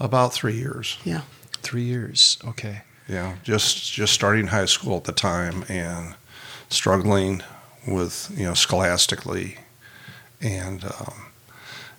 About 0.00 0.32
three 0.32 0.56
years. 0.56 0.96
Yeah. 1.04 1.22
Three 1.62 1.82
years. 1.84 2.38
Okay. 2.44 2.82
Yeah, 3.08 3.36
just 3.42 3.92
just 3.92 4.12
starting 4.12 4.48
high 4.48 4.66
school 4.66 4.98
at 4.98 5.04
the 5.04 5.12
time 5.12 5.64
and 5.68 6.14
struggling 6.68 7.42
with 7.86 8.30
you 8.36 8.44
know 8.44 8.54
scholastically, 8.54 9.56
and 10.42 10.84
um, 10.84 11.26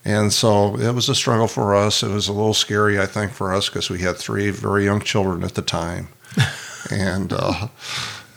and 0.06 0.32
so 0.32 0.76
it 0.76 0.94
was 0.94 1.10
a 1.10 1.16
struggle 1.16 1.48
for 1.48 1.76
us. 1.76 2.04
It 2.04 2.10
was 2.10 2.28
a 2.28 2.34
little 2.34 2.54
scary, 2.54 3.00
I 3.00 3.08
think, 3.08 3.32
for 3.32 3.54
us 3.54 3.70
because 3.70 3.90
we 3.90 4.00
had 4.00 4.18
three 4.18 4.52
very 4.52 4.86
young 4.86 5.02
children 5.02 5.44
at 5.44 5.56
the 5.56 5.64
time, 5.64 6.10
and 6.92 7.34
uh, 7.34 7.70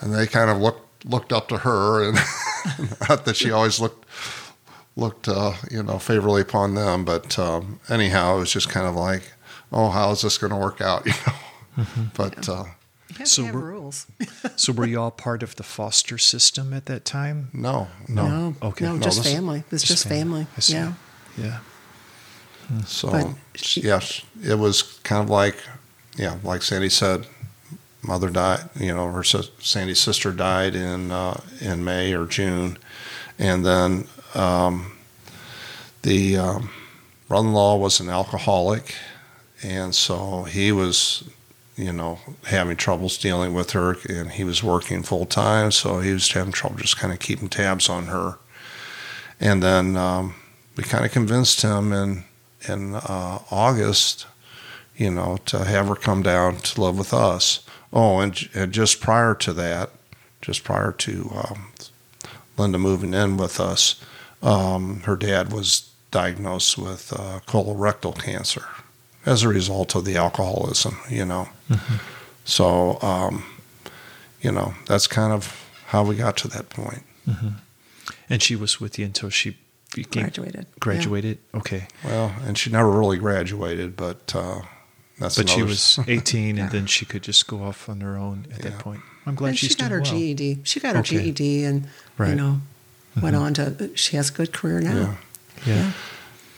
and 0.01 0.15
they 0.15 0.27
kind 0.27 0.51
of 0.51 0.59
looked 0.59 1.05
looked 1.05 1.33
up 1.33 1.49
to 1.49 1.59
her, 1.59 2.09
and 2.09 2.19
not 3.09 3.27
that 3.27 3.37
she 3.37 3.51
always 3.51 3.81
looked 3.81 4.07
looked 4.97 5.29
uh, 5.29 5.53
you 5.71 5.83
know 5.83 5.99
favorably 5.99 6.41
upon 6.41 6.75
them, 6.75 7.05
but 7.05 7.39
um, 7.39 7.81
anyhow, 7.91 8.37
it 8.37 8.41
was 8.41 8.53
just 8.53 8.71
kind 8.71 8.87
of 8.87 8.95
like, 8.95 9.23
oh, 9.73 9.91
how 9.91 10.11
is 10.11 10.23
this 10.23 10.39
going 10.39 10.53
to 10.53 10.59
work 10.59 10.81
out, 10.81 11.05
you 11.07 11.13
know? 11.27 11.35
But 12.15 12.49
uh, 12.49 12.65
have 13.19 13.29
So 13.29 13.43
to 13.43 13.47
have 13.47 13.55
we're- 13.55 13.67
rules. 13.67 14.07
So 14.57 14.73
were 14.73 14.87
you 14.87 15.01
all 15.01 15.11
part 15.11 15.43
of 15.43 15.57
the 15.57 15.63
foster 15.63 16.19
system 16.19 16.73
at 16.73 16.87
that 16.87 17.05
time? 17.05 17.49
no, 17.53 17.89
no. 18.09 18.27
No, 18.29 18.55
Okay. 18.63 18.85
no, 18.85 18.97
No, 18.97 19.03
just 19.03 19.23
this- 19.23 19.33
family. 19.33 19.65
It's 19.71 19.85
just, 19.85 20.07
family. 20.09 20.47
I 20.57 20.61
see. 20.61 20.75
Yeah. 20.75 20.93
Yeah. 21.39 21.59
So 22.87 23.11
But 23.11 23.27
she- 23.55 23.83
yes, 23.83 24.23
it 24.43 24.59
was 24.59 24.83
kind 25.05 25.23
of 25.23 25.31
like, 25.31 25.57
yeah, 26.17 26.37
like 26.43 26.63
Sandy 26.63 26.89
said, 26.91 27.27
mother 28.03 28.31
died. 28.31 28.69
You 28.79 28.95
know, 28.95 29.11
her 29.13 29.25
sis- 29.25 29.51
Sandy's 29.61 30.01
sister 30.01 30.33
died 30.33 30.75
in 30.75 31.11
uh, 31.11 31.41
in 31.61 31.85
May 31.85 32.13
or 32.15 32.27
June, 32.27 32.79
and 33.39 33.65
then 33.65 34.07
um, 34.35 34.93
the 36.03 36.37
um, 36.37 36.71
brother-in-law 37.29 37.77
was 37.77 38.01
an 38.01 38.09
alcoholic, 38.09 38.95
and 39.63 39.95
so 39.95 40.45
he 40.45 40.73
was, 40.73 41.25
you 41.83 41.93
know, 41.93 42.21
having 42.45 42.77
troubles 42.77 43.19
dealing 43.19 43.55
with 43.55 43.73
her, 43.73 43.97
and 44.09 44.31
he 44.31 44.45
was 44.45 44.63
working 44.63 45.03
full 45.03 45.27
time, 45.27 45.73
so 45.73 45.99
he 45.99 46.13
was 46.13 46.31
having 46.31 46.53
trouble 46.53 46.77
just 46.77 46.97
kind 46.97 47.13
of 47.13 47.19
keeping 47.19 47.49
tabs 47.49 47.89
on 47.89 48.07
her. 48.07 48.39
And 49.41 49.63
then 49.63 49.97
um, 49.97 50.37
we 50.77 50.85
kind 50.85 51.05
of 51.05 51.11
convinced 51.11 51.63
him 51.63 51.93
in 51.93 52.25
in 52.69 52.95
uh, 52.95 53.41
August, 53.51 54.27
you 54.97 55.11
know, 55.11 55.39
to 55.47 55.65
have 55.65 55.89
her 55.89 55.97
come 55.97 56.23
down 56.23 56.59
to 56.59 56.81
live 56.81 56.97
with 56.97 57.13
us. 57.13 57.67
Oh, 57.93 58.21
and, 58.21 58.39
and 58.55 58.73
just 58.73 59.01
prior 59.01 59.35
to 59.35 59.53
that, 59.55 59.91
just 60.41 60.63
prior 60.63 60.93
to 60.93 61.31
um, 61.35 61.73
Linda 62.57 62.79
moving 62.79 63.13
in 63.13 63.37
with 63.37 63.59
us, 63.59 64.01
um, 64.43 65.01
her 65.01 65.17
dad 65.17 65.53
was 65.53 65.91
diagnosed 66.13 66.79
with 66.79 67.13
uh, 67.13 67.41
colorectal 67.49 68.17
cancer 68.17 68.67
as 69.27 69.43
a 69.43 69.49
result 69.49 69.95
of 69.95 70.05
the 70.05 70.17
alcoholism, 70.17 70.97
you 71.09 71.25
know. 71.25 71.49
So, 72.45 73.01
um, 73.03 73.45
you 74.41 74.51
know, 74.53 74.75
that's 74.87 75.07
kind 75.07 75.33
of 75.33 75.69
how 75.87 76.05
we 76.05 76.17
got 76.17 76.37
to 76.39 76.49
that 76.49 76.69
point. 76.71 77.03
And 78.29 78.43
she 78.43 78.57
was 78.57 78.81
with 78.81 78.99
you 78.99 79.05
until 79.05 79.31
she 79.31 79.57
became 79.95 80.25
Graduated. 80.25 80.67
yeah. 80.69 80.75
graduated. 80.81 81.39
Okay. 81.55 81.87
Well, 82.05 82.35
and 82.47 82.57
she 82.59 82.71
never 82.71 82.91
really 82.91 83.19
graduated, 83.19 83.95
but 83.97 84.35
uh, 84.35 84.63
that's 85.19 85.37
But 85.37 85.49
she 85.51 85.63
was 85.63 85.99
18, 86.09 86.59
and 86.59 86.71
then 86.71 86.87
she 86.87 87.05
could 87.05 87.23
just 87.23 87.47
go 87.47 87.63
off 87.63 87.89
on 87.89 88.01
her 88.01 88.17
own 88.17 88.47
at 88.53 88.65
Yeah. 88.65 88.71
that 88.71 88.79
point. 88.79 89.01
I'm 89.27 89.35
glad 89.37 89.51
and 89.51 89.59
she's 89.59 89.71
she 89.71 89.75
got 89.77 89.91
doing 89.91 90.05
her 90.05 90.11
well. 90.11 90.13
GED. 90.21 90.59
She 90.65 90.81
got 90.81 90.95
her 90.97 91.01
Okay. 91.01 91.31
GED, 91.31 91.65
and 91.65 91.87
Right. 92.19 92.31
you 92.31 92.35
know, 92.37 92.61
went 93.21 93.37
on 93.37 93.55
to. 93.55 93.91
She 93.95 94.17
has 94.17 94.31
a 94.31 94.33
good 94.33 94.53
career 94.53 94.81
now. 94.81 95.19
Yeah. 95.67 95.93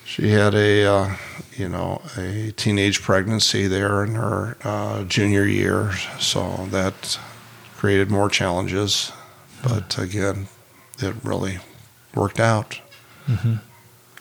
Yeah. 0.05 0.11
She 0.11 0.29
had 0.31 0.55
a, 0.55 0.85
uh, 0.87 1.17
you 1.57 1.69
know, 1.69 2.03
a 2.17 2.53
teenage 2.57 3.03
pregnancy 3.03 3.67
there 3.67 4.05
in 4.05 4.15
her 4.15 4.57
uh, 4.63 5.05
junior 5.05 5.45
year, 5.45 5.93
so 6.21 6.67
that 6.71 7.19
created 7.77 8.11
more 8.11 8.29
challenges. 8.29 9.13
But 9.63 9.99
again, 9.99 10.49
it 10.99 11.15
really 11.23 11.59
worked 12.15 12.39
out. 12.39 12.81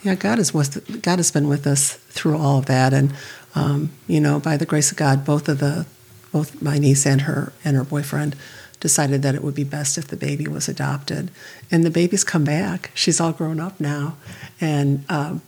Yeah, 0.04 0.16
God 0.16 0.40
is 0.40 0.54
was 0.54 0.70
God 0.78 1.20
has 1.20 1.32
been 1.32 1.48
with 1.48 1.68
us 1.68 1.94
through 1.94 2.38
all 2.38 2.60
of 2.60 2.66
that, 2.66 2.94
and 2.94 3.14
um, 3.56 3.92
you 4.08 4.20
know, 4.20 4.40
by 4.40 4.58
the 4.58 4.66
grace 4.66 4.92
of 4.92 4.98
God, 4.98 5.26
both 5.26 5.48
of 5.48 5.60
the 5.60 5.86
both 6.32 6.62
my 6.62 6.78
niece 6.78 7.06
and 7.06 7.22
her 7.22 7.54
and 7.64 7.78
her 7.78 7.84
boyfriend 7.84 8.36
decided 8.80 9.22
that 9.22 9.34
it 9.34 9.44
would 9.44 9.56
be 9.56 9.64
best 9.64 9.98
if 9.98 10.08
the 10.08 10.18
baby 10.18 10.48
was 10.48 10.68
adopted, 10.68 11.32
and 11.72 11.84
the 11.84 11.90
baby's 11.90 12.24
come 12.24 12.44
back. 12.44 12.92
She's 12.94 13.22
all 13.22 13.32
grown 13.32 13.60
up 13.60 13.80
now, 13.80 14.18
and 14.60 15.06
um, 15.10 15.42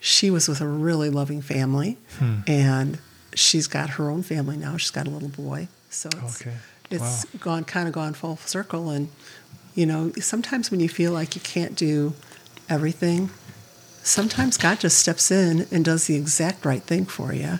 she 0.00 0.30
was 0.30 0.48
with 0.48 0.60
a 0.60 0.66
really 0.66 1.10
loving 1.10 1.42
family, 1.42 1.98
and 2.46 2.98
she's 3.34 3.66
got 3.66 3.90
her 3.90 4.10
own 4.10 4.22
family 4.22 4.56
now. 4.56 4.76
She's 4.76 4.90
got 4.90 5.06
a 5.06 5.10
little 5.10 5.28
boy, 5.28 5.68
so 5.90 6.08
it's 6.12 6.40
Okay. 6.40 6.56
it's 6.90 7.24
gone 7.38 7.64
kind 7.64 7.86
of 7.86 7.94
gone 7.94 8.14
full 8.14 8.36
circle, 8.38 8.90
and 8.90 9.08
you 9.74 9.86
know, 9.86 10.10
sometimes 10.20 10.70
when 10.70 10.80
you 10.80 10.88
feel 10.88 11.12
like 11.12 11.34
you 11.34 11.40
can't 11.42 11.76
do 11.76 12.14
everything 12.68 13.30
sometimes 14.02 14.56
God 14.56 14.80
just 14.80 14.96
steps 14.96 15.30
in 15.30 15.66
and 15.70 15.84
does 15.84 16.06
the 16.06 16.14
exact 16.16 16.64
right 16.64 16.82
thing 16.82 17.04
for 17.04 17.34
you 17.34 17.58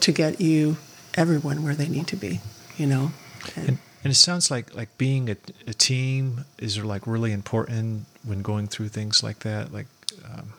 to 0.00 0.12
get 0.12 0.38
you 0.40 0.76
everyone 1.14 1.62
where 1.64 1.74
they 1.74 1.88
need 1.88 2.06
to 2.08 2.16
be, 2.16 2.40
you 2.76 2.86
know. 2.86 3.12
And, 3.56 3.68
And, 3.68 3.78
and 4.04 4.10
it 4.12 4.16
sounds 4.16 4.50
like 4.50 4.74
like 4.74 4.90
being 4.98 5.30
a, 5.30 5.36
a 5.66 5.72
team 5.72 6.44
is 6.58 6.76
like 6.84 7.06
really 7.06 7.32
important 7.32 8.04
when 8.22 8.42
going 8.42 8.66
through 8.66 8.88
things 8.88 9.22
like 9.22 9.38
that, 9.40 9.72
like 9.72 9.86
um, 10.24 10.52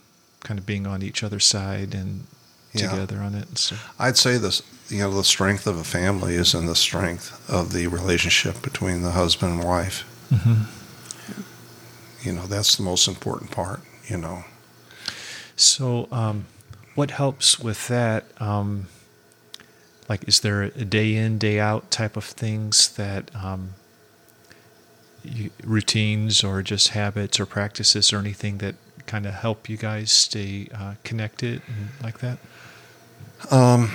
kind 0.44 0.60
of 0.60 0.66
being 0.66 0.86
on 0.86 1.02
each 1.02 1.24
other's 1.24 1.46
side 1.46 1.94
and 1.94 2.26
Yeah. 2.74 2.90
together 2.90 3.20
on 3.20 3.36
it. 3.36 3.58
So, 3.58 3.76
I'd 4.00 4.18
say 4.18 4.38
this, 4.38 4.62
you 4.90 5.00
know, 5.00 5.14
the 5.16 5.24
strength 5.24 5.68
of 5.68 5.78
a 5.78 5.84
family 5.84 6.36
is 6.36 6.54
in 6.56 6.66
the 6.66 6.76
strength 6.76 7.40
of 7.50 7.72
the 7.72 7.86
relationship 7.88 8.62
between 8.62 9.04
the 9.04 9.12
husband 9.12 9.54
and 9.60 9.64
wife. 9.64 10.06
You 12.24 12.32
know, 12.34 12.48
that's 12.48 12.76
the 12.78 12.84
most 12.84 13.08
important 13.08 13.52
part. 13.52 13.82
You 14.08 14.18
know, 14.18 14.44
so 15.56 16.08
um, 16.12 16.46
what 16.96 17.12
helps 17.12 17.60
with 17.60 17.88
that? 17.88 18.26
Um, 18.42 18.88
like, 20.10 20.28
is 20.28 20.42
there 20.42 20.64
a 20.64 20.84
day 20.86 21.16
in, 21.16 21.38
day 21.38 21.60
out 21.60 21.90
type 21.92 22.18
of 22.18 22.26
things 22.26 22.90
that 22.96 23.30
um, 23.36 23.76
you, 25.24 25.52
routines 25.64 26.44
or 26.44 26.62
just 26.62 26.90
habits 26.90 27.40
or 27.40 27.46
practices 27.46 28.12
or 28.12 28.18
anything 28.20 28.58
that 28.58 28.76
kind 29.06 29.26
of 29.26 29.34
help 29.34 29.70
you 29.70 29.78
guys 29.78 30.12
stay 30.12 30.68
uh, 30.74 30.96
connected 31.04 31.62
and 31.68 31.90
like 32.02 32.20
that? 32.20 32.38
um, 33.52 33.92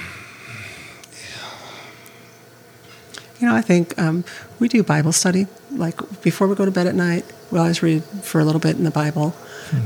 You 3.41 3.47
know, 3.47 3.55
I 3.55 3.61
think 3.61 3.97
um, 3.99 4.25
we 4.59 4.67
do 4.69 4.83
Bible 4.83 5.13
study. 5.13 5.47
Like 5.71 5.97
before 6.23 6.49
we 6.49 6.57
go 6.57 6.65
to 6.65 6.73
bed 6.73 6.89
at 6.89 6.95
night, 6.97 7.25
we 7.53 7.59
always 7.59 7.83
read 7.83 8.03
for 8.03 8.41
a 8.41 8.45
little 8.45 8.61
bit 8.61 8.77
in 8.77 8.83
the 8.85 8.91
Bible. 8.91 9.35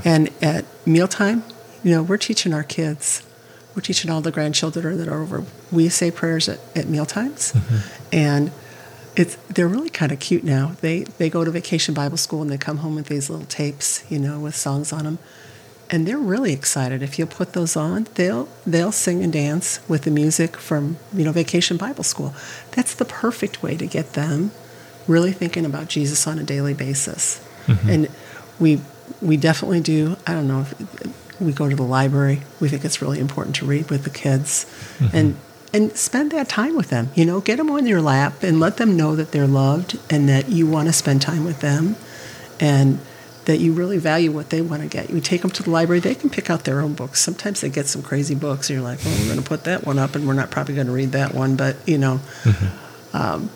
And 0.04 0.30
at 0.40 0.64
mealtime, 0.86 1.44
you 1.84 1.90
know, 1.90 2.02
we're 2.02 2.16
teaching 2.16 2.54
our 2.54 2.62
kids, 2.62 3.22
we're 3.74 3.82
teaching 3.82 4.10
all 4.10 4.20
the 4.22 4.30
grandchildren 4.30 4.96
that 4.98 5.08
are 5.08 5.20
over. 5.20 5.44
We 5.70 5.88
say 5.90 6.10
prayers 6.10 6.48
at, 6.48 6.60
at 6.74 6.86
meal 6.88 7.04
times. 7.04 7.52
And 8.12 8.52
it's 9.14 9.36
they're 9.48 9.68
really 9.68 9.90
kind 9.90 10.12
of 10.12 10.20
cute 10.20 10.44
now. 10.44 10.76
They 10.80 11.00
they 11.18 11.28
go 11.28 11.44
to 11.44 11.50
vacation 11.50 11.94
Bible 11.94 12.16
school 12.16 12.42
and 12.42 12.50
they 12.50 12.58
come 12.58 12.78
home 12.78 12.94
with 12.94 13.06
these 13.06 13.28
little 13.28 13.46
tapes, 13.46 14.04
you 14.10 14.18
know, 14.18 14.40
with 14.40 14.56
songs 14.56 14.92
on 14.92 15.04
them, 15.04 15.18
and 15.90 16.06
they're 16.06 16.18
really 16.18 16.52
excited. 16.52 17.02
If 17.02 17.18
you 17.18 17.26
put 17.26 17.52
those 17.52 17.76
on, 17.76 18.06
they'll 18.14 18.48
they'll 18.66 18.92
sing 18.92 19.22
and 19.22 19.32
dance 19.32 19.80
with 19.88 20.02
the 20.02 20.10
music 20.10 20.56
from 20.56 20.96
you 21.12 21.24
know 21.24 21.32
Vacation 21.32 21.76
Bible 21.76 22.04
School. 22.04 22.34
That's 22.72 22.94
the 22.94 23.04
perfect 23.04 23.62
way 23.62 23.76
to 23.76 23.86
get 23.86 24.14
them 24.14 24.50
really 25.06 25.32
thinking 25.32 25.66
about 25.66 25.88
Jesus 25.88 26.26
on 26.26 26.38
a 26.38 26.44
daily 26.44 26.74
basis. 26.74 27.44
Mm-hmm. 27.66 27.90
And 27.90 28.08
we 28.58 28.80
we 29.20 29.36
definitely 29.36 29.80
do. 29.80 30.16
I 30.26 30.32
don't 30.32 30.48
know 30.48 30.60
if 30.62 31.40
we 31.40 31.52
go 31.52 31.68
to 31.68 31.76
the 31.76 31.82
library. 31.82 32.40
We 32.60 32.68
think 32.68 32.84
it's 32.84 33.02
really 33.02 33.18
important 33.18 33.56
to 33.56 33.66
read 33.66 33.90
with 33.90 34.04
the 34.04 34.10
kids, 34.10 34.64
mm-hmm. 34.98 35.16
and 35.16 35.36
and 35.72 35.96
spend 35.96 36.30
that 36.32 36.48
time 36.48 36.76
with 36.76 36.90
them. 36.90 37.10
You 37.14 37.24
know, 37.24 37.40
get 37.40 37.56
them 37.56 37.70
on 37.70 37.86
your 37.86 38.02
lap 38.02 38.42
and 38.42 38.60
let 38.60 38.76
them 38.76 38.96
know 38.96 39.16
that 39.16 39.32
they're 39.32 39.46
loved 39.46 39.98
and 40.10 40.28
that 40.28 40.48
you 40.48 40.66
want 40.66 40.88
to 40.88 40.92
spend 40.92 41.22
time 41.22 41.44
with 41.44 41.60
them, 41.60 41.96
and 42.60 43.00
that 43.44 43.58
you 43.58 43.72
really 43.72 43.98
value 43.98 44.30
what 44.30 44.50
they 44.50 44.60
want 44.60 44.82
to 44.82 44.88
get. 44.88 45.10
You 45.10 45.20
take 45.20 45.42
them 45.42 45.50
to 45.50 45.62
the 45.62 45.70
library; 45.70 46.00
they 46.00 46.14
can 46.14 46.30
pick 46.30 46.50
out 46.50 46.64
their 46.64 46.80
own 46.80 46.94
books. 46.94 47.20
Sometimes 47.20 47.60
they 47.60 47.68
get 47.68 47.86
some 47.86 48.02
crazy 48.02 48.34
books, 48.34 48.70
and 48.70 48.78
you're 48.78 48.84
like, 48.84 49.04
"Well, 49.04 49.14
we're 49.18 49.26
going 49.26 49.42
to 49.42 49.48
put 49.48 49.64
that 49.64 49.84
one 49.84 49.98
up, 49.98 50.14
and 50.14 50.26
we're 50.26 50.34
not 50.34 50.50
probably 50.50 50.74
going 50.74 50.86
to 50.86 50.92
read 50.92 51.12
that 51.12 51.34
one." 51.34 51.56
But 51.56 51.76
you 51.86 51.98
know, 51.98 52.20
um, 53.12 53.50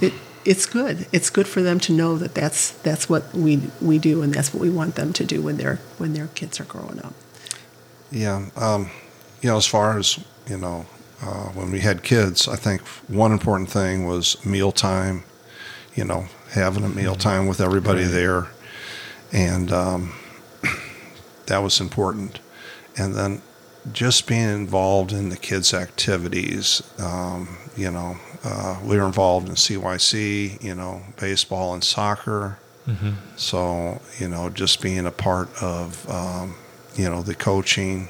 it 0.00 0.12
it's 0.44 0.66
good. 0.66 1.06
It's 1.12 1.30
good 1.30 1.46
for 1.46 1.62
them 1.62 1.78
to 1.80 1.92
know 1.92 2.18
that 2.18 2.34
that's 2.34 2.72
that's 2.82 3.08
what 3.08 3.32
we 3.34 3.62
we 3.80 3.98
do, 3.98 4.22
and 4.22 4.34
that's 4.34 4.52
what 4.52 4.60
we 4.60 4.70
want 4.70 4.96
them 4.96 5.12
to 5.14 5.24
do 5.24 5.40
when 5.42 5.56
they're 5.56 5.78
when 5.98 6.12
their 6.12 6.28
kids 6.28 6.60
are 6.60 6.64
growing 6.64 7.00
up. 7.00 7.14
Yeah, 8.10 8.46
um, 8.56 8.90
you 9.40 9.48
know, 9.48 9.56
as 9.56 9.66
far 9.66 9.98
as 9.98 10.18
you 10.48 10.58
know, 10.58 10.86
uh, 11.22 11.48
when 11.54 11.70
we 11.70 11.80
had 11.80 12.02
kids, 12.02 12.48
I 12.48 12.56
think 12.56 12.80
one 13.08 13.32
important 13.32 13.70
thing 13.70 14.06
was 14.06 14.36
mealtime. 14.44 15.24
You 15.94 16.04
know, 16.04 16.26
having 16.52 16.84
a 16.84 16.88
mealtime 16.88 17.46
with 17.46 17.60
everybody 17.60 18.02
Right. 18.02 18.10
there, 18.12 18.46
and 19.32 19.72
um, 19.72 20.14
that 21.46 21.58
was 21.58 21.80
important. 21.80 22.38
And 22.96 23.14
then 23.14 23.42
just 23.92 24.26
being 24.26 24.48
involved 24.48 25.12
in 25.12 25.30
the 25.30 25.36
kids' 25.36 25.72
activities. 25.74 26.82
Um, 26.98 27.56
you 27.76 27.90
know, 27.90 28.16
uh, 28.44 28.78
we 28.84 28.96
were 28.98 29.06
involved 29.06 29.48
in 29.48 29.54
CYC. 29.54 30.62
You 30.62 30.74
know, 30.74 31.02
baseball 31.18 31.74
and 31.74 31.82
soccer. 31.82 32.58
Mm-hmm. 32.86 33.10
So, 33.36 34.00
you 34.18 34.28
know, 34.28 34.48
just 34.48 34.80
being 34.80 35.06
a 35.06 35.10
part 35.10 35.48
of, 35.62 36.08
um, 36.10 36.54
you 36.96 37.08
know, 37.08 37.22
the 37.22 37.34
coaching 37.34 38.08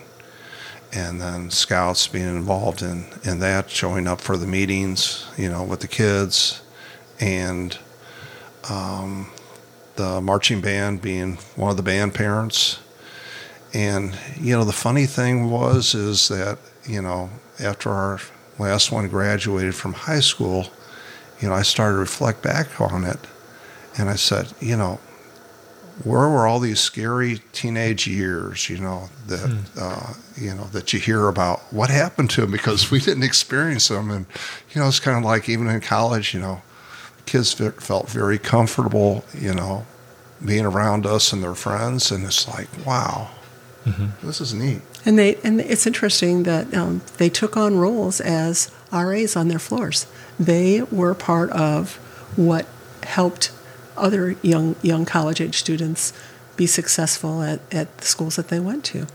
and 0.93 1.21
then 1.21 1.51
scouts 1.51 2.07
being 2.09 2.29
involved 2.29 2.83
in, 2.83 3.07
in 3.23 3.39
that, 3.41 3.71
showing 3.71 4.07
up 4.07 4.21
for 4.21 4.37
the 4.37 4.47
meetings, 4.47 5.27
you 5.37 5.49
know, 5.49 5.63
with 5.63 5.81
the 5.81 5.89
kids 5.89 6.63
and 7.21 7.79
um, 8.69 9.31
the 9.97 10.21
marching 10.21 10.61
band 10.61 11.01
being 11.01 11.37
one 11.57 11.71
of 11.71 11.77
the 11.77 11.83
band 11.83 12.15
parents. 12.15 12.81
And, 13.73 14.19
you 14.41 14.57
know, 14.57 14.65
the 14.65 14.73
funny 14.73 15.07
thing 15.07 15.51
was, 15.51 15.95
is 15.95 16.29
that, 16.29 16.59
you 16.85 17.01
know, 17.01 17.31
after 17.61 17.91
our 17.91 18.19
last 18.59 18.91
one 18.91 19.09
graduated 19.09 19.75
from 19.75 19.93
high 19.93 20.21
school, 20.21 20.67
you 21.41 21.49
know, 21.49 21.55
I 21.55 21.63
started 21.63 21.95
to 21.95 22.01
reflect 22.01 22.43
back 22.43 22.81
on 22.81 23.05
it. 23.05 23.19
And 23.97 24.09
I 24.09 24.17
said, 24.17 24.53
you 24.61 24.77
know, 24.77 24.99
where 26.05 26.29
were 26.29 26.47
all 26.47 26.61
these 26.61 26.81
scary 26.81 27.41
teenage 27.53 28.07
years, 28.07 28.71
you 28.71 28.79
know, 28.79 29.11
that, 29.27 29.59
uh, 29.79 30.15
you 30.37 30.55
know, 30.55 30.65
that 30.73 30.93
you 30.93 30.99
hear 30.99 31.29
about? 31.29 31.61
What 31.73 31.91
happened 31.91 32.31
to 32.31 32.43
them? 32.43 32.51
Because 32.51 32.91
we 32.91 33.01
didn't 33.01 33.23
experience 33.23 33.89
them. 33.89 34.11
And, 34.11 34.27
you 34.73 34.81
know, 34.81 34.89
it's 34.89 35.01
kind 35.01 35.19
of 35.19 35.25
like 35.25 35.49
even 35.49 35.67
in 35.69 35.81
college, 35.81 36.33
you 36.33 36.41
know, 36.41 36.63
kids 37.27 37.53
fe- 37.53 37.71
felt 37.71 38.09
very 38.09 38.39
comfortable, 38.39 39.25
you 39.35 39.55
know, 39.55 39.87
being 40.45 40.65
around 40.65 41.07
us 41.07 41.33
and 41.33 41.43
their 41.43 41.55
friends. 41.55 42.11
And 42.11 42.25
it's 42.25 42.49
like, 42.49 42.69
wow, 42.87 43.31
this 44.23 44.41
is 44.41 44.55
neat. 44.55 44.81
And 45.05 45.19
they 45.19 45.37
and 45.37 45.61
it's 45.61 45.87
interesting 45.87 46.43
that 46.45 46.75
um, 46.75 47.03
they 47.17 47.29
took 47.29 47.57
on 47.57 47.79
roles 47.79 48.21
as 48.21 48.71
RAs 48.93 49.37
on 49.37 49.49
their 49.49 49.59
floors. 49.59 50.07
They 50.39 50.83
were 50.83 51.15
part 51.15 51.51
of 51.51 51.95
what 52.37 52.67
helped 53.03 53.53
other 54.01 54.37
young 54.43 54.77
young 54.83 55.05
college 55.05 55.41
age 55.41 55.57
students 55.59 56.13
be 56.57 56.67
successful 56.67 57.43
at, 57.43 57.61
at 57.73 57.97
the 57.99 58.05
schools 58.05 58.37
that 58.37 58.49
they 58.49 58.61
went 58.61 58.85
to. 58.87 59.07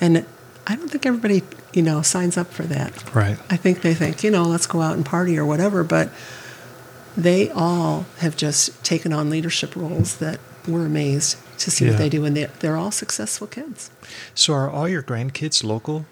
And 0.00 0.24
I 0.66 0.76
don't 0.76 0.88
think 0.90 1.06
everybody 1.06 1.42
you 1.72 1.82
know 1.82 2.02
signs 2.02 2.36
up 2.36 2.52
for 2.52 2.62
that. 2.64 3.14
Right. 3.14 3.38
I 3.50 3.56
think 3.56 3.82
they 3.82 3.94
think 3.94 4.22
you 4.22 4.30
know 4.30 4.44
let's 4.44 4.66
go 4.66 4.80
out 4.82 4.96
and 4.96 5.04
party 5.04 5.38
or 5.38 5.44
whatever, 5.46 5.82
but 5.84 6.10
they 7.16 7.50
all 7.50 8.04
have 8.18 8.36
just 8.36 8.84
taken 8.84 9.12
on 9.12 9.30
leadership 9.30 9.74
roles 9.74 10.16
that 10.18 10.38
we're 10.68 10.84
amazed 10.86 11.38
to 11.60 11.70
see 11.70 11.86
Yeah. 11.86 11.92
what 11.92 11.98
they 11.98 12.08
do, 12.10 12.24
and 12.26 12.36
they, 12.36 12.44
they're 12.60 12.76
all 12.76 12.90
successful 12.90 13.46
kids. 13.46 13.90
So 14.34 14.52
are 14.52 14.68
all 14.70 14.86
your 14.88 15.02
grandkids 15.02 15.64
local? 15.64 16.04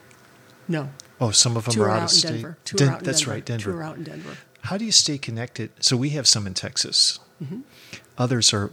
No, 0.66 0.88
Oh, 1.20 1.30
some 1.30 1.56
of 1.56 1.64
them 1.66 1.74
Two 1.74 1.82
are 1.82 1.90
out, 1.90 1.96
out 1.96 2.02
of 2.04 2.10
in 2.10 2.16
state. 2.16 2.28
Denver. 2.32 2.58
Two 2.64 2.76
Den- 2.76 2.88
are 2.88 2.92
out 2.92 2.98
in 3.00 3.04
that's 3.04 3.20
Denver. 3.20 3.30
right, 3.32 3.44
Denver. 3.44 3.70
Two 3.70 3.76
are 3.76 3.82
out 3.82 3.96
in 3.98 4.04
Denver. 4.04 4.36
How 4.62 4.76
do 4.78 4.84
you 4.84 4.92
stay 4.92 5.18
connected? 5.18 5.70
So 5.80 5.96
we 5.96 6.10
have 6.10 6.26
some 6.26 6.46
in 6.46 6.54
Texas. 6.54 7.18
Mm-hmm. 7.42 7.60
Others 8.18 8.52
are 8.54 8.70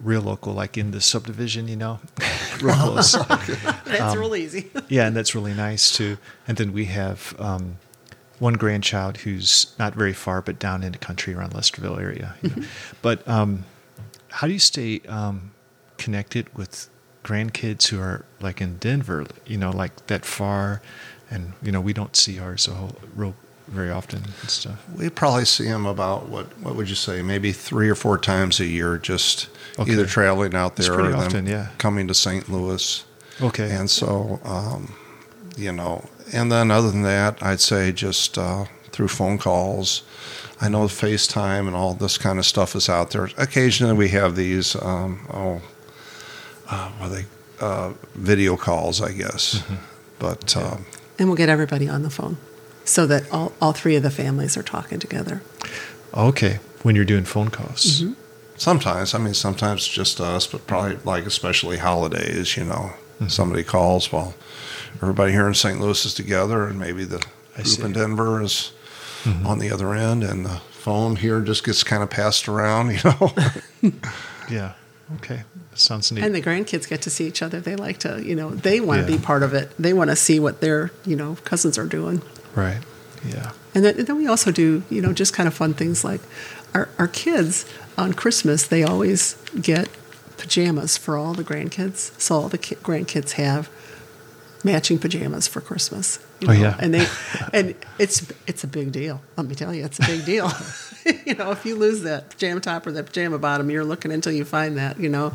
real 0.00 0.22
local, 0.22 0.52
like 0.52 0.76
in 0.76 0.90
the 0.90 1.00
subdivision, 1.00 1.68
you 1.68 1.76
know, 1.76 2.00
real 2.60 2.74
close. 2.74 3.12
That's 3.84 4.00
Um, 4.00 4.18
real 4.18 4.36
easy. 4.36 4.70
yeah, 4.88 5.06
and 5.06 5.16
that's 5.16 5.34
really 5.34 5.54
nice 5.54 5.92
too. 5.96 6.18
And 6.48 6.56
then 6.56 6.72
we 6.72 6.86
have 6.86 7.34
um, 7.38 7.78
one 8.38 8.54
grandchild 8.54 9.18
who's 9.18 9.74
not 9.78 9.94
very 9.94 10.12
far, 10.12 10.42
but 10.42 10.58
down 10.58 10.82
in 10.82 10.92
the 10.92 10.98
country 10.98 11.34
around 11.34 11.52
Lesterville 11.52 12.00
area. 12.00 12.34
You 12.42 12.50
know. 12.50 12.62
But 13.02 13.26
um, 13.28 13.64
how 14.30 14.46
do 14.46 14.52
you 14.52 14.58
stay 14.58 15.00
um, 15.08 15.52
connected 15.98 16.54
with 16.56 16.88
grandkids 17.24 17.86
who 17.88 18.00
are 18.00 18.24
like 18.40 18.60
in 18.60 18.76
Denver? 18.78 19.26
You 19.46 19.58
know, 19.58 19.70
like 19.70 20.06
that 20.08 20.24
far, 20.24 20.82
and 21.30 21.52
you 21.62 21.70
know 21.72 21.80
we 21.80 21.92
don't 21.92 22.16
see 22.16 22.38
ours 22.38 22.66
a 22.68 22.72
whole, 22.72 22.96
real 23.14 23.34
very 23.72 23.90
often 23.90 24.22
and 24.40 24.50
stuff. 24.50 24.84
We 24.96 25.08
probably 25.08 25.44
see 25.44 25.64
them 25.64 25.86
about 25.86 26.28
what 26.28 26.46
what 26.58 26.76
would 26.76 26.88
you 26.88 26.94
say? 26.94 27.22
Maybe 27.22 27.52
three 27.52 27.88
or 27.88 27.94
four 27.94 28.18
times 28.18 28.60
a 28.60 28.66
year, 28.66 28.98
just 28.98 29.48
Okay. 29.78 29.92
either 29.92 30.06
traveling 30.06 30.54
out 30.54 30.76
there 30.76 30.92
pretty 30.92 31.08
or 31.08 31.12
them 31.12 31.20
often, 31.20 31.46
yeah. 31.46 31.68
coming 31.78 32.06
to 32.08 32.14
St. 32.14 32.48
Louis. 32.50 33.04
Okay. 33.40 33.70
And 33.70 33.88
so, 33.90 34.38
um, 34.44 34.94
you 35.56 35.72
know, 35.72 36.04
and 36.32 36.52
then 36.52 36.70
other 36.70 36.90
than 36.90 37.02
that, 37.02 37.42
I'd 37.42 37.60
say 37.60 37.90
just 37.92 38.36
uh, 38.36 38.66
through 38.90 39.08
phone 39.08 39.38
calls. 39.38 40.02
I 40.60 40.68
know 40.68 40.84
FaceTime 40.84 41.66
and 41.66 41.74
all 41.74 41.94
this 41.94 42.18
kind 42.18 42.38
of 42.38 42.46
stuff 42.46 42.76
is 42.76 42.88
out 42.88 43.10
there. 43.10 43.30
Occasionally, 43.38 43.94
we 43.94 44.10
have 44.10 44.36
these 44.36 44.76
um, 44.76 45.26
oh, 45.32 45.62
uh, 46.68 46.90
what 46.98 47.06
are 47.06 47.14
they 47.14 47.24
uh, 47.60 47.92
video 48.14 48.56
calls, 48.56 49.00
I 49.00 49.12
guess. 49.12 49.56
Mm-hmm. 49.56 49.74
But 50.18 50.56
um, 50.56 50.84
and 51.18 51.28
we'll 51.28 51.36
get 51.36 51.48
everybody 51.48 51.88
on 51.88 52.02
the 52.02 52.10
phone 52.10 52.36
so 52.84 53.06
that 53.06 53.30
all, 53.32 53.52
all 53.60 53.72
three 53.72 53.96
of 53.96 54.02
the 54.02 54.10
families 54.10 54.56
are 54.56 54.62
talking 54.62 54.98
together. 54.98 55.42
okay, 56.14 56.58
when 56.82 56.94
you're 56.96 57.04
doing 57.04 57.24
phone 57.24 57.48
calls. 57.48 58.02
Mm-hmm. 58.02 58.12
Sometimes, 58.56 59.14
I 59.14 59.18
mean, 59.18 59.34
sometimes 59.34 59.86
just 59.88 60.20
us, 60.20 60.46
but 60.46 60.66
probably 60.66 60.96
like 61.04 61.26
especially 61.26 61.78
holidays, 61.78 62.56
you 62.56 62.64
know, 62.64 62.92
Mm-hmm. 63.20 63.28
somebody 63.28 63.62
calls 63.62 64.10
while 64.10 64.34
everybody 65.00 65.30
here 65.32 65.46
in 65.46 65.54
St. 65.54 65.78
Louis 65.80 66.04
is 66.04 66.12
together, 66.14 66.66
and 66.66 66.80
maybe 66.80 67.04
the 67.04 67.22
I 67.54 67.62
group 67.62 67.66
see. 67.66 67.82
in 67.82 67.92
Denver 67.92 68.42
is 68.42 68.72
Mhm. 69.24 69.46
on 69.46 69.58
the 69.60 69.70
other 69.70 69.94
end, 69.94 70.24
and 70.24 70.44
the 70.44 70.60
phone 70.72 71.14
here 71.16 71.40
just 71.40 71.62
gets 71.62 71.84
kind 71.84 72.02
of 72.02 72.10
passed 72.10 72.48
around, 72.48 72.90
you 72.94 72.98
know. 73.04 73.32
Yeah. 74.50 74.72
Okay. 75.16 75.42
That 75.70 75.78
sounds 75.78 76.10
neat. 76.10 76.24
And 76.24 76.34
the 76.34 76.42
grandkids 76.42 76.88
get 76.88 77.02
to 77.02 77.10
see 77.10 77.26
each 77.28 77.42
other. 77.42 77.60
They 77.60 77.76
like 77.76 77.98
to, 77.98 78.20
you 78.24 78.34
know, 78.34 78.50
they 78.50 78.80
want 78.80 79.06
to 79.06 79.12
Yeah. 79.12 79.18
be 79.18 79.22
part 79.22 79.42
of 79.44 79.54
it. 79.54 79.70
They 79.78 79.92
want 79.92 80.10
to 80.10 80.16
see 80.16 80.40
what 80.40 80.60
their, 80.60 80.90
you 81.06 81.14
know, 81.14 81.36
cousins 81.44 81.78
are 81.78 81.86
doing. 81.86 82.22
Right. 82.54 82.80
Yeah. 83.24 83.52
And 83.74 83.84
then, 83.84 83.98
and 83.98 84.06
then 84.06 84.16
we 84.16 84.26
also 84.26 84.50
do, 84.50 84.82
you 84.90 85.00
know, 85.00 85.12
just 85.12 85.32
kind 85.32 85.46
of 85.46 85.54
fun 85.54 85.74
things 85.74 86.04
like 86.04 86.20
our, 86.74 86.88
our 86.98 87.08
kids 87.08 87.64
on 87.96 88.12
Christmas, 88.12 88.66
they 88.66 88.82
always 88.82 89.34
get 89.60 89.88
pajamas 90.38 90.96
for 90.96 91.16
all 91.16 91.34
the 91.34 91.44
grandkids. 91.44 92.18
So 92.20 92.34
all 92.34 92.48
the 92.48 92.58
ki- 92.58 92.76
grandkids 92.76 93.32
have 93.32 93.70
matching 94.64 94.98
pajamas 94.98 95.48
for 95.48 95.60
Christmas. 95.60 96.18
you 96.40 96.48
Oh, 96.48 96.52
yeah. 96.52 96.76
And 96.78 96.94
they, 96.94 97.06
and 97.52 97.74
it's, 97.98 98.30
it's 98.46 98.64
a 98.64 98.68
big 98.68 98.92
deal. 98.92 99.22
Let 99.36 99.46
me 99.46 99.54
tell 99.54 99.74
you, 99.74 99.84
it's 99.84 99.98
a 99.98 100.06
big 100.06 100.24
deal. 100.24 100.50
you 101.26 101.34
know, 101.34 101.50
if 101.50 101.64
you 101.64 101.76
lose 101.76 102.02
that 102.02 102.30
pajama 102.30 102.60
top 102.60 102.86
or 102.86 102.92
that 102.92 103.06
pajama 103.06 103.38
bottom, 103.38 103.70
you're 103.70 103.84
looking 103.84 104.12
until 104.12 104.32
you 104.32 104.44
find 104.44 104.76
that, 104.76 104.98
you 105.00 105.08
know. 105.08 105.34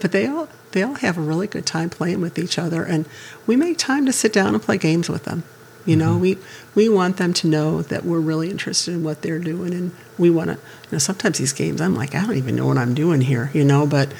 But 0.00 0.12
they 0.12 0.26
all, 0.26 0.48
they 0.72 0.82
all 0.82 0.94
have 0.94 1.18
a 1.18 1.20
really 1.20 1.46
good 1.46 1.66
time 1.66 1.90
playing 1.90 2.20
with 2.20 2.38
each 2.38 2.58
other. 2.58 2.82
And 2.82 3.06
we 3.46 3.56
make 3.56 3.78
time 3.78 4.06
to 4.06 4.12
sit 4.12 4.32
down 4.32 4.54
and 4.54 4.62
play 4.62 4.78
games 4.78 5.08
with 5.08 5.24
them. 5.24 5.44
You 5.88 5.96
know, 5.96 6.18
we 6.18 6.36
we 6.74 6.88
want 6.88 7.16
them 7.16 7.32
to 7.34 7.46
know 7.48 7.82
that 7.82 8.04
we're 8.04 8.20
really 8.20 8.50
interested 8.50 8.92
in 8.92 9.02
what 9.02 9.22
they're 9.22 9.38
doing, 9.38 9.72
and 9.72 9.90
we 10.18 10.28
want 10.30 10.50
to. 10.50 10.54
You 10.56 10.92
know, 10.92 10.98
sometimes 10.98 11.38
these 11.38 11.52
games, 11.54 11.80
I'm 11.80 11.94
like, 11.94 12.14
I 12.14 12.26
don't 12.26 12.36
even 12.36 12.56
know 12.56 12.66
what 12.66 12.76
I'm 12.78 12.94
doing 12.94 13.22
here. 13.22 13.50
You 13.54 13.64
know, 13.64 13.86
but 13.86 14.12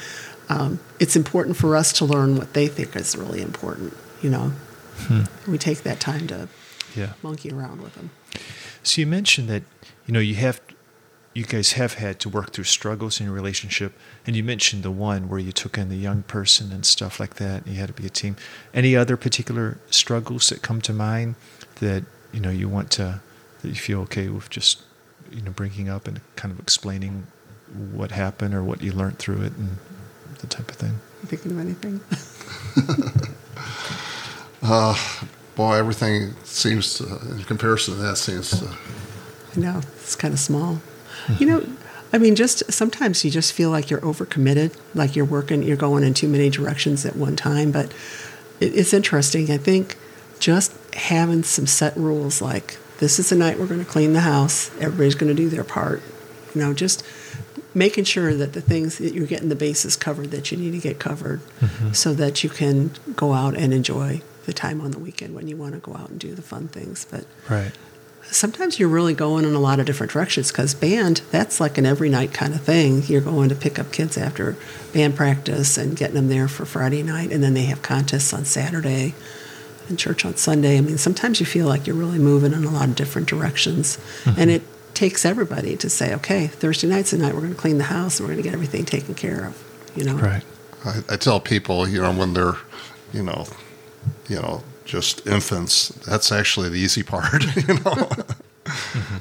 um, 0.49 0.79
it's 0.99 1.15
important 1.15 1.57
for 1.57 1.75
us 1.75 1.93
to 1.93 2.05
learn 2.05 2.37
what 2.37 2.53
they 2.53 2.67
think 2.67 2.95
is 2.95 3.15
really 3.15 3.41
important. 3.41 3.95
You 4.21 4.31
know, 4.31 4.51
we 5.47 5.57
take 5.57 5.83
that 5.83 5.99
time 5.99 6.27
to 6.27 6.47
Yeah. 6.95 7.13
monkey 7.21 7.51
around 7.51 7.81
with 7.83 7.93
them. 7.93 8.09
So 8.83 9.01
you 9.01 9.07
mentioned 9.07 9.47
that 9.49 9.63
you 10.07 10.13
know 10.13 10.19
you 10.19 10.35
have 10.35 10.59
you 11.33 11.45
guys 11.45 11.73
have 11.73 11.95
had 11.95 12.19
to 12.21 12.29
work 12.29 12.51
through 12.51 12.63
struggles 12.65 13.19
in 13.19 13.27
your 13.27 13.35
relationship, 13.35 13.93
and 14.25 14.35
you 14.35 14.43
mentioned 14.43 14.83
the 14.83 14.91
one 14.91 15.29
where 15.29 15.39
you 15.39 15.51
took 15.51 15.77
in 15.77 15.89
the 15.89 15.95
young 15.95 16.23
person 16.23 16.71
and 16.71 16.85
stuff 16.85 17.19
like 17.19 17.35
that, 17.35 17.65
and 17.65 17.75
you 17.75 17.79
had 17.79 17.87
to 17.87 17.93
be 17.93 18.05
a 18.05 18.09
team. 18.09 18.35
Any 18.73 18.95
other 18.95 19.15
particular 19.15 19.77
struggles 19.89 20.49
that 20.49 20.61
come 20.61 20.81
to 20.81 20.93
mind 20.93 21.35
that 21.75 22.03
you 22.31 22.39
know 22.39 22.49
you 22.49 22.67
want 22.67 22.91
to 22.91 23.21
that 23.61 23.67
you 23.67 23.75
feel 23.75 24.01
okay 24.01 24.29
with 24.29 24.49
just 24.49 24.81
you 25.31 25.41
know 25.41 25.51
bringing 25.51 25.87
up 25.89 26.07
and 26.07 26.21
kind 26.35 26.51
of 26.51 26.59
explaining 26.59 27.27
what 27.91 28.11
happened 28.11 28.53
or 28.53 28.63
what 28.63 28.81
you 28.81 28.91
learned 28.91 29.19
through 29.19 29.41
it 29.41 29.53
and 29.57 29.77
the 30.39 30.47
type 30.47 30.69
of 30.69 30.75
thing. 30.75 30.99
Thinking 31.25 31.51
of 31.51 31.59
anything? 31.59 32.01
Uh, 34.61 34.95
boy, 35.55 35.75
everything 35.75 36.33
seems 36.43 36.95
to, 36.95 37.05
in 37.31 37.43
comparison 37.43 37.95
to 37.95 37.99
that, 38.01 38.17
seems 38.17 38.51
to. 38.59 38.65
I 39.55 39.59
know 39.59 39.81
it's 39.95 40.15
kind 40.15 40.33
of 40.33 40.39
small. 40.39 40.81
You 41.39 41.45
know, 41.45 41.65
I 42.11 42.17
mean, 42.17 42.35
just 42.35 42.71
sometimes 42.71 43.23
you 43.23 43.31
just 43.31 43.53
feel 43.53 43.69
like 43.69 43.89
you're 43.89 44.01
overcommitted, 44.01 44.75
like 44.95 45.15
you're 45.15 45.25
working, 45.25 45.63
you're 45.63 45.77
going 45.77 46.03
in 46.03 46.13
too 46.13 46.27
many 46.27 46.49
directions 46.49 47.05
at 47.05 47.15
one 47.15 47.35
time. 47.35 47.71
But 47.71 47.93
it, 48.59 48.75
it's 48.75 48.93
interesting. 48.93 49.51
I 49.51 49.57
think 49.57 49.97
just 50.39 50.73
having 50.95 51.43
some 51.43 51.67
set 51.67 51.95
rules, 51.95 52.41
like 52.41 52.77
this 52.99 53.19
is 53.19 53.29
the 53.29 53.35
night 53.35 53.59
we're 53.59 53.67
going 53.67 53.83
to 53.83 53.89
clean 53.89 54.13
the 54.13 54.21
house. 54.21 54.71
Everybody's 54.79 55.15
going 55.15 55.35
to 55.35 55.41
do 55.41 55.49
their 55.49 55.63
part. 55.63 56.01
You 56.55 56.61
know, 56.61 56.73
just 56.73 57.05
making 57.75 58.03
sure 58.05 58.33
that 58.33 58.53
the 58.53 58.61
things 58.61 58.97
that 58.97 59.13
you're 59.13 59.27
getting 59.27 59.49
the 59.49 59.55
bases 59.55 59.95
covered 59.95 60.31
that 60.31 60.51
you 60.51 60.57
need 60.57 60.71
to 60.71 60.79
get 60.79 60.99
covered, 60.99 61.41
mm-hmm. 61.59 61.91
so 61.91 62.13
that 62.13 62.43
you 62.43 62.49
can 62.49 62.91
go 63.15 63.33
out 63.33 63.55
and 63.55 63.73
enjoy 63.73 64.21
the 64.45 64.53
time 64.53 64.81
on 64.81 64.89
the 64.89 64.97
weekend 64.97 65.35
when 65.35 65.47
you 65.47 65.55
want 65.55 65.73
to 65.73 65.79
go 65.79 65.93
out 65.95 66.09
and 66.09 66.19
do 66.19 66.33
the 66.33 66.41
fun 66.41 66.67
things. 66.67 67.05
But 67.09 67.25
Right. 67.47 67.71
Sometimes 68.31 68.79
you're 68.79 68.89
really 68.89 69.13
going 69.13 69.45
in 69.45 69.53
a 69.53 69.59
lot 69.59 69.79
of 69.79 69.85
different 69.85 70.11
directions 70.11 70.51
because 70.51 70.73
band 70.73 71.21
that's 71.31 71.59
like 71.59 71.77
an 71.77 71.85
every 71.85 72.09
night 72.09 72.33
kind 72.33 72.53
of 72.53 72.61
thing. 72.61 73.03
You're 73.03 73.21
going 73.21 73.49
to 73.49 73.55
pick 73.55 73.79
up 73.79 73.91
kids 73.91 74.17
after 74.17 74.55
band 74.93 75.15
practice 75.15 75.77
and 75.77 75.95
getting 75.95 76.15
them 76.15 76.29
there 76.29 76.47
for 76.47 76.65
friday 76.65 77.03
night 77.03 77.31
and 77.31 77.43
then 77.43 77.53
they 77.53 77.65
have 77.65 77.81
contests 77.83 78.33
on 78.33 78.43
saturday 78.43 79.13
and 79.87 79.99
church 79.99 80.25
on 80.25 80.35
sunday. 80.35 80.77
I 80.77 80.81
mean 80.81 80.97
sometimes 80.97 81.39
you 81.39 81.45
feel 81.45 81.67
like 81.67 81.87
you're 81.87 81.95
really 81.95 82.19
moving 82.19 82.53
in 82.53 82.63
a 82.63 82.71
lot 82.71 82.89
of 82.89 82.95
different 82.95 83.27
directions. 83.27 83.97
Mm-hmm. 84.23 84.39
And 84.39 84.51
it 84.51 84.63
takes 84.93 85.23
everybody 85.23 85.77
to 85.77 85.89
say 85.89 86.13
okay 86.13 86.47
thursday 86.47 86.87
night's 86.87 87.11
the 87.11 87.17
night 87.17 87.33
we're 87.33 87.41
going 87.41 87.53
to 87.53 87.59
clean 87.59 87.77
the 87.77 87.85
house 87.85 88.19
and 88.19 88.27
we're 88.27 88.33
going 88.33 88.43
to 88.43 88.49
get 88.49 88.53
everything 88.53 88.83
taken 88.83 89.15
care 89.15 89.45
of 89.45 89.63
you 89.95 90.03
know? 90.03 90.15
Right. 90.15 90.43
I, 90.85 90.99
I 91.09 91.17
tell 91.17 91.39
people, 91.39 91.87
you 91.87 92.01
know, 92.01 92.13
when 92.13 92.33
they're, 92.33 92.55
you 93.13 93.23
know, 93.23 93.45
you 94.27 94.37
know, 94.37 94.63
just 94.89 95.25
infants, 95.27 95.89
that's 96.05 96.31
actually 96.31 96.69
the 96.69 96.75
easy 96.79 97.03
part, 97.03 97.43
you 97.67 97.75
know. 97.85 98.09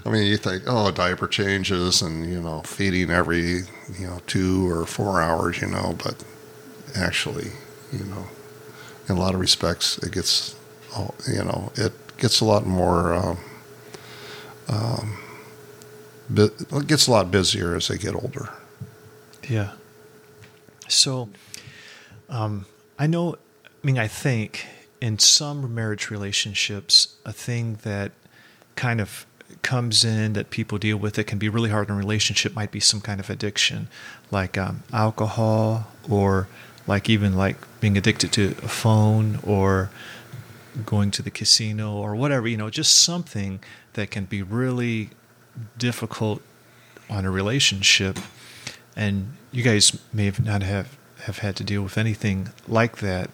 I 0.04 0.10
mean, 0.10 0.24
you 0.26 0.36
think, 0.36 0.64
oh, 0.66 0.90
diaper 0.90 1.28
changes 1.28 2.02
and, 2.02 2.28
you 2.30 2.40
know, 2.40 2.62
feeding 2.62 3.10
every, 3.10 3.62
you 3.98 4.06
know, 4.06 4.20
two 4.26 4.68
or 4.68 4.86
four 4.86 5.20
hours, 5.20 5.60
you 5.60 5.68
know, 5.68 5.96
but 6.02 6.24
actually, 6.96 7.50
you 7.92 8.04
know, 8.04 8.26
in 9.08 9.16
a 9.16 9.18
lot 9.18 9.34
of 9.34 9.40
respects, 9.40 9.98
it 9.98 10.12
gets, 10.12 10.56
you 11.26 11.44
know, 11.44 11.70
it 11.76 11.92
gets 12.16 12.40
a 12.40 12.44
lot 12.44 12.66
more, 12.66 13.14
um, 13.14 13.38
um, 14.68 15.18
it 16.34 16.86
gets 16.86 17.06
a 17.06 17.10
lot 17.10 17.30
busier 17.30 17.74
as 17.74 17.88
they 17.88 17.96
get 17.96 18.14
older. 18.14 18.50
Yeah. 19.48 19.72
So, 20.88 21.28
um, 22.28 22.66
I 22.98 23.06
know, 23.06 23.36
I 23.64 23.86
mean, 23.86 23.98
I 23.98 24.08
think 24.08 24.66
in 25.00 25.18
some 25.18 25.74
marriage 25.74 26.10
relationships, 26.10 27.16
a 27.24 27.32
thing 27.32 27.78
that 27.82 28.12
kind 28.76 29.00
of 29.00 29.26
comes 29.62 30.04
in 30.04 30.34
that 30.34 30.50
people 30.50 30.78
deal 30.78 30.96
with 30.96 31.14
that 31.14 31.24
can 31.24 31.38
be 31.38 31.48
really 31.48 31.70
hard 31.70 31.88
in 31.88 31.94
a 31.94 31.98
relationship 31.98 32.54
might 32.54 32.70
be 32.70 32.80
some 32.80 33.00
kind 33.00 33.20
of 33.20 33.30
addiction, 33.30 33.88
like 34.30 34.58
um, 34.58 34.82
alcohol 34.92 35.88
or 36.08 36.48
like 36.86 37.08
even 37.08 37.36
like 37.36 37.56
being 37.80 37.96
addicted 37.96 38.32
to 38.32 38.48
a 38.62 38.68
phone 38.68 39.38
or 39.42 39.90
going 40.86 41.10
to 41.10 41.22
the 41.22 41.30
casino 41.30 41.94
or 41.94 42.14
whatever, 42.14 42.46
you 42.46 42.56
know, 42.56 42.70
just 42.70 43.02
something 43.02 43.60
that 43.94 44.10
can 44.10 44.24
be 44.24 44.42
really 44.42 45.10
difficult 45.76 46.40
on 47.10 47.24
a 47.24 47.30
relationship. 47.30 48.18
And 48.94 49.36
you 49.50 49.62
guys 49.62 49.98
may 50.12 50.26
have 50.26 50.44
not 50.44 50.62
have, 50.62 50.96
have 51.22 51.38
had 51.38 51.56
to 51.56 51.64
deal 51.64 51.82
with 51.82 51.98
anything 51.98 52.50
like 52.66 52.98
that, 52.98 53.30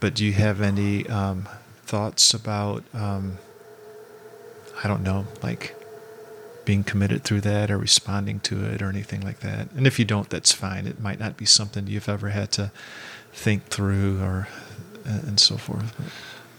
but 0.00 0.14
do 0.14 0.24
you 0.24 0.32
have 0.32 0.60
any 0.60 1.06
um, 1.08 1.48
thoughts 1.84 2.32
about, 2.34 2.82
um, 2.94 3.38
I 4.82 4.88
don't 4.88 5.02
know, 5.02 5.26
like 5.42 5.76
being 6.64 6.84
committed 6.84 7.24
through 7.24 7.40
that 7.42 7.70
or 7.70 7.78
responding 7.78 8.40
to 8.40 8.64
it 8.64 8.82
or 8.82 8.88
anything 8.88 9.20
like 9.20 9.40
that? 9.40 9.70
And 9.72 9.86
if 9.86 9.98
you 9.98 10.04
don't, 10.04 10.28
that's 10.30 10.52
fine. 10.52 10.86
It 10.86 11.00
might 11.00 11.18
not 11.20 11.36
be 11.36 11.44
something 11.46 11.86
you've 11.86 12.08
ever 12.08 12.30
had 12.30 12.50
to 12.52 12.70
think 13.32 13.66
through 13.66 14.20
or 14.22 14.48
and 15.04 15.40
so 15.40 15.56
forth. 15.56 15.94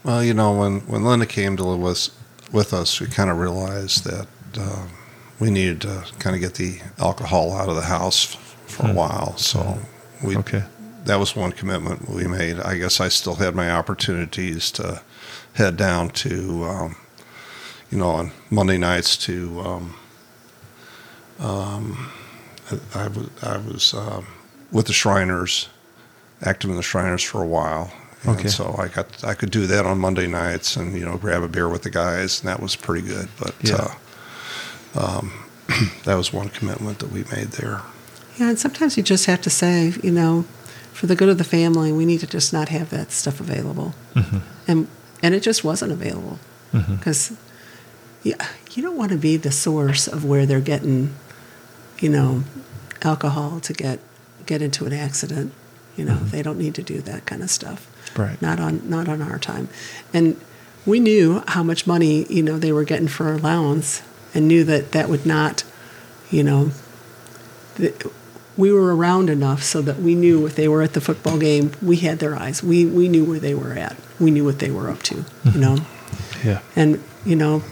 Well, 0.04 0.22
you 0.22 0.34
know, 0.34 0.52
when, 0.58 0.80
when 0.80 1.04
Linda 1.04 1.26
came 1.26 1.56
to 1.56 1.64
live 1.64 1.80
with, 1.80 2.08
with 2.52 2.72
us, 2.74 3.00
we 3.00 3.06
kind 3.06 3.30
of 3.30 3.38
realized 3.38 4.04
that 4.04 4.26
um, 4.58 4.90
we 5.38 5.50
needed 5.50 5.80
to 5.82 6.04
kind 6.18 6.34
of 6.34 6.42
get 6.42 6.54
the 6.54 6.80
alcohol 6.98 7.52
out 7.54 7.68
of 7.68 7.76
the 7.76 7.82
house 7.82 8.34
for 8.66 8.86
a 8.86 8.88
Hmm. 8.88 8.94
while. 8.94 9.36
So 9.36 9.78
we 10.24 10.36
okay. 10.38 10.64
That 11.04 11.16
was 11.16 11.34
one 11.36 11.52
commitment 11.52 12.08
we 12.08 12.26
made. 12.26 12.58
I 12.60 12.78
guess 12.78 13.00
I 13.00 13.08
still 13.08 13.36
had 13.36 13.54
my 13.54 13.70
opportunities 13.70 14.70
to 14.72 15.02
head 15.54 15.76
down 15.76 16.10
to, 16.10 16.64
um, 16.64 16.96
you 17.90 17.98
know, 17.98 18.10
on 18.10 18.32
Monday 18.50 18.78
nights 18.78 19.16
to. 19.18 19.60
Um, 19.60 19.94
um, 21.40 22.10
I, 22.94 23.04
I 23.04 23.08
was 23.08 23.28
I 23.42 23.56
was 23.58 23.94
um, 23.94 24.26
with 24.70 24.86
the 24.86 24.92
Shriners, 24.92 25.68
active 26.42 26.70
in 26.70 26.76
the 26.76 26.82
Shriners 26.82 27.22
for 27.22 27.42
a 27.42 27.46
while. 27.46 27.92
And 28.24 28.36
Okay. 28.38 28.48
So 28.48 28.76
I 28.78 28.88
got 28.88 29.24
I 29.24 29.34
could 29.34 29.50
do 29.50 29.66
that 29.66 29.84
on 29.84 29.98
Monday 29.98 30.26
nights 30.28 30.76
and 30.76 30.96
you 30.96 31.04
know 31.04 31.16
grab 31.18 31.42
a 31.42 31.48
beer 31.48 31.68
with 31.68 31.82
the 31.82 31.90
guys 31.90 32.40
and 32.40 32.48
that 32.48 32.60
was 32.60 32.76
pretty 32.76 33.06
good. 33.06 33.28
But 33.38 33.54
Yeah. 33.62 33.94
uh, 34.94 35.18
um, 35.18 35.32
that 36.04 36.14
was 36.14 36.32
one 36.32 36.48
commitment 36.50 37.00
that 37.00 37.10
we 37.10 37.24
made 37.32 37.48
there. 37.52 37.80
Yeah, 38.38 38.50
and 38.50 38.58
sometimes 38.58 38.96
you 38.96 39.02
just 39.02 39.26
have 39.26 39.42
to 39.42 39.50
say, 39.50 39.92
you 40.02 40.10
know, 40.10 40.44
for 40.92 41.06
the 41.06 41.16
good 41.16 41.28
of 41.28 41.38
the 41.38 41.44
family, 41.44 41.92
we 41.92 42.04
need 42.04 42.20
to 42.20 42.26
just 42.26 42.52
not 42.52 42.68
have 42.68 42.90
that 42.90 43.10
stuff 43.12 43.40
available. 43.40 43.94
Mm-hmm. 44.14 44.38
And 44.68 44.88
and 45.22 45.34
it 45.34 45.42
just 45.42 45.64
wasn't 45.64 45.92
available 45.92 46.38
because 46.72 47.32
yeah, 48.22 48.46
you 48.72 48.82
don't 48.82 48.96
want 48.96 49.10
to 49.12 49.18
be 49.18 49.36
the 49.36 49.50
source 49.52 50.06
of 50.08 50.24
where 50.24 50.46
they're 50.46 50.60
getting, 50.60 51.14
you 52.00 52.08
know, 52.08 52.44
alcohol 53.02 53.60
to 53.60 53.72
get 53.72 53.98
get 54.46 54.62
into 54.62 54.86
an 54.86 54.92
accident. 54.92 55.52
You 55.96 56.04
know, 56.06 56.14
Mhm. 56.14 56.30
they 56.30 56.42
don't 56.42 56.58
need 56.58 56.74
to 56.76 56.82
do 56.82 57.00
that 57.02 57.26
kind 57.26 57.42
of 57.42 57.50
stuff. 57.50 57.86
Right. 58.16 58.40
Not 58.40 58.58
on 58.60 58.82
not 58.88 59.08
on 59.08 59.20
our 59.22 59.38
time. 59.38 59.68
And 60.14 60.36
we 60.86 60.98
knew 61.00 61.42
how 61.48 61.62
much 61.62 61.86
money 61.86 62.26
you 62.30 62.42
know 62.42 62.58
they 62.58 62.72
were 62.72 62.84
getting 62.84 63.08
for 63.08 63.32
allowance, 63.32 64.02
and 64.34 64.48
knew 64.48 64.64
that 64.64 64.92
that 64.92 65.08
would 65.08 65.26
not, 65.26 65.64
you 66.30 66.42
know, 66.42 66.70
th- 67.76 67.94
we 68.56 68.72
were 68.72 68.94
around 68.94 69.30
enough 69.30 69.62
so 69.62 69.80
that 69.82 69.98
we 69.98 70.14
knew 70.14 70.46
if 70.46 70.54
they 70.54 70.68
were 70.68 70.82
at 70.82 70.92
the 70.92 71.00
football 71.00 71.38
game, 71.38 71.72
we 71.80 71.96
had 71.96 72.18
their 72.18 72.36
eyes. 72.36 72.62
We 72.62 72.84
we 72.84 73.08
knew 73.08 73.24
where 73.24 73.40
they 73.40 73.54
were 73.54 73.72
at. 73.72 73.96
We 74.20 74.30
knew 74.30 74.44
what 74.44 74.58
they 74.58 74.70
were 74.70 74.90
up 74.90 75.02
to. 75.04 75.16
You 75.16 75.24
mm-hmm. 75.24 75.60
know, 75.60 75.76
Yeah. 76.44 76.60
and 76.76 77.02
you 77.24 77.36
know, 77.36 77.62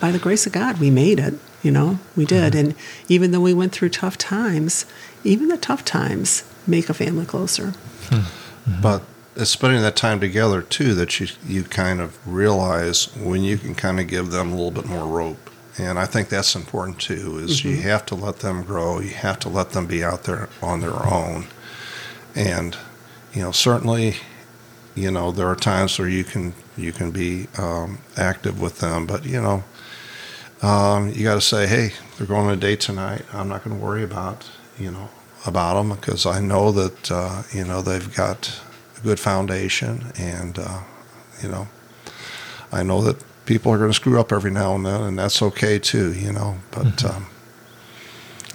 by 0.00 0.12
the 0.12 0.18
grace 0.18 0.46
of 0.46 0.52
God, 0.52 0.78
we 0.78 0.90
made 0.90 1.18
it. 1.18 1.34
You 1.62 1.70
know, 1.70 1.98
we 2.16 2.24
mm-hmm. 2.24 2.36
did. 2.36 2.54
And 2.54 2.74
even 3.08 3.30
though 3.30 3.40
we 3.40 3.54
went 3.54 3.72
through 3.72 3.88
tough 3.88 4.18
times, 4.18 4.86
even 5.24 5.48
the 5.48 5.56
tough 5.56 5.84
times 5.84 6.44
make 6.66 6.88
a 6.88 6.94
family 6.94 7.26
closer. 7.26 7.70
Hmm. 8.08 8.14
Mm-hmm. 8.14 8.80
But 8.80 9.02
it's 9.36 9.50
spending 9.50 9.82
that 9.82 9.96
time 9.96 10.20
together 10.20 10.62
too 10.62 10.94
that 10.94 11.18
you 11.18 11.28
you 11.46 11.64
kind 11.64 12.00
of 12.00 12.16
realize 12.26 13.14
when 13.16 13.42
you 13.42 13.58
can 13.58 13.74
kind 13.74 13.98
of 13.98 14.06
give 14.06 14.30
them 14.30 14.52
a 14.52 14.54
little 14.54 14.70
bit 14.70 14.86
more 14.86 15.06
rope. 15.06 15.50
And 15.76 15.98
I 15.98 16.06
think 16.06 16.28
that's 16.28 16.54
important 16.54 17.00
too. 17.00 17.38
Is 17.38 17.64
you 17.64 17.76
have 17.82 18.06
to 18.06 18.14
let 18.14 18.38
them 18.38 18.62
grow. 18.62 19.00
You 19.00 19.10
have 19.10 19.40
to 19.40 19.48
let 19.48 19.70
them 19.70 19.86
be 19.86 20.04
out 20.04 20.22
there 20.24 20.48
on 20.62 20.80
their 20.80 21.04
own. 21.06 21.46
And 22.34 22.76
you 23.32 23.42
know, 23.42 23.50
certainly, 23.50 24.16
you 24.94 25.10
know, 25.10 25.32
there 25.32 25.48
are 25.48 25.56
times 25.56 25.98
where 25.98 26.08
you 26.08 26.22
can 26.22 26.54
you 26.76 26.92
can 26.92 27.10
be 27.10 27.48
um, 27.58 27.98
active 28.16 28.60
with 28.60 28.78
them, 28.78 29.06
but 29.06 29.24
you 29.24 29.40
know, 29.40 29.64
um, 30.62 31.10
you 31.10 31.24
got 31.24 31.34
to 31.34 31.40
say, 31.40 31.66
hey, 31.66 31.92
they're 32.16 32.26
going 32.26 32.46
on 32.46 32.52
a 32.52 32.56
date 32.56 32.80
tonight. 32.80 33.22
I'm 33.32 33.48
not 33.48 33.64
going 33.64 33.76
to 33.76 33.84
worry 33.84 34.04
about 34.04 34.48
you 34.78 34.90
know 34.90 35.08
about 35.46 35.74
them 35.74 35.90
because 35.90 36.24
I 36.24 36.40
know 36.40 36.70
that 36.72 37.10
uh, 37.10 37.42
you 37.52 37.64
know 37.64 37.82
they've 37.82 38.14
got 38.14 38.60
a 38.96 39.00
good 39.00 39.18
foundation, 39.18 40.12
and 40.16 40.56
uh, 40.58 40.80
you 41.42 41.48
know 41.48 41.66
I 42.72 42.82
know 42.82 43.02
that 43.02 43.22
people 43.46 43.72
are 43.72 43.78
going 43.78 43.90
to 43.90 43.94
screw 43.94 44.18
up 44.20 44.32
every 44.32 44.50
now 44.50 44.74
and 44.74 44.84
then, 44.86 45.00
and 45.02 45.18
that's 45.18 45.40
okay 45.42 45.78
too, 45.78 46.12
you 46.12 46.32
know. 46.32 46.58
But 46.70 46.86
Mhm. 46.86 47.10
um, 47.14 47.26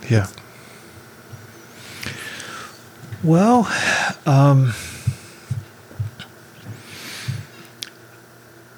Yeah. 0.09 0.27
Well, 3.23 3.71
um, 4.25 4.73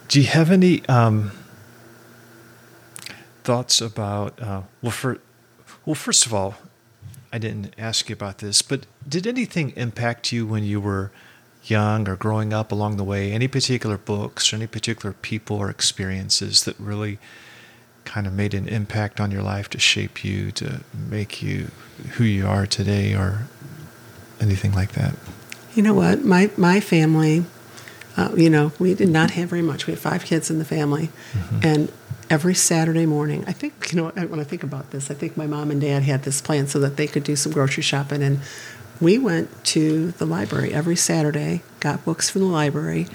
do 0.07 0.19
you 0.19 0.27
have 0.27 0.51
any 0.51 0.85
um, 0.87 1.31
thoughts 3.43 3.79
about? 3.81 4.41
Uh, 4.41 4.61
well, 4.81 4.91
for 4.91 5.19
well, 5.85 5.95
first 5.95 6.25
of 6.25 6.33
all, 6.33 6.55
I 7.31 7.37
didn't 7.37 7.73
ask 7.77 8.09
you 8.09 8.13
about 8.13 8.39
this, 8.39 8.61
but 8.61 8.85
did 9.07 9.25
anything 9.27 9.71
impact 9.75 10.31
you 10.31 10.45
when 10.45 10.63
you 10.63 10.81
were 10.81 11.11
young 11.63 12.07
or 12.07 12.15
growing 12.15 12.53
up 12.53 12.71
along 12.71 12.97
the 12.97 13.03
way? 13.03 13.31
Any 13.31 13.47
particular 13.47 13.97
books 13.97 14.51
or 14.51 14.55
any 14.57 14.67
particular 14.67 15.13
people 15.13 15.57
or 15.57 15.69
experiences 15.69 16.63
that 16.63 16.79
really 16.79 17.19
kind 18.03 18.25
of 18.25 18.33
made 18.33 18.53
an 18.53 18.67
impact 18.67 19.19
on 19.19 19.31
your 19.31 19.43
life 19.43 19.69
to 19.69 19.79
shape 19.79 20.23
you, 20.23 20.51
to 20.51 20.81
make 20.93 21.41
you 21.41 21.69
who 22.13 22.23
you 22.23 22.47
are 22.47 22.65
today, 22.65 23.13
or 23.13 23.47
anything 24.39 24.73
like 24.73 24.93
that? 24.93 25.15
You 25.75 25.83
know 25.83 25.93
what? 25.93 26.25
My 26.25 26.49
my 26.57 26.79
family, 26.79 27.45
uh, 28.17 28.31
you 28.35 28.49
know, 28.49 28.71
we 28.79 28.93
did 28.93 29.09
not 29.09 29.31
have 29.31 29.49
very 29.49 29.61
much. 29.61 29.87
We 29.87 29.93
had 29.93 29.99
five 29.99 30.25
kids 30.25 30.49
in 30.49 30.59
the 30.59 30.65
family, 30.65 31.09
and 31.63 31.91
every 32.29 32.55
Saturday 32.55 33.05
morning, 33.05 33.43
I 33.45 33.51
think 33.51 33.91
you 33.91 34.01
know 34.01 34.09
when 34.09 34.39
I 34.39 34.43
think 34.43 34.63
about 34.63 34.91
this, 34.91 35.11
I 35.11 35.13
think 35.13 35.37
my 35.37 35.47
mom 35.47 35.69
and 35.71 35.79
dad 35.79 36.03
had 36.03 36.23
this 36.23 36.41
plan 36.41 36.67
so 36.67 36.79
that 36.79 36.97
they 36.97 37.07
could 37.07 37.23
do 37.23 37.35
some 37.35 37.51
grocery 37.51 37.83
shopping, 37.83 38.23
and 38.23 38.39
we 39.01 39.17
went 39.17 39.63
to 39.65 40.11
the 40.11 40.25
library 40.25 40.73
every 40.73 40.95
Saturday, 40.95 41.63
got 41.79 42.05
books 42.05 42.29
from 42.29 42.41
the 42.41 42.47
library, 42.47 43.07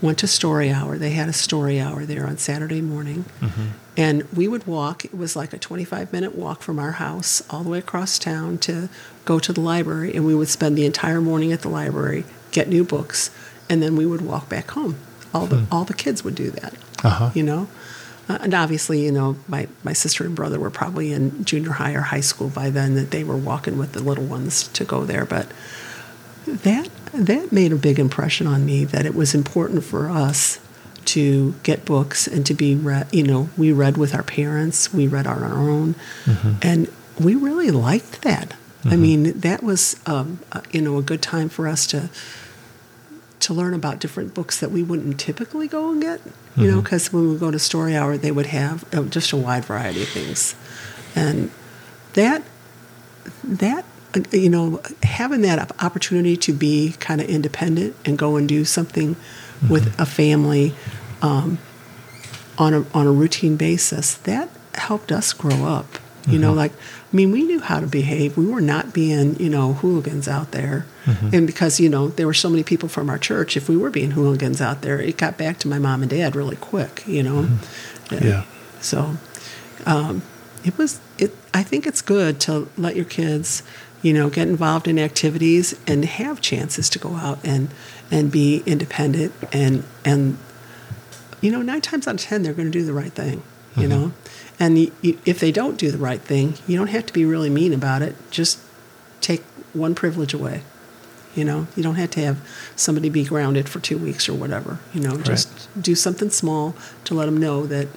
went 0.00 0.18
to 0.18 0.26
story 0.26 0.70
hour. 0.70 0.96
They 0.96 1.10
had 1.10 1.28
a 1.28 1.32
story 1.32 1.80
hour 1.80 2.04
there 2.06 2.26
on 2.26 2.38
Saturday 2.38 2.80
morning. 2.80 3.24
And 3.96 4.22
we 4.32 4.48
would 4.48 4.66
walk, 4.66 5.04
it 5.04 5.14
was 5.14 5.36
like 5.36 5.52
a 5.52 5.58
25 5.58 6.12
minute 6.14 6.34
walk 6.34 6.62
from 6.62 6.78
our 6.78 6.92
house 6.92 7.42
all 7.50 7.62
the 7.62 7.68
way 7.68 7.78
across 7.78 8.18
town 8.18 8.56
to 8.58 8.88
go 9.26 9.38
to 9.38 9.52
the 9.52 9.60
library. 9.60 10.14
And 10.14 10.24
we 10.24 10.34
would 10.34 10.48
spend 10.48 10.78
the 10.78 10.86
entire 10.86 11.20
morning 11.20 11.52
at 11.52 11.60
the 11.60 11.68
library, 11.68 12.24
get 12.52 12.68
new 12.68 12.84
books, 12.84 13.30
and 13.68 13.82
then 13.82 13.94
we 13.94 14.06
would 14.06 14.22
walk 14.22 14.48
back 14.48 14.70
home. 14.70 14.96
All 15.34 15.46
the, 15.46 15.66
all 15.70 15.84
the 15.84 15.94
kids 15.94 16.24
would 16.24 16.34
do 16.34 16.50
that, 16.52 16.74
Uh-huh. 17.04 17.30
you 17.34 17.42
know? 17.42 17.68
Uh, 18.28 18.38
and 18.40 18.54
obviously, 18.54 19.04
you 19.04 19.12
know, 19.12 19.36
my, 19.48 19.68
my 19.82 19.92
sister 19.92 20.24
and 20.24 20.34
brother 20.34 20.58
were 20.58 20.70
probably 20.70 21.12
in 21.12 21.44
junior 21.44 21.72
high 21.72 21.92
or 21.92 22.02
high 22.02 22.20
school 22.20 22.48
by 22.48 22.70
then 22.70 22.94
that 22.94 23.10
they 23.10 23.24
were 23.24 23.36
walking 23.36 23.78
with 23.78 23.92
the 23.92 24.02
little 24.02 24.24
ones 24.24 24.68
to 24.68 24.84
go 24.84 25.04
there. 25.04 25.24
But 25.24 25.48
that 26.46 26.88
that 27.12 27.52
made 27.52 27.72
a 27.72 27.76
big 27.76 27.98
impression 27.98 28.46
on 28.46 28.64
me 28.64 28.84
that 28.84 29.04
it 29.06 29.14
was 29.14 29.34
important 29.34 29.84
for 29.84 30.08
us 30.08 30.58
to 31.04 31.54
get 31.62 31.84
books 31.84 32.26
and 32.26 32.46
to 32.46 32.54
be 32.54 32.74
read 32.74 33.06
you 33.12 33.22
know 33.22 33.50
we 33.56 33.70
read 33.72 33.96
with 33.96 34.14
our 34.14 34.22
parents 34.22 34.92
we 34.94 35.06
read 35.06 35.26
on 35.26 35.42
our 35.42 35.68
own. 35.68 35.94
And 36.62 36.88
we 37.20 37.34
really 37.34 37.70
liked 37.70 38.22
that. 38.22 38.54
I 38.84 38.96
mean 38.96 39.38
that 39.40 39.62
was 39.62 40.00
um, 40.06 40.40
uh, 40.50 40.62
you 40.72 40.80
know 40.80 40.96
a 40.98 41.02
good 41.02 41.22
time 41.22 41.48
for 41.48 41.68
us 41.68 41.86
to 41.88 42.10
to 43.40 43.54
learn 43.54 43.74
about 43.74 43.98
different 44.00 44.34
books 44.34 44.58
that 44.60 44.70
we 44.70 44.82
wouldn't 44.82 45.20
typically 45.20 45.68
go 45.68 45.90
and 45.90 46.00
get 46.00 46.20
you 46.56 46.70
know 46.70 46.82
because 46.82 47.12
when 47.12 47.30
we 47.32 47.38
go 47.38 47.50
to 47.50 47.58
story 47.58 47.96
hour 47.96 48.16
they 48.16 48.30
would 48.30 48.46
have 48.46 48.84
uh, 48.94 49.02
just 49.04 49.32
a 49.32 49.36
wide 49.36 49.64
variety 49.64 50.02
of 50.02 50.08
things. 50.08 50.54
And 51.14 51.50
that 52.14 52.42
that 53.44 53.84
uh, 54.14 54.20
you 54.32 54.50
know 54.50 54.80
having 55.02 55.42
that 55.42 55.72
opportunity 55.82 56.36
to 56.36 56.52
be 56.52 56.94
kind 57.00 57.20
of 57.20 57.28
independent 57.28 57.96
and 58.04 58.18
go 58.18 58.36
and 58.36 58.48
do 58.48 58.64
something 58.64 59.16
with 59.70 59.98
a 59.98 60.06
family 60.06 60.74
um, 61.22 61.58
on 62.58 62.74
a 62.74 62.84
on 62.94 63.06
a 63.06 63.12
routine 63.12 63.56
basis 63.56 64.14
that 64.14 64.48
helped 64.74 65.12
us 65.12 65.32
grow 65.32 65.64
up. 65.64 65.98
You 66.28 66.38
know 66.38 66.52
like 66.52 66.72
i 67.12 67.16
mean 67.16 67.30
we 67.30 67.42
knew 67.42 67.60
how 67.60 67.80
to 67.80 67.86
behave. 67.86 68.36
We 68.36 68.46
were 68.46 68.60
not 68.60 68.92
being 68.92 69.36
you 69.36 69.50
know 69.50 69.74
hooligans 69.74 70.28
out 70.28 70.52
there. 70.52 70.86
Mm-hmm. 71.04 71.34
And 71.34 71.46
because 71.46 71.80
you 71.80 71.88
know 71.88 72.08
there 72.08 72.26
were 72.26 72.34
so 72.34 72.48
many 72.48 72.62
people 72.62 72.88
from 72.88 73.10
our 73.10 73.18
church 73.18 73.56
if 73.56 73.68
we 73.68 73.76
were 73.76 73.90
being 73.90 74.12
hooligans 74.12 74.60
out 74.60 74.82
there 74.82 75.00
it 75.00 75.16
got 75.16 75.36
back 75.36 75.58
to 75.58 75.68
my 75.68 75.80
mom 75.80 76.02
and 76.02 76.10
dad 76.10 76.36
really 76.36 76.54
quick 76.54 77.02
you 77.06 77.24
know? 77.24 77.42
Mm-hmm. 77.42 78.24
Yeah. 78.24 78.44
so 78.80 79.16
um, 79.86 80.22
it 80.64 80.78
was 80.78 81.00
it. 81.18 81.34
I 81.52 81.62
think 81.62 81.86
it's 81.86 82.02
good 82.02 82.40
to 82.40 82.68
let 82.76 82.96
your 82.96 83.04
kids, 83.04 83.62
you 84.00 84.12
know, 84.12 84.30
get 84.30 84.48
involved 84.48 84.88
in 84.88 84.98
activities 84.98 85.78
and 85.86 86.04
have 86.04 86.40
chances 86.40 86.88
to 86.90 86.98
go 86.98 87.16
out 87.16 87.38
and 87.44 87.68
and 88.10 88.30
be 88.30 88.62
independent 88.66 89.32
and 89.52 89.84
and 90.04 90.38
you 91.40 91.50
know 91.50 91.62
nine 91.62 91.80
times 91.80 92.06
out 92.06 92.14
of 92.14 92.20
ten 92.20 92.42
they're 92.42 92.52
going 92.52 92.70
to 92.70 92.78
do 92.78 92.84
the 92.84 92.92
right 92.92 93.12
thing, 93.12 93.42
you 93.76 93.88
mm-hmm. 93.88 93.88
know, 93.88 94.12
and 94.62 94.76
y 94.76 94.90
y 95.02 95.16
if 95.32 95.36
they 95.40 95.52
don't 95.60 95.76
do 95.84 95.90
the 95.90 95.98
right 96.08 96.22
thing, 96.32 96.46
you 96.68 96.76
don't 96.78 96.92
have 96.96 97.04
to 97.06 97.12
be 97.12 97.24
really 97.24 97.50
mean 97.50 97.72
about 97.80 98.00
it. 98.06 98.14
Just 98.30 98.58
take 99.20 99.42
one 99.84 99.94
privilege 99.94 100.32
away. 100.40 100.62
You 101.34 101.44
know, 101.48 101.66
you 101.76 101.82
don't 101.82 101.96
have 102.02 102.10
to 102.10 102.20
have 102.20 102.36
somebody 102.76 103.08
be 103.08 103.24
grounded 103.24 103.68
for 103.68 103.80
two 103.80 103.98
weeks 103.98 104.28
or 104.28 104.34
whatever. 104.34 104.78
You 104.94 105.00
know, 105.00 105.14
just 105.32 105.48
do 105.90 105.94
something 105.94 106.30
small 106.30 106.74
to 107.06 107.14
let 107.14 107.26
them 107.26 107.38
know 107.38 107.66
that 107.66 107.88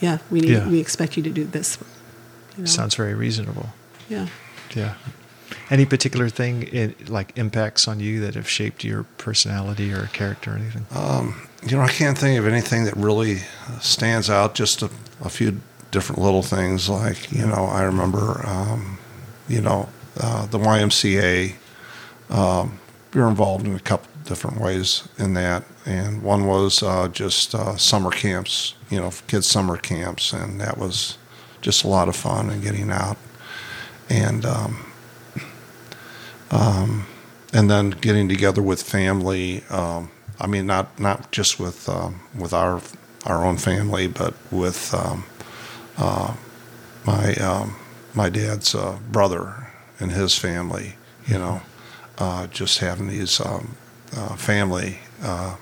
yeah, 0.00 0.18
we 0.30 0.40
need 0.40 0.50
Yeah. 0.50 0.68
we 0.68 0.80
expect 0.80 1.16
you 1.16 1.22
to 1.24 1.30
do 1.40 1.44
this. 1.44 1.78
You 2.56 2.62
know? 2.62 2.66
Sounds 2.66 2.94
very 2.94 3.14
reasonable. 3.14 3.66
yeah. 4.08 4.26
Yeah. 4.74 4.94
Any 5.68 5.84
particular 5.84 6.28
thing, 6.30 6.68
it, 6.72 7.08
like 7.08 7.36
impacts 7.36 7.88
on 7.88 7.98
you 8.00 8.20
that 8.20 8.34
have 8.34 8.48
shaped 8.48 8.84
your 8.84 9.02
personality 9.18 9.92
or 9.92 10.06
character 10.12 10.52
or 10.52 10.56
anything? 10.56 10.86
Um, 10.92 11.26
you 11.68 11.76
know, 11.76 11.82
I 11.82 11.88
can't 11.88 12.16
think 12.16 12.38
of 12.38 12.46
anything 12.46 12.84
that 12.84 12.96
really 12.96 13.42
stands 13.80 14.30
out. 14.30 14.54
Just 14.54 14.82
a, 14.82 14.90
a 15.20 15.28
few 15.28 15.60
different 15.90 16.20
little 16.20 16.42
things. 16.42 16.88
Like, 16.88 17.30
you 17.32 17.46
know, 17.46 17.64
I 17.66 17.82
remember, 17.82 18.46
um, 18.46 18.98
you 19.48 19.60
know, 19.60 19.88
uh, 20.18 20.46
the 20.46 20.58
YMCA. 20.58 21.54
Um, 22.30 22.78
we 23.12 23.20
were 23.20 23.28
involved 23.28 23.66
in 23.66 23.74
a 23.74 23.80
couple 23.80 24.10
different 24.24 24.60
ways 24.60 25.08
in 25.18 25.34
that, 25.34 25.64
and 25.84 26.22
one 26.22 26.46
was 26.46 26.82
uh, 26.82 27.08
just 27.08 27.54
uh, 27.54 27.76
summer 27.76 28.10
camps. 28.10 28.74
You 28.88 29.00
know, 29.00 29.10
kids' 29.26 29.46
summer 29.46 29.76
camps, 29.76 30.32
and 30.32 30.60
that 30.60 30.78
was 30.78 31.18
just 31.60 31.84
a 31.84 31.88
lot 31.88 32.08
of 32.08 32.16
fun 32.16 32.50
and 32.50 32.62
getting 32.62 32.90
out. 32.90 33.16
And 34.08 34.44
um, 34.44 34.86
um, 36.50 37.06
and 37.52 37.70
then 37.70 37.90
getting 37.90 38.28
together 38.28 38.62
with 38.62 38.82
family. 38.82 39.64
Um, 39.70 40.10
I 40.40 40.46
mean, 40.46 40.66
not 40.66 40.98
not 40.98 41.30
just 41.32 41.58
with 41.58 41.88
um, 41.88 42.20
with 42.36 42.52
our 42.52 42.80
our 43.26 43.44
own 43.44 43.56
family, 43.56 44.06
but 44.06 44.34
with 44.50 44.94
um, 44.94 45.24
uh, 45.98 46.34
my 47.04 47.34
um, 47.34 47.76
my 48.14 48.28
dad's 48.28 48.74
uh, 48.74 48.98
brother 49.10 49.68
and 49.98 50.12
his 50.12 50.36
family. 50.36 50.94
You 51.26 51.38
know, 51.38 51.62
uh, 52.18 52.46
just 52.48 52.78
having 52.78 53.08
these 53.08 53.40
um, 53.40 53.76
uh, 54.16 54.34
family 54.36 54.98
uh, 55.22 55.56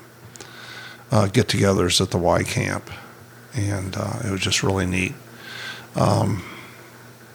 uh, 1.11 1.27
get-togethers 1.27 2.01
at 2.01 2.11
the 2.11 2.19
Y 2.19 2.43
camp, 2.43 2.91
and 3.55 3.97
it 4.25 4.31
was 4.31 4.41
just 4.41 4.63
really 4.63 4.87
neat. 4.87 5.15
Um, 5.95 6.45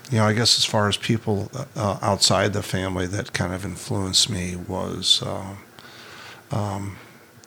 you 0.09 0.17
know, 0.19 0.25
I 0.25 0.33
guess 0.33 0.57
as 0.57 0.65
far 0.65 0.87
as 0.87 0.97
people 0.97 1.49
outside 1.75 2.53
the 2.53 2.61
family 2.61 3.07
that 3.07 3.33
kind 3.33 3.53
of 3.53 3.65
influenced 3.65 4.29
me 4.29 4.55
was 4.55 5.23
um, 6.51 6.97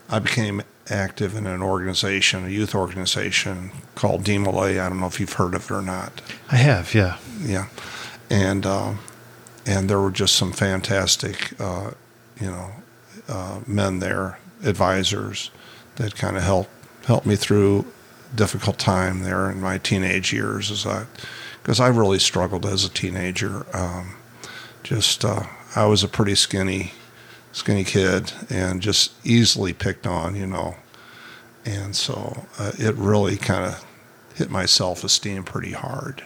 I 0.08 0.18
became 0.18 0.62
active 0.88 1.34
in 1.34 1.46
an 1.46 1.62
organization, 1.62 2.44
a 2.46 2.48
youth 2.48 2.74
organization 2.74 3.70
called 3.94 4.24
DeMolay. 4.24 4.80
I 4.80 4.88
don't 4.88 5.00
know 5.00 5.06
if 5.06 5.20
you've 5.20 5.34
heard 5.34 5.54
of 5.54 5.70
it 5.70 5.70
or 5.70 5.82
not. 5.82 6.20
I 6.50 6.56
have, 6.56 6.94
yeah. 6.94 7.18
Yeah, 7.40 7.66
and 8.30 8.64
uh, 8.64 8.94
and 9.66 9.90
there 9.90 10.00
were 10.00 10.10
just 10.10 10.36
some 10.36 10.52
fantastic, 10.52 11.58
uh, 11.60 11.90
you 12.40 12.46
know, 12.46 12.70
uh, 13.28 13.60
men 13.66 13.98
there, 13.98 14.38
advisors 14.64 15.50
that 15.96 16.14
kind 16.14 16.36
of 16.36 16.42
helped 16.42 16.70
helped 17.06 17.26
me 17.26 17.36
through 17.36 17.84
difficult 18.34 18.78
time 18.78 19.22
there 19.22 19.50
in 19.50 19.60
my 19.60 19.78
teenage 19.78 20.32
years 20.32 20.70
as 20.70 20.86
I 20.86 21.06
because 21.62 21.80
I 21.80 21.88
really 21.88 22.18
struggled 22.18 22.64
as 22.64 22.84
a 22.84 22.88
teenager. 22.88 23.66
Um, 23.74 24.14
just 24.82 25.24
uh, 25.24 25.44
I 25.74 25.86
was 25.86 26.04
a 26.04 26.08
pretty 26.08 26.36
skinny 26.36 26.92
skinny 27.56 27.84
kid 27.84 28.32
and 28.50 28.82
just 28.82 29.12
easily 29.24 29.72
picked 29.72 30.06
on, 30.06 30.36
you 30.36 30.46
know, 30.46 30.76
and 31.64 31.96
so 31.96 32.46
uh, 32.58 32.72
it 32.78 32.94
really 32.96 33.38
kind 33.38 33.64
of 33.64 33.84
hit 34.34 34.50
my 34.50 34.66
self 34.66 35.02
esteem 35.02 35.42
pretty 35.42 35.72
hard. 35.72 36.22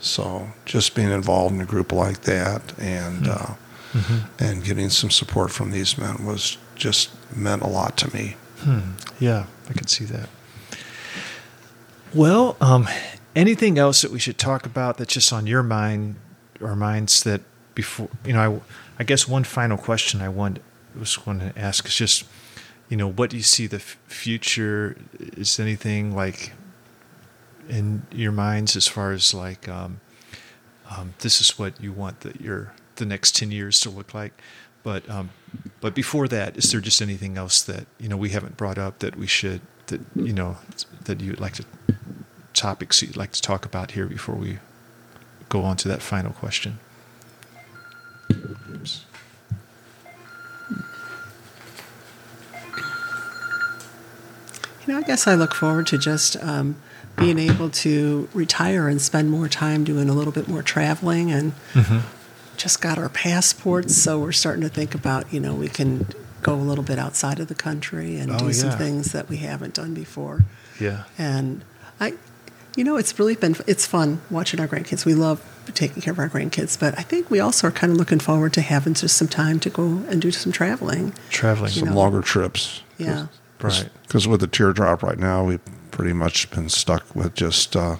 So 0.00 0.50
just 0.66 0.94
being 0.94 1.10
involved 1.10 1.54
in 1.54 1.60
a 1.62 1.64
group 1.64 1.92
like 1.92 2.20
that 2.22 2.78
and 2.78 3.26
uh, 3.26 3.54
and 4.38 4.62
getting 4.62 4.90
some 4.90 5.10
support 5.10 5.50
from 5.50 5.70
these 5.70 5.96
men 5.96 6.26
was 6.26 6.58
just 6.74 7.10
meant 7.34 7.62
a 7.62 7.66
lot 7.66 7.96
to 7.96 8.14
me. 8.14 8.36
Hmm. 8.58 8.90
Yeah, 9.18 9.46
I 9.70 9.72
could 9.72 9.88
see 9.88 10.04
that. 10.04 10.28
Well, 12.12 12.56
um, 12.60 12.86
anything 13.34 13.78
else 13.78 14.02
that 14.02 14.10
we 14.10 14.18
should 14.18 14.38
talk 14.38 14.66
about 14.66 14.98
that's 14.98 15.14
just 15.14 15.32
on 15.32 15.46
your 15.46 15.62
mind 15.62 16.16
or 16.60 16.76
minds 16.76 17.22
that 17.22 17.40
before 17.76 18.08
you 18.24 18.32
know? 18.32 18.62
I, 18.98 19.02
I 19.02 19.04
guess 19.04 19.28
one 19.28 19.44
final 19.44 19.78
question 19.78 20.20
I 20.20 20.28
want 20.28 20.58
was 20.98 21.16
going 21.16 21.38
to 21.38 21.56
ask 21.56 21.86
is 21.86 21.94
just 21.94 22.24
you 22.88 22.96
know, 22.96 23.08
what 23.08 23.30
do 23.30 23.36
you 23.36 23.42
see 23.42 23.66
the 23.66 23.76
f- 23.76 23.98
future? 24.06 24.96
Is 25.18 25.58
anything 25.58 26.14
like 26.14 26.52
in 27.68 28.06
your 28.12 28.32
minds 28.32 28.76
as 28.76 28.86
far 28.86 29.12
as 29.12 29.34
like 29.34 29.68
um, 29.68 30.00
um, 30.90 31.14
this 31.20 31.40
is 31.40 31.58
what 31.58 31.80
you 31.80 31.92
want 31.92 32.20
that 32.20 32.40
your 32.40 32.74
the 32.96 33.06
next 33.06 33.34
ten 33.34 33.50
years 33.50 33.80
to 33.80 33.90
look 33.90 34.14
like? 34.14 34.32
But 34.82 35.08
um, 35.10 35.30
but 35.80 35.94
before 35.94 36.28
that, 36.28 36.56
is 36.56 36.70
there 36.70 36.80
just 36.80 37.02
anything 37.02 37.36
else 37.36 37.62
that 37.62 37.86
you 37.98 38.08
know 38.08 38.16
we 38.16 38.30
haven't 38.30 38.56
brought 38.56 38.78
up 38.78 39.00
that 39.00 39.16
we 39.16 39.26
should 39.26 39.62
that 39.88 40.00
you 40.14 40.32
know 40.32 40.58
that 41.04 41.20
you'd 41.20 41.40
like 41.40 41.54
to 41.54 41.64
topics 42.54 43.02
you'd 43.02 43.16
like 43.16 43.32
to 43.32 43.42
talk 43.42 43.66
about 43.66 43.90
here 43.90 44.06
before 44.06 44.34
we 44.34 44.58
go 45.48 45.62
on 45.62 45.76
to 45.78 45.88
that 45.88 46.02
final 46.02 46.32
question? 46.32 46.78
You 54.86 54.92
know, 54.92 54.98
I 55.00 55.02
guess 55.02 55.26
I 55.26 55.34
look 55.34 55.54
forward 55.54 55.86
to 55.88 55.98
just 55.98 56.36
um, 56.42 56.76
being 57.18 57.38
able 57.38 57.70
to 57.70 58.28
retire 58.34 58.88
and 58.88 59.00
spend 59.00 59.30
more 59.30 59.48
time 59.48 59.84
doing 59.84 60.08
a 60.08 60.12
little 60.12 60.32
bit 60.32 60.48
more 60.48 60.62
traveling 60.62 61.32
and 61.32 61.52
just 62.56 62.80
got 62.80 62.96
our 62.98 63.08
passports, 63.08 63.96
so 63.96 64.18
we're 64.18 64.32
starting 64.32 64.62
to 64.62 64.68
think 64.68 64.94
about, 64.94 65.32
you 65.32 65.40
know, 65.40 65.54
we 65.54 65.68
can 65.68 66.06
go 66.42 66.54
a 66.54 66.56
little 66.62 66.84
bit 66.84 66.98
outside 66.98 67.40
of 67.40 67.48
the 67.48 67.54
country 67.54 68.16
and 68.18 68.30
Oh, 68.30 68.38
do 68.38 68.52
some 68.52 68.70
yeah. 68.70 68.76
things 68.78 69.12
that 69.12 69.28
we 69.28 69.38
haven't 69.38 69.74
done 69.74 69.92
before. 69.94 70.44
Yeah. 70.80 71.04
And 71.18 71.64
I, 71.98 72.14
you 72.76 72.84
know, 72.84 72.96
it's 72.96 73.18
really 73.18 73.34
been 73.34 73.56
it's 73.66 73.86
fun 73.86 74.20
watching 74.30 74.60
our 74.60 74.68
grandkids. 74.68 75.04
We 75.04 75.14
love 75.14 75.42
taking 75.74 76.00
care 76.02 76.12
of 76.12 76.18
our 76.18 76.28
grandkids, 76.28 76.78
but 76.78 76.96
I 76.98 77.02
think 77.02 77.30
we 77.30 77.40
also 77.40 77.68
are 77.68 77.72
kind 77.72 77.90
of 77.92 77.98
looking 77.98 78.20
forward 78.20 78.52
to 78.54 78.60
having 78.60 78.94
just 78.94 79.16
some 79.16 79.28
time 79.28 79.58
to 79.60 79.70
go 79.70 79.84
and 80.08 80.22
do 80.22 80.30
some 80.30 80.52
traveling. 80.52 81.12
Traveling. 81.30 81.72
Some 81.72 81.88
know. 81.88 81.94
longer 81.96 82.22
trips. 82.22 82.82
Yeah. 82.98 83.26
Right. 83.60 83.88
Because 84.02 84.28
with 84.28 84.40
the 84.40 84.46
teardrop 84.46 85.02
right 85.02 85.18
now, 85.18 85.44
we've 85.44 85.60
pretty 85.90 86.12
much 86.12 86.50
been 86.50 86.68
stuck 86.68 87.14
with 87.16 87.34
just 87.34 87.74
uh, 87.76 87.96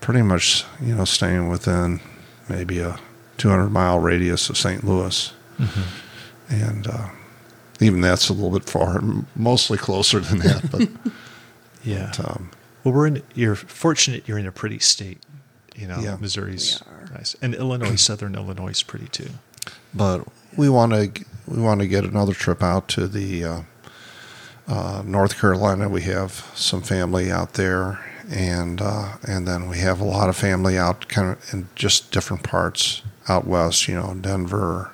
pretty 0.00 0.22
much, 0.22 0.64
you 0.80 0.94
know, 0.94 1.04
staying 1.04 1.48
within 1.48 2.00
maybe 2.48 2.78
a 2.78 2.98
200 3.38 3.70
mile 3.70 3.98
radius 3.98 4.50
of 4.50 4.56
St. 4.58 4.84
Louis. 4.84 5.32
And 6.50 6.86
uh, 6.86 7.08
even 7.80 8.00
that's 8.00 8.28
a 8.28 8.32
little 8.32 8.50
bit 8.50 8.68
far, 8.68 9.00
mostly 9.34 9.78
closer 9.78 10.20
than 10.20 10.38
that. 10.40 10.70
But, 10.70 10.88
Yeah. 11.84 12.12
but, 12.16 12.28
um, 12.30 12.50
Well, 12.82 12.94
we're 12.94 13.06
in. 13.08 13.22
You're 13.34 13.54
fortunate. 13.56 14.26
You're 14.28 14.38
in 14.38 14.46
a 14.46 14.52
pretty 14.52 14.78
state. 14.78 15.22
You 15.76 15.86
know, 15.88 15.98
Yeah. 16.00 16.16
Missouri's 16.20 16.82
nice, 17.12 17.34
and 17.42 17.54
Illinois, 17.54 17.96
Southern 17.96 18.34
Illinois 18.36 18.68
is 18.70 18.82
pretty 18.82 19.08
too. 19.08 19.30
but 19.92 20.26
we 20.56 20.68
want 20.68 20.92
to 20.92 21.24
we 21.46 21.60
want 21.60 21.80
to 21.80 21.86
get 21.88 22.04
another 22.04 22.32
trip 22.32 22.62
out 22.62 22.86
to 22.88 23.08
the 23.08 23.44
uh, 23.44 23.60
uh, 24.68 25.02
North 25.04 25.38
Carolina. 25.38 25.88
We 25.88 26.02
have 26.02 26.50
some 26.54 26.82
family 26.82 27.30
out 27.30 27.54
there, 27.54 28.00
and 28.30 28.80
uh, 28.80 29.16
and 29.26 29.46
then 29.46 29.68
we 29.68 29.78
have 29.78 30.00
a 30.00 30.04
lot 30.04 30.28
of 30.28 30.36
family 30.36 30.78
out 30.78 31.08
kind 31.08 31.30
of 31.30 31.54
in 31.54 31.68
just 31.74 32.10
different 32.12 32.42
parts 32.42 33.02
out 33.28 33.46
west. 33.46 33.88
You 33.88 33.94
know, 33.94 34.14
Denver. 34.14 34.90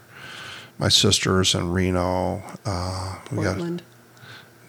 My 0.79 0.89
sisters 0.89 1.55
in 1.55 1.71
Reno. 1.73 2.43
Uh, 2.65 3.17
we 3.31 3.45
got 3.45 3.57
Portland. 3.57 3.83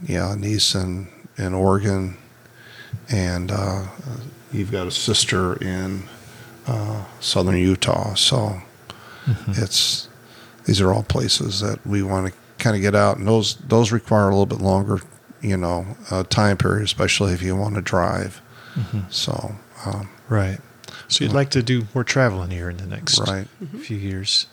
yeah, 0.05 0.35
niece 0.35 0.75
in 0.75 1.07
in 1.37 1.53
Oregon, 1.53 2.17
and 3.09 3.49
uh, 3.49 3.85
you've 4.51 4.71
got 4.71 4.87
a 4.87 4.91
sister 4.91 5.55
in 5.63 6.03
uh, 6.67 7.05
southern 7.21 7.55
Utah. 7.55 8.13
So 8.15 8.61
it's 9.47 10.09
these 10.65 10.81
are 10.81 10.93
all 10.93 11.03
places 11.03 11.61
that 11.61 11.85
we 11.87 12.03
want 12.03 12.27
to 12.27 12.33
kind 12.61 12.75
of 12.75 12.81
get 12.81 12.95
out, 12.95 13.17
and 13.17 13.27
those 13.27 13.55
those 13.67 13.91
require 13.91 14.25
a 14.29 14.31
little 14.31 14.45
bit 14.45 14.61
longer, 14.61 15.01
you 15.41 15.57
know, 15.57 15.85
uh, 16.09 16.23
time 16.23 16.57
period, 16.57 16.83
especially 16.85 17.33
if 17.33 17.41
you 17.41 17.55
want 17.55 17.75
to 17.75 17.81
drive. 17.81 18.41
So 19.09 19.55
um, 19.85 20.09
Right. 20.29 20.59
So 21.09 21.25
you'd 21.25 21.33
like 21.33 21.49
to 21.51 21.61
do 21.61 21.87
more 21.93 22.05
traveling 22.05 22.51
here 22.51 22.69
in 22.69 22.77
the 22.77 22.85
next 22.85 23.19
Right. 23.19 23.47
few 23.81 23.97
years. 23.97 24.45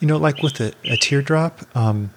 You 0.00 0.06
know, 0.08 0.16
like 0.16 0.42
with 0.42 0.60
a, 0.60 0.72
a 0.84 0.96
teardrop, 0.96 1.60
um, 1.76 2.10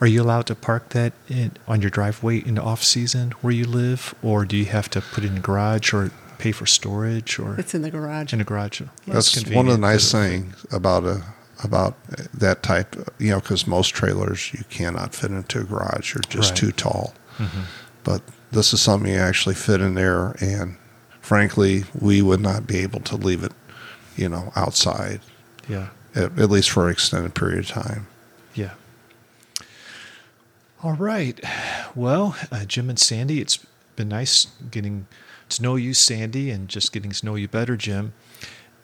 are 0.00 0.06
you 0.06 0.22
allowed 0.22 0.46
to 0.46 0.54
park 0.54 0.90
that 0.90 1.12
in, 1.28 1.52
on 1.68 1.80
your 1.82 1.90
driveway 1.90 2.38
in 2.38 2.54
the 2.56 2.62
off 2.62 2.82
season 2.82 3.32
where 3.42 3.52
you 3.52 3.66
live, 3.66 4.14
or 4.22 4.44
do 4.44 4.56
you 4.56 4.64
have 4.66 4.88
to 4.90 5.00
put 5.00 5.24
it 5.24 5.28
in 5.28 5.34
the 5.36 5.40
garage 5.40 5.92
or 5.92 6.10
pay 6.38 6.52
for 6.52 6.66
storage 6.66 7.38
or 7.38 7.54
It's 7.60 7.74
in 7.74 7.82
the 7.82 7.90
garage. 7.90 8.32
in 8.32 8.38
the 8.38 8.44
garage? 8.44 8.80
Well, 8.80 8.88
that's 9.06 9.34
one 9.50 9.66
of 9.68 9.72
the 9.72 9.78
nice 9.78 10.10
things 10.10 10.64
about 10.72 11.04
a 11.04 11.22
about 11.62 11.96
that 12.34 12.62
type, 12.62 12.96
you 13.18 13.30
know, 13.30 13.40
because 13.40 13.66
most 13.66 13.88
trailers 13.94 14.52
you 14.52 14.64
cannot 14.70 15.14
fit 15.14 15.30
into 15.30 15.60
a 15.60 15.64
garage; 15.64 16.14
you're 16.14 16.22
just 16.28 16.50
Right. 16.50 16.56
too 16.58 16.72
tall. 16.72 17.14
Mhm. 17.38 17.64
but 18.04 18.20
this 18.50 18.72
is 18.74 18.80
something 18.80 19.10
you 19.10 19.18
actually 19.18 19.54
fit 19.54 19.80
in 19.80 19.94
there 19.94 20.32
and 20.40 20.76
frankly 21.22 21.84
we 21.98 22.20
would 22.20 22.40
not 22.40 22.66
be 22.66 22.78
able 22.78 23.00
to 23.00 23.16
leave 23.16 23.42
it 23.42 23.52
you 24.16 24.28
know 24.28 24.52
outside 24.56 25.20
Yeah. 25.68 25.88
at, 26.14 26.38
at 26.38 26.50
least 26.50 26.68
for 26.70 26.86
an 26.86 26.92
extended 26.92 27.34
period 27.34 27.60
of 27.60 27.68
time 27.68 28.06
Yeah. 28.54 28.72
All 30.82 30.94
right. 30.94 31.40
Well, 31.94 32.36
uh, 32.50 32.64
Jim 32.64 32.90
and 32.90 32.98
Sandy, 32.98 33.40
it's 33.40 33.58
been 33.96 34.08
nice 34.08 34.48
getting 34.70 35.06
to 35.50 35.62
know 35.62 35.76
you, 35.76 35.94
Sandy, 35.94 36.50
and 36.50 36.68
just 36.68 36.92
getting 36.92 37.12
to 37.12 37.24
know 37.26 37.36
you 37.36 37.46
better, 37.48 37.76
Jim. 37.76 38.12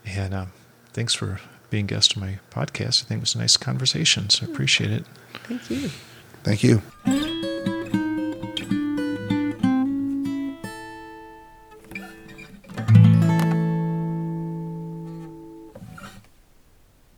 And 0.06 0.32
um, 0.32 0.52
thanks 0.92 1.12
for 1.14 1.40
being 1.70 1.86
guest 1.86 2.16
on 2.16 2.22
my 2.22 2.38
podcast. 2.50 3.04
I 3.04 3.08
think 3.08 3.18
it 3.18 3.22
was 3.22 3.34
a 3.34 3.38
nice 3.38 3.56
conversation, 3.56 4.30
so 4.30 4.46
I 4.46 4.50
appreciate 4.50 4.90
it. 4.90 5.04
Thank 5.44 5.70
you. 5.70 5.88
thank 6.42 6.62
you 6.64 7.37